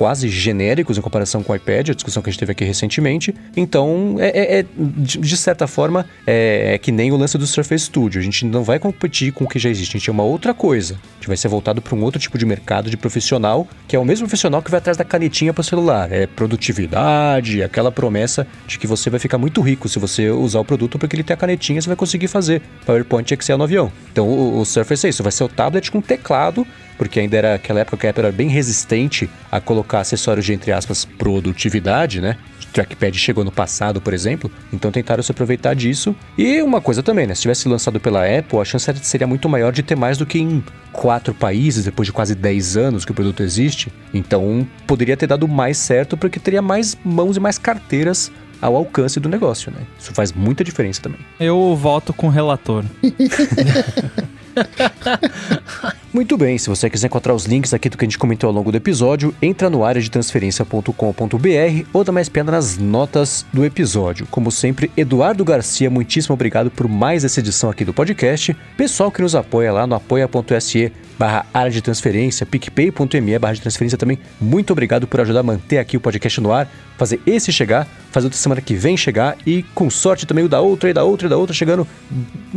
[0.02, 3.32] quase genéricos em comparação com o iPad, a discussão que a gente teve aqui recentemente.
[3.56, 7.84] Então, é, é- é, de, certa forma, é, é que nem o lance do Surface
[7.84, 8.20] Studio.
[8.20, 10.52] A gente não vai competir com o que já existe, a gente é uma outra
[10.52, 10.94] coisa.
[10.94, 13.98] A gente vai ser voltado para um outro tipo de mercado de profissional, que é
[13.98, 16.10] o mesmo profissional que vai atrás da canetinha para o celular.
[16.10, 20.64] É produtividade, aquela promessa de que você vai ficar muito rico se você usar o
[20.64, 23.92] produto, porque ele tem a canetinha, você vai conseguir fazer PowerPoint Excel no avião.
[24.10, 26.66] Então, o, o Surface é isso, vai ser o tablet com teclado,
[27.02, 30.52] porque ainda era aquela época que a Apple era bem resistente a colocar acessórios de,
[30.52, 32.36] entre aspas, produtividade, né?
[32.62, 36.14] O trackpad chegou no passado, por exemplo, então tentaram se aproveitar disso.
[36.38, 37.34] E uma coisa também, né?
[37.34, 40.38] Se tivesse lançado pela Apple, a chance seria muito maior de ter mais do que
[40.38, 40.62] em
[40.92, 43.92] quatro países, depois de quase 10 anos que o produto existe.
[44.14, 48.30] Então poderia ter dado mais certo, porque teria mais mãos e mais carteiras
[48.60, 49.80] ao alcance do negócio, né?
[49.98, 51.18] Isso faz muita diferença também.
[51.40, 52.84] Eu voto com o relator.
[56.12, 58.54] Muito bem, se você quiser encontrar os links aqui do que a gente comentou ao
[58.54, 63.64] longo do episódio, entra no área de transferência.com.br ou dá mais piada nas notas do
[63.64, 64.26] episódio.
[64.30, 68.54] Como sempre, Eduardo Garcia, muitíssimo obrigado por mais essa edição aqui do podcast.
[68.76, 70.92] Pessoal que nos apoia lá no apoia.se
[71.22, 74.18] barra área de transferência, picpay.me barra de transferência também.
[74.40, 76.68] Muito obrigado por ajudar a manter aqui o podcast no ar,
[76.98, 80.60] fazer esse chegar, fazer outra semana que vem chegar e com sorte também o da
[80.60, 81.86] outra e da outra e da outra chegando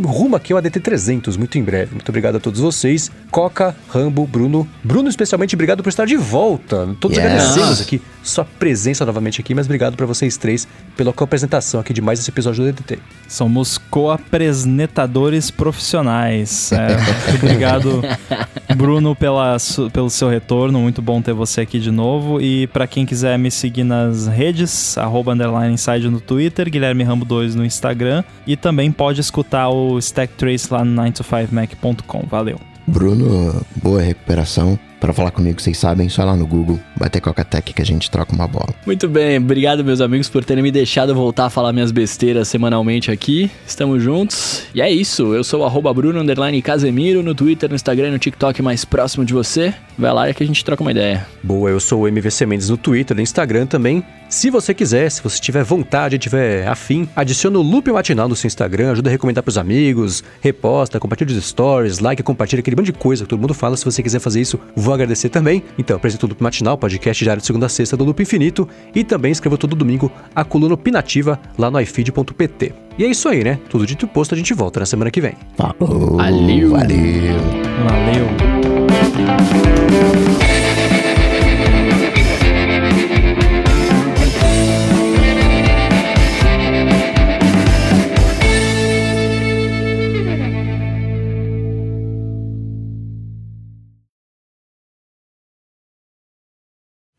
[0.04, 1.92] rumo aqui ao ADT 300 muito em breve.
[1.94, 3.12] Muito obrigado a todos vocês.
[3.30, 4.68] Coca, Rambo, Bruno.
[4.84, 6.90] Bruno especialmente obrigado por estar de volta.
[7.00, 7.26] Todos Yes.
[7.26, 10.68] agradecemos aqui sua presença novamente aqui, mas obrigado para vocês três
[10.98, 12.98] pela co-apresentação aqui de mais esse episódio do DDT.
[13.28, 16.72] Somos co-apresentadores profissionais.
[16.72, 18.02] É, muito obrigado,
[18.76, 19.57] Bruno, pela,
[19.91, 20.80] pelo seu retorno.
[20.80, 22.41] Muito bom ter você aqui de novo.
[22.41, 27.26] E pra quem quiser me seguir nas redes, arroba underline inside no Twitter, Guilherme Rambo
[27.26, 28.23] 2 no Instagram.
[28.45, 32.23] E também pode escutar o Stack Trace lá no 9to5mac.com.
[32.30, 32.60] Valeu.
[32.88, 34.77] Bruno, boa recuperação.
[35.06, 38.34] Pra falar comigo, vocês sabem, só lá no Google, bater Coca-Tech que a gente troca
[38.34, 38.73] uma bola.
[38.88, 43.11] Muito bem, obrigado meus amigos por terem me deixado voltar a falar minhas besteiras semanalmente
[43.11, 43.52] aqui.
[43.68, 44.64] Estamos juntos.
[44.73, 48.11] E é isso, eu sou o arroba Bruno underline Casemiro no Twitter, no Instagram e
[48.14, 49.76] no TikTok mais próximo de você.
[49.95, 51.27] Vai lá que a gente troca uma ideia.
[51.44, 54.03] Boa, eu sou o MVC Mendes no Twitter, no Instagram também.
[54.36, 58.48] Se você quiser, se você tiver vontade, tiver afim, adiciona o Loop Matinal no seu
[58.48, 62.91] Instagram, ajuda a recomendar pros amigos, reposta, compartilha os stories, like, compartilha aquele monte de
[62.91, 63.78] coisa que todo mundo fala.
[63.78, 65.64] Se você quiser fazer isso, vou agradecer também.
[65.78, 69.06] Então, apresento o Loop Matinal, podcast diário de segunda a sexta do Loop Infinito e
[69.06, 72.74] também escrevo todo domingo a coluna opinativa lá no ifeed.pt.
[72.98, 73.57] E é isso aí, né?
[73.70, 75.36] Tudo dito e posto, a gente volta na semana que vem.
[75.56, 76.72] Falou, Valeu.
[76.72, 77.40] valeu.
[77.88, 78.28] Valeu.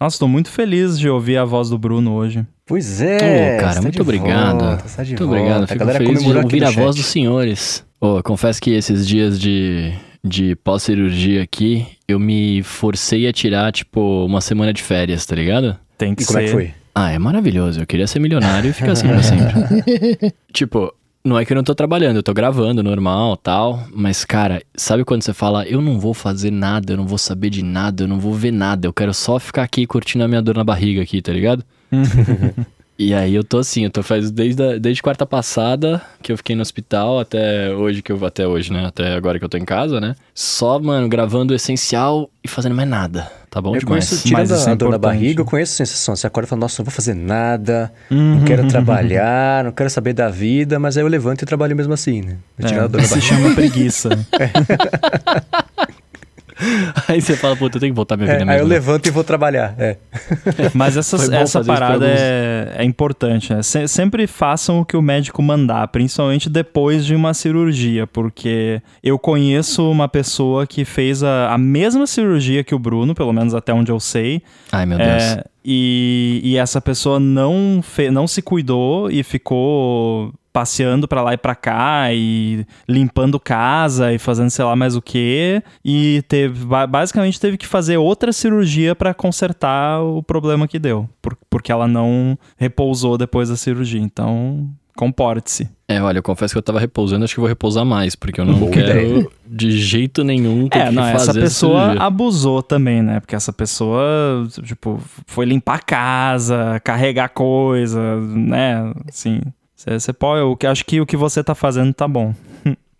[0.00, 2.44] Nossa, tô muito feliz de ouvir a voz do Bruno hoje.
[2.66, 4.64] Pois é, Ô, cara, muito obrigado.
[5.06, 5.66] muito obrigado.
[5.66, 7.84] Fico feliz de ouvir a voz dos senhores.
[8.00, 14.26] Ô, confesso que esses dias de, de pós-cirurgia aqui, eu me forcei a tirar, tipo,
[14.26, 15.78] uma semana de férias, tá ligado?
[15.96, 16.46] Tem que E como é ser.
[16.48, 16.74] que foi?
[16.94, 17.80] Ah, é maravilhoso.
[17.80, 20.34] Eu queria ser milionário e ficar assim pra sempre.
[20.52, 20.92] tipo,
[21.26, 23.82] não é que eu não tô trabalhando, eu tô gravando normal tal.
[23.92, 27.50] Mas, cara, sabe quando você fala, eu não vou fazer nada, eu não vou saber
[27.50, 30.40] de nada, eu não vou ver nada, eu quero só ficar aqui curtindo a minha
[30.40, 31.64] dor na barriga aqui, tá ligado?
[32.98, 36.36] E aí eu tô assim, eu tô faz desde, a- desde quarta passada que eu
[36.38, 38.86] fiquei no hospital até hoje que eu vou até hoje, né?
[38.86, 40.14] Até agora que eu tô em casa, né?
[40.34, 43.30] Só, mano, gravando o essencial e fazendo mais nada.
[43.56, 44.06] Tá bom Eu demais.
[44.10, 46.14] conheço, tirando Mas a é dor na barriga, eu conheço a sensação.
[46.14, 50.12] Você acorda e fala, nossa, não vou fazer nada, não quero trabalhar, não quero saber
[50.12, 52.36] da vida, mas aí eu levanto e trabalho mesmo assim, né?
[52.58, 53.34] É, Tirando a dor na se barriga.
[53.34, 54.10] chama preguiça.
[57.08, 58.68] Aí você fala, puta, eu tenho que voltar minha É, vida aí eu mesmo.
[58.68, 58.74] né?
[58.74, 59.74] levanto e vou trabalhar.
[59.78, 59.96] É.
[60.74, 63.62] Mas essa, Foi bom essa parada é, é importante, né?
[63.62, 69.18] Se- sempre façam o que o médico mandar, principalmente depois de uma cirurgia, porque eu
[69.18, 73.72] conheço uma pessoa que fez a, a mesma cirurgia que o Bruno, pelo menos até
[73.72, 75.08] onde eu sei, Ai, meu Deus.
[75.22, 81.34] é, e, e essa pessoa não, fe, não se cuidou e ficou passeando pra lá
[81.34, 86.64] e pra cá e limpando casa e fazendo sei lá mais o que e teve
[86.64, 91.70] ba- basicamente teve que fazer outra cirurgia pra consertar o problema que deu por- porque
[91.70, 94.66] ela não repousou depois da cirurgia então
[94.96, 98.40] comporte-se É, olha, eu confesso que eu tava repousando, acho que vou repousar mais, porque
[98.40, 99.28] eu não Boa quero ideia.
[99.46, 103.20] de jeito nenhum ter É, que não, fazer essa pessoa abusou também, né?
[103.20, 108.90] Porque essa pessoa, tipo, foi limpar a casa, carregar coisa, né?
[109.06, 109.40] Assim,
[109.76, 110.40] você pode.
[110.40, 112.34] Eu que- acho que o que você tá fazendo tá bom.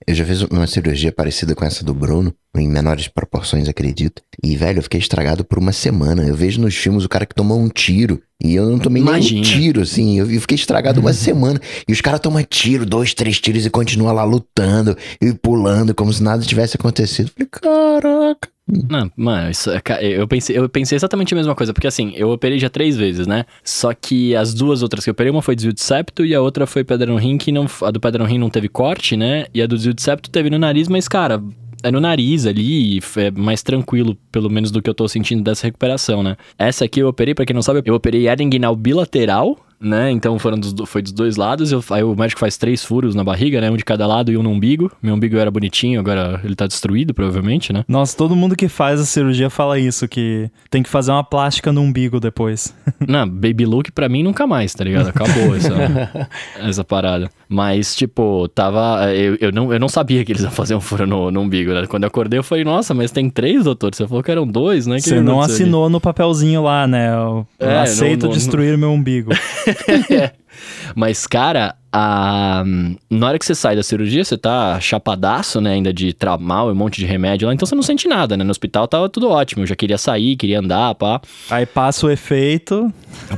[0.06, 4.22] Eu já fiz uma cirurgia parecida com essa do Bruno, em menores proporções, acredito.
[4.40, 6.22] E, velho, eu fiquei estragado por uma semana.
[6.22, 8.22] Eu vejo nos filmes o cara que tomou um tiro.
[8.40, 9.40] E eu não tomei Imagina.
[9.40, 10.16] nenhum tiro, assim.
[10.16, 11.60] Eu eu fiquei estragado uma semana.
[11.88, 16.12] E os caras tomam tiro, dois, três tiros e continuam lá lutando e pulando, como
[16.12, 17.32] se nada tivesse acontecido.
[17.36, 17.48] Eu falei,
[17.90, 18.48] caraca.
[18.68, 19.70] Não, mano, isso,
[20.00, 23.24] eu pensei, eu pensei exatamente a mesma coisa, porque assim, eu operei já três vezes,
[23.24, 23.44] né?
[23.62, 26.40] Só que as duas outras que eu operei, uma foi desvio de septo e a
[26.40, 29.16] outra foi pedra no rim, que não, a do pedra no rim não teve corte,
[29.16, 29.46] né?
[29.54, 31.40] E a do desvio de septo teve no nariz, mas, cara,
[31.80, 35.66] é no nariz ali, é mais tranquilo, pelo menos do que eu tô sentindo dessa
[35.68, 36.36] recuperação, né?
[36.58, 40.10] Essa aqui eu operei, pra quem não sabe, eu operei hernia inguinal bilateral, né?
[40.10, 41.72] Então foram dos, do- foi dos dois lados.
[41.72, 43.70] Eu, aí o médico faz três furos na barriga, né?
[43.70, 44.90] Um de cada lado e um no umbigo.
[45.02, 47.84] Meu umbigo era bonitinho, agora ele tá destruído, provavelmente, né?
[47.88, 51.72] Nossa, todo mundo que faz a cirurgia fala isso, que tem que fazer uma plástica
[51.72, 52.74] no umbigo depois.
[53.06, 55.08] Não, baby look pra mim nunca mais, tá ligado?
[55.08, 56.28] Acabou essa,
[56.60, 57.30] essa parada.
[57.48, 59.14] Mas, tipo, tava.
[59.14, 61.72] Eu, eu, não, eu não sabia que eles iam fazer um furo no, no umbigo,
[61.72, 61.86] né?
[61.86, 63.94] Quando eu acordei, eu falei, nossa, mas tem três, doutor?
[63.94, 64.96] Você falou que eram dois, né?
[64.96, 67.08] Que Você não assinou no papelzinho lá, né?
[67.14, 69.30] Eu É, aceito não- não- destruir meu umbigo.
[70.94, 72.62] Mas, cara, a,
[73.08, 75.72] na hora que você sai da cirurgia, você tá chapadaço, né?
[75.72, 78.44] Ainda de tramal, um monte de remédio lá, então você não sente nada, né?
[78.44, 79.62] No hospital tava tudo ótimo.
[79.62, 81.20] Eu já queria sair, queria andar, pá.
[81.50, 82.92] Aí passa o efeito.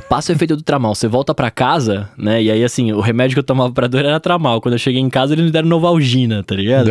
[0.09, 0.93] Passa o efeito do tramal.
[0.93, 2.43] Você volta pra casa, né?
[2.43, 4.59] E aí, assim, o remédio que eu tomava pra dor era tramal.
[4.59, 6.87] Quando eu cheguei em casa, eles me deram Novalgina, tá ligado?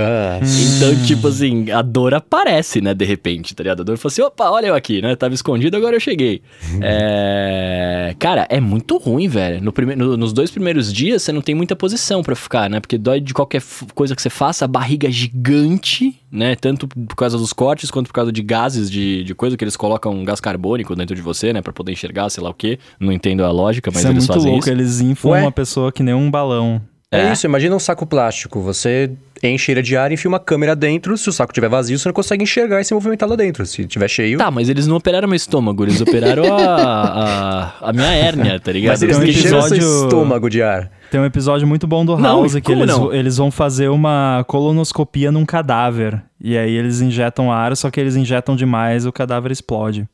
[0.77, 3.81] Então, tipo assim, a dor aparece, né, de repente, tá ligado?
[3.83, 5.15] A dor falou assim: opa, olha eu aqui, né?
[5.17, 6.41] Tava escondido, agora eu cheguei.
[6.81, 8.15] é...
[8.19, 9.63] Cara, é muito ruim, velho.
[9.63, 9.95] No prime...
[9.95, 12.81] no- nos dois primeiros dias, você não tem muita posição pra ficar, né?
[12.81, 13.63] Porque dói de qualquer
[13.95, 16.55] coisa que você faça, a barriga é gigante, né?
[16.57, 19.77] Tanto por causa dos cortes, quanto por causa de gases, de, de coisa que eles
[19.77, 21.61] colocam um gás carbônico dentro de você, né?
[21.61, 22.79] Pra poder enxergar, sei lá o quê.
[22.99, 24.65] Não entendo a lógica, mas Isso é eles muito fazem louco.
[24.65, 24.71] isso.
[24.73, 25.43] Eles inflam Ué?
[25.43, 26.81] uma pessoa que nem um balão.
[27.11, 27.29] É.
[27.29, 27.33] É.
[27.33, 28.61] isso, imagina um saco plástico.
[28.61, 29.11] Você
[29.43, 31.17] enche ele de ar e enfia uma câmera dentro.
[31.17, 33.65] Se o saco estiver vazio, você não consegue enxergar e se movimentar lá dentro.
[33.65, 34.37] Se estiver cheio.
[34.37, 38.71] Tá, mas eles não operaram meu estômago, eles operaram a, a, a minha hérnia, tá
[38.73, 38.91] ligado?
[38.93, 40.91] mas eles um encheram seu episódio- estômago de ar.
[41.11, 43.13] Tem um episódio muito bom do Não, House que como eles, não?
[43.15, 46.23] eles vão fazer uma colonoscopia num cadáver.
[46.41, 50.07] E aí eles injetam ar, só que eles injetam demais o cadáver explode.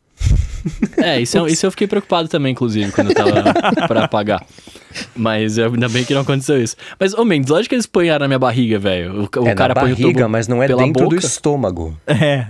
[0.96, 3.32] É, isso, é- isso eu fiquei preocupado também, inclusive, quando eu tava
[3.86, 4.42] pra apagar.
[5.14, 6.76] Mas eu- ainda bem que não aconteceu isso.
[6.98, 9.28] Mas, ô Mendes, lógico que eles põem ar na minha barriga, velho.
[9.36, 11.14] O, o é cara na põe o barriga, tubo mas não é pela dentro do
[11.16, 11.26] boca.
[11.26, 11.94] estômago.
[12.06, 12.46] É.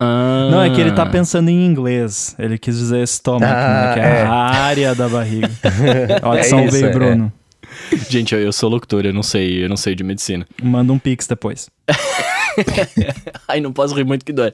[0.00, 0.48] Ah.
[0.50, 2.34] Não, é que ele tá pensando em inglês.
[2.38, 4.22] Ele quis dizer estômago, Ah, né, que é, é.
[4.24, 5.50] a área da barriga.
[6.24, 7.30] Olha, É São veio, é.
[8.10, 10.46] Gente, eu, eu sou locutor, eu não sei, eu não sei de medicina.
[10.62, 11.68] Manda um pix depois.
[13.48, 14.52] Ai, não posso rir muito que dói.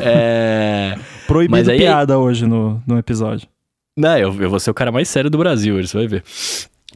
[0.00, 0.96] É...
[1.26, 3.48] Proibido Mas aí- piada hoje no, no episódio.
[3.96, 6.22] Não, eu, eu vou ser o cara mais sério do Brasil, você vai ver.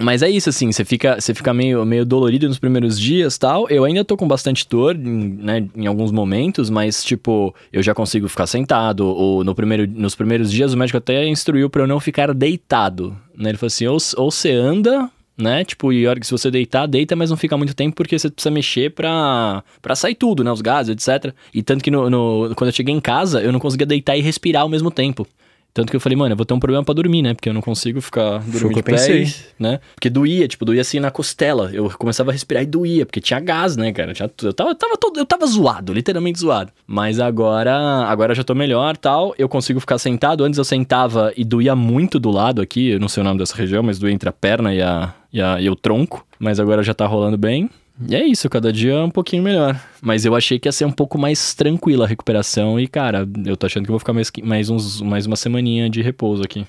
[0.01, 3.69] Mas é isso, assim, você fica, você fica meio, meio dolorido nos primeiros dias tal.
[3.69, 7.95] Eu ainda tô com bastante dor, em, né, em alguns momentos, mas, tipo, eu já
[7.95, 9.07] consigo ficar sentado.
[9.07, 13.17] Ou no primeiro, nos primeiros dias o médico até instruiu pra eu não ficar deitado.
[13.37, 13.51] Né?
[13.51, 15.65] Ele falou assim: ou, ou você anda, né?
[15.65, 18.31] Tipo, e hora que se você deitar, deita, mas não fica muito tempo porque você
[18.31, 20.51] precisa mexer pra, pra sair tudo, né?
[20.53, 21.33] Os gases, etc.
[21.53, 24.21] E tanto que no, no- quando eu cheguei em casa, eu não conseguia deitar e
[24.21, 25.27] respirar ao mesmo tempo.
[25.73, 27.35] Tanto que eu falei, mano, eu vou ter um problema pra dormir, né?
[27.35, 29.27] Porque eu não consigo ficar o dormindo de pé, pensei.
[29.59, 29.81] né?
[29.97, 31.69] Porque doía, tipo, doía assim na costela.
[31.73, 34.15] Eu começava a respirar e doía, porque tinha gás, né, cara?
[34.15, 34.31] Tinha.
[34.45, 36.71] Eu tava, eu tava todo, eu tava zoado, literalmente zoado.
[36.87, 37.75] Mas agora,
[38.07, 39.35] agora eu já tô melhor, tal.
[39.37, 40.45] Eu consigo ficar sentado.
[40.45, 43.57] Antes eu sentava e doía muito do lado aqui, eu não sei o nome dessa
[43.57, 46.25] região, mas doía entre a perna e, a, e, a, e o tronco.
[46.39, 47.69] Mas agora já tá rolando bem.
[48.09, 49.79] E é isso, cada dia um pouquinho melhor.
[50.01, 53.57] Mas eu achei que ia ser um pouco mais tranquila a recuperação e, cara, eu
[53.57, 56.67] tô achando que eu vou ficar mais, mais, uns, mais uma semaninha de repouso aqui.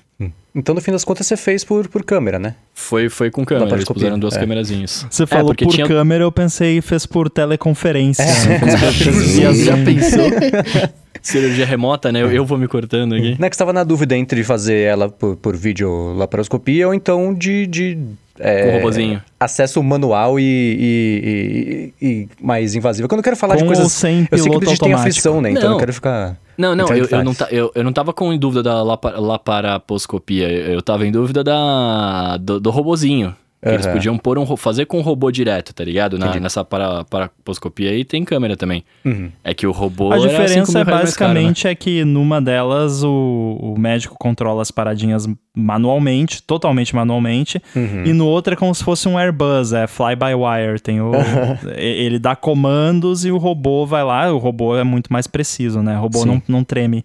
[0.54, 2.54] Então, no fim das contas, você fez por, por câmera, né?
[2.72, 4.40] Foi, foi com câmera, eles puseram duas é.
[4.40, 5.06] câmerazinhas.
[5.10, 8.22] Você falou porque por tinha- câmera, eu pensei fez por teleconferência.
[8.22, 8.64] É.
[8.64, 9.52] né?
[9.52, 10.30] Já pensou?
[11.20, 12.22] Cirurgia remota, né?
[12.22, 13.36] Eu, eu vou me cortando aqui.
[13.38, 16.94] Não é que você estava na dúvida entre fazer ela por, por vídeo laparoscopia ou
[16.94, 17.66] então de.
[17.66, 17.98] de
[18.38, 19.22] é, Com o robozinho.
[19.38, 23.08] Acesso manual e, e- e- e mais invasivo.
[23.08, 23.84] Quando eu quero falar de Com coisas.
[23.84, 25.50] ou sem eu sei que muita gente tem aflição, né?
[25.50, 25.72] Então eu Não.
[25.74, 26.36] não quero ficar.
[26.58, 30.50] Não, não, eu, eu, não ta- eu, eu não tava com dúvida da lapa- laparaposcopia,
[30.50, 33.34] eu eu tava em dúvida da, do, do robozinho.
[33.62, 36.18] Que Eles podiam pôr um, fazer com o robô direto, tá ligado?
[36.18, 38.84] Na, nessa para, paraposcopia aí tem câmera também.
[39.04, 39.30] Uhum.
[39.42, 41.40] É que o robô A era diferença 5 mil é mais caro, né?
[41.40, 45.26] basicamente é que numa delas o, o médico controla as paradinhas
[45.56, 48.04] manualmente, totalmente manualmente, Uhum.
[48.04, 51.12] e no outro é como se fosse um Airbus, é fly-by-wire, tem o
[51.76, 55.96] ele dá comandos e o robô vai lá, o robô é muito mais preciso, né?
[55.96, 56.26] O robô Sim.
[56.28, 57.04] não, não treme.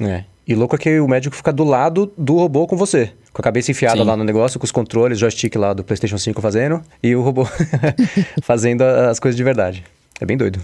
[0.00, 0.24] É.
[0.52, 3.10] E louco é que o médico fica do lado do robô com você.
[3.32, 4.04] Com a cabeça enfiada Sim.
[4.04, 7.46] lá no negócio, com os controles, joystick lá do PlayStation 5 fazendo, e o robô
[8.42, 9.82] fazendo as coisas de verdade.
[10.20, 10.60] É bem doido.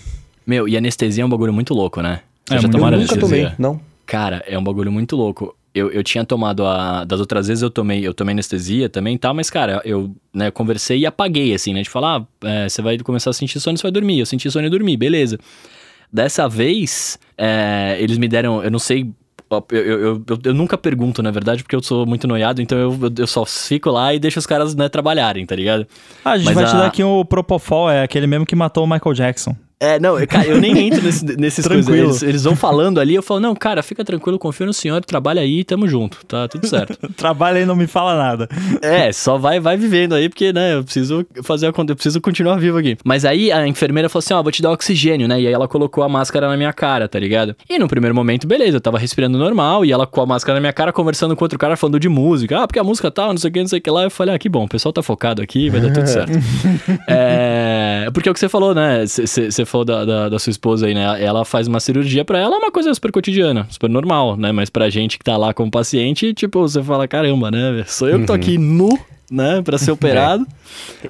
[0.46, 2.20] Meu, e anestesia é um bagulho muito louco, né?
[2.46, 3.44] Você É já Eu tomaram nunca anestesia?
[3.46, 3.80] tomei, não.
[4.04, 5.54] Cara, é um bagulho muito louco.
[5.74, 7.04] Eu, eu tinha tomado a.
[7.04, 10.50] Das outras vezes eu tomei, eu tomei anestesia também e tal, mas, cara, eu né,
[10.50, 11.80] conversei e apaguei, assim, né?
[11.82, 14.18] De falar, ah, é, você vai começar a sentir sono, você vai dormir.
[14.18, 15.38] Eu senti sono e dormi, beleza.
[16.12, 19.10] Dessa vez, é, eles me deram, eu não sei.
[19.70, 22.98] Eu, eu, eu, eu- nunca pergunto, na verdade, porque eu sou muito noiado, então eu,
[23.18, 25.86] eu- só fico lá e deixo os caras né, trabalharem, tá ligado?
[26.24, 28.54] Ah, a gente Mas vai te a- dar aqui o Propofol, é aquele mesmo que
[28.54, 29.56] matou o Michael Jackson.
[29.80, 31.86] É, não, eu, cara, eu nem entro nesse, nesses coisas.
[31.86, 32.10] Tranquilo.
[32.10, 35.40] Eles, eles vão falando ali, eu falo, não, cara, fica tranquilo, confio no senhor, trabalha
[35.40, 36.98] aí, tamo junto, tá tudo certo.
[37.16, 38.48] Trabalha e não me fala nada.
[38.82, 42.56] é, só vai, vai vivendo aí, porque, né, eu preciso fazer a, eu preciso continuar
[42.56, 42.96] vivo aqui.
[43.04, 45.68] Mas aí a enfermeira falou assim, ó, vou te dar oxigênio, né, e aí ela
[45.68, 47.54] colocou a máscara na minha cara, tá ligado?
[47.68, 50.60] E no primeiro momento, beleza, eu tava respirando normal, e ela com a máscara na
[50.60, 53.38] minha cara, conversando com outro cara, falando de música, ah, porque a música tal, não
[53.38, 54.92] sei o que, não sei o que lá, eu falei, ah, que bom, o pessoal
[54.92, 56.32] tá focado aqui, vai dar tudo certo.
[57.06, 59.04] É, porque é o que você falou, né?
[59.06, 61.22] Você falou da, da, da sua esposa aí, né?
[61.22, 64.50] Ela faz uma cirurgia pra ela, é uma coisa super cotidiana, super normal, né?
[64.52, 67.84] Mas pra gente que tá lá como paciente, tipo, você fala, caramba, né?
[67.86, 68.98] Sou eu que tô aqui nu
[69.30, 70.46] né, pra ser operado.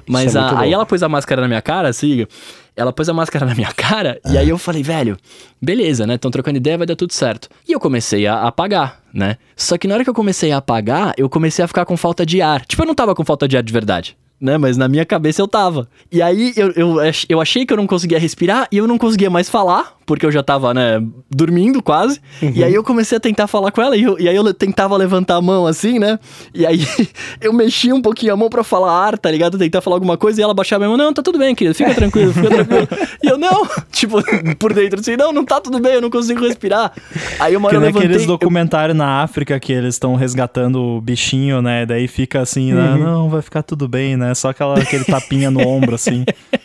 [0.07, 2.27] Mas é a- aí ela pôs a máscara na minha cara, siga.
[2.75, 5.17] Ela pôs a máscara na minha cara e aí eu falei, velho,
[5.61, 6.15] beleza, né?
[6.15, 7.49] Estão trocando ideia, vai dar tudo certo.
[7.67, 9.37] E eu comecei a apagar, né?
[9.55, 12.25] Só que na hora que eu comecei a apagar, eu comecei a ficar com falta
[12.25, 12.65] de ar.
[12.65, 14.15] Tipo, eu não tava com falta de ar de verdade.
[14.41, 15.89] Né, mas na minha cabeça eu tava.
[16.09, 16.95] E aí eu, eu,
[17.27, 20.31] eu achei que eu não conseguia respirar e eu não conseguia mais falar, porque eu
[20.31, 22.21] já tava, né, dormindo quase.
[22.41, 24.95] E aí eu comecei a tentar falar com ela e, eu- e aí eu tentava
[24.95, 26.17] levantar a mão assim, né?
[26.53, 26.79] E aí
[27.41, 29.57] eu mexia um pouquinho a mão pra falar ar, tá ligado?
[29.57, 31.93] Tentar falar alguma coisa e ela baixava a mão, não, tá tudo bem, querido, fica
[31.93, 32.87] tranquilo, fica tranquilo.
[33.21, 34.19] E eu, não, tipo,
[34.57, 36.93] por dentro assim, não, não tá tudo bem, eu não consigo respirar.
[37.41, 38.07] Aí uma hora Que eu levantei...
[38.07, 41.85] aqueles eu- documentários na África que eles estão resgatando o bichinho, né?
[41.85, 42.91] Daí fica assim, né?
[42.91, 42.97] Uhum.
[43.03, 44.28] Não, vai ficar tudo bem, né?
[44.35, 46.23] Só aquela, aquele tapinha no ombro, assim.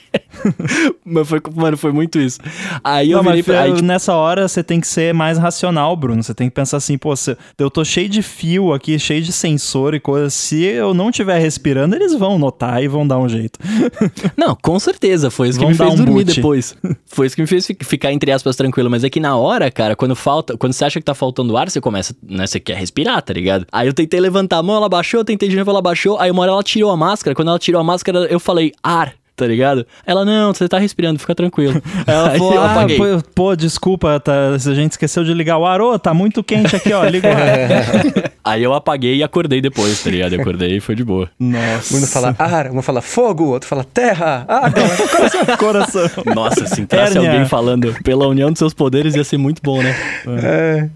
[1.04, 2.38] Mas foi, mano, foi muito isso.
[2.82, 3.60] Aí eu Não, virei mas pra...
[3.62, 6.22] Aí, eu- tipo, nessa hora você tem que ser mais racional, Bruno.
[6.22, 9.32] Você tem que pensar assim, pô, se- eu tô cheio de fio aqui, cheio de
[9.32, 10.30] sensor e coisa.
[10.30, 13.58] Se eu não estiver respirando, eles vão notar e vão dar um jeito.
[14.36, 16.36] Não, com certeza, foi isso que Vão me fez um dormir boot.
[16.36, 16.76] depois.
[17.06, 18.90] Foi isso que me fez fi- ficar, entre aspas, tranquilo.
[18.90, 21.70] Mas é que na hora, cara, quando falta, quando você acha que tá faltando ar,
[21.70, 22.44] você começa, né?
[22.46, 23.64] Você quer respirar, tá ligado?
[23.70, 26.18] Aí eu tentei levantar a mão, ela baixou, eu tentei de novo, ela baixou.
[26.18, 27.34] Aí uma hora ela tirou a máscara.
[27.34, 29.12] Quando ela tirou a máscara, eu falei, ar.
[29.36, 29.84] Tá ligado?
[30.06, 31.82] Ela, não, você tá respirando, fica tranquilo.
[32.06, 35.66] Ela Aí falou, eu ah, pô, pô, desculpa, tá, a gente esqueceu de ligar o
[35.66, 35.80] ar.
[35.80, 38.32] Ô, tá muito quente aqui, ó, liga o ar.
[38.44, 40.34] Aí eu apaguei e acordei depois, tá ligado?
[40.34, 41.28] Eu acordei e foi de boa.
[41.38, 41.96] Nossa.
[41.96, 44.84] Um fala ar, um fala fogo, outro fala terra, água.
[45.58, 46.08] coração.
[46.32, 47.32] Nossa, se entrasse Hérnia.
[47.32, 49.96] alguém falando pela união dos seus poderes, ia ser muito bom, né?
[50.26, 50.44] é.
[50.44, 50.88] É,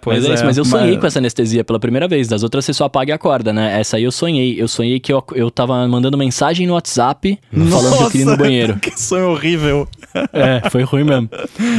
[0.00, 0.34] pois mas é, é.
[0.34, 2.28] isso, mas eu sonhei com essa anestesia pela primeira vez.
[2.28, 3.80] Das outras você só apaga e acorda, né?
[3.80, 4.60] Essa aí eu sonhei.
[4.60, 8.30] Eu sonhei que eu, eu tava mandando mensagem no WhatsApp falando que eu queria ir
[8.30, 8.78] no banheiro.
[8.84, 9.88] Que sonho horrível.
[10.32, 11.28] É, foi ruim mesmo.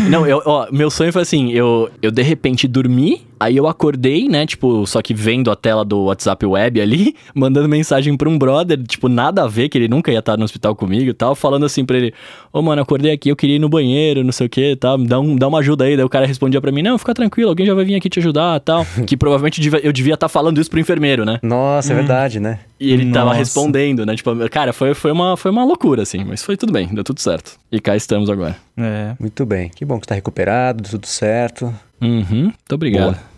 [0.09, 4.27] Não, eu, ó, meu sonho foi assim, eu, eu de repente dormi, aí eu acordei,
[4.27, 8.37] né, tipo, só que vendo a tela do WhatsApp web ali, mandando mensagem pra um
[8.37, 11.35] brother, tipo, nada a ver, que ele nunca ia estar no hospital comigo e tal,
[11.35, 12.13] falando assim pra ele,
[12.51, 14.97] ô mano, acordei aqui, eu queria ir no banheiro, não sei o que e tal,
[14.97, 15.95] me dá, um, dá uma ajuda aí.
[15.95, 18.19] Daí o cara respondia pra mim, não, fica tranquilo, alguém já vai vir aqui te
[18.19, 18.85] ajudar e tal.
[19.05, 21.39] que provavelmente eu devia estar falando isso pro enfermeiro, né?
[21.41, 22.59] Nossa, é verdade, né?
[22.79, 23.37] E ele tava Nossa.
[23.39, 24.15] respondendo, né?
[24.15, 27.21] Tipo, cara, foi, foi, uma, foi uma loucura, assim, mas foi tudo bem, deu tudo
[27.21, 27.57] certo.
[27.71, 28.55] E cá estamos agora.
[28.77, 29.15] É.
[29.19, 29.69] Muito bem.
[29.69, 31.73] Que bom que tá recuperado, tudo certo.
[32.05, 33.13] Uhum, muito obrigado.
[33.15, 33.34] Boa.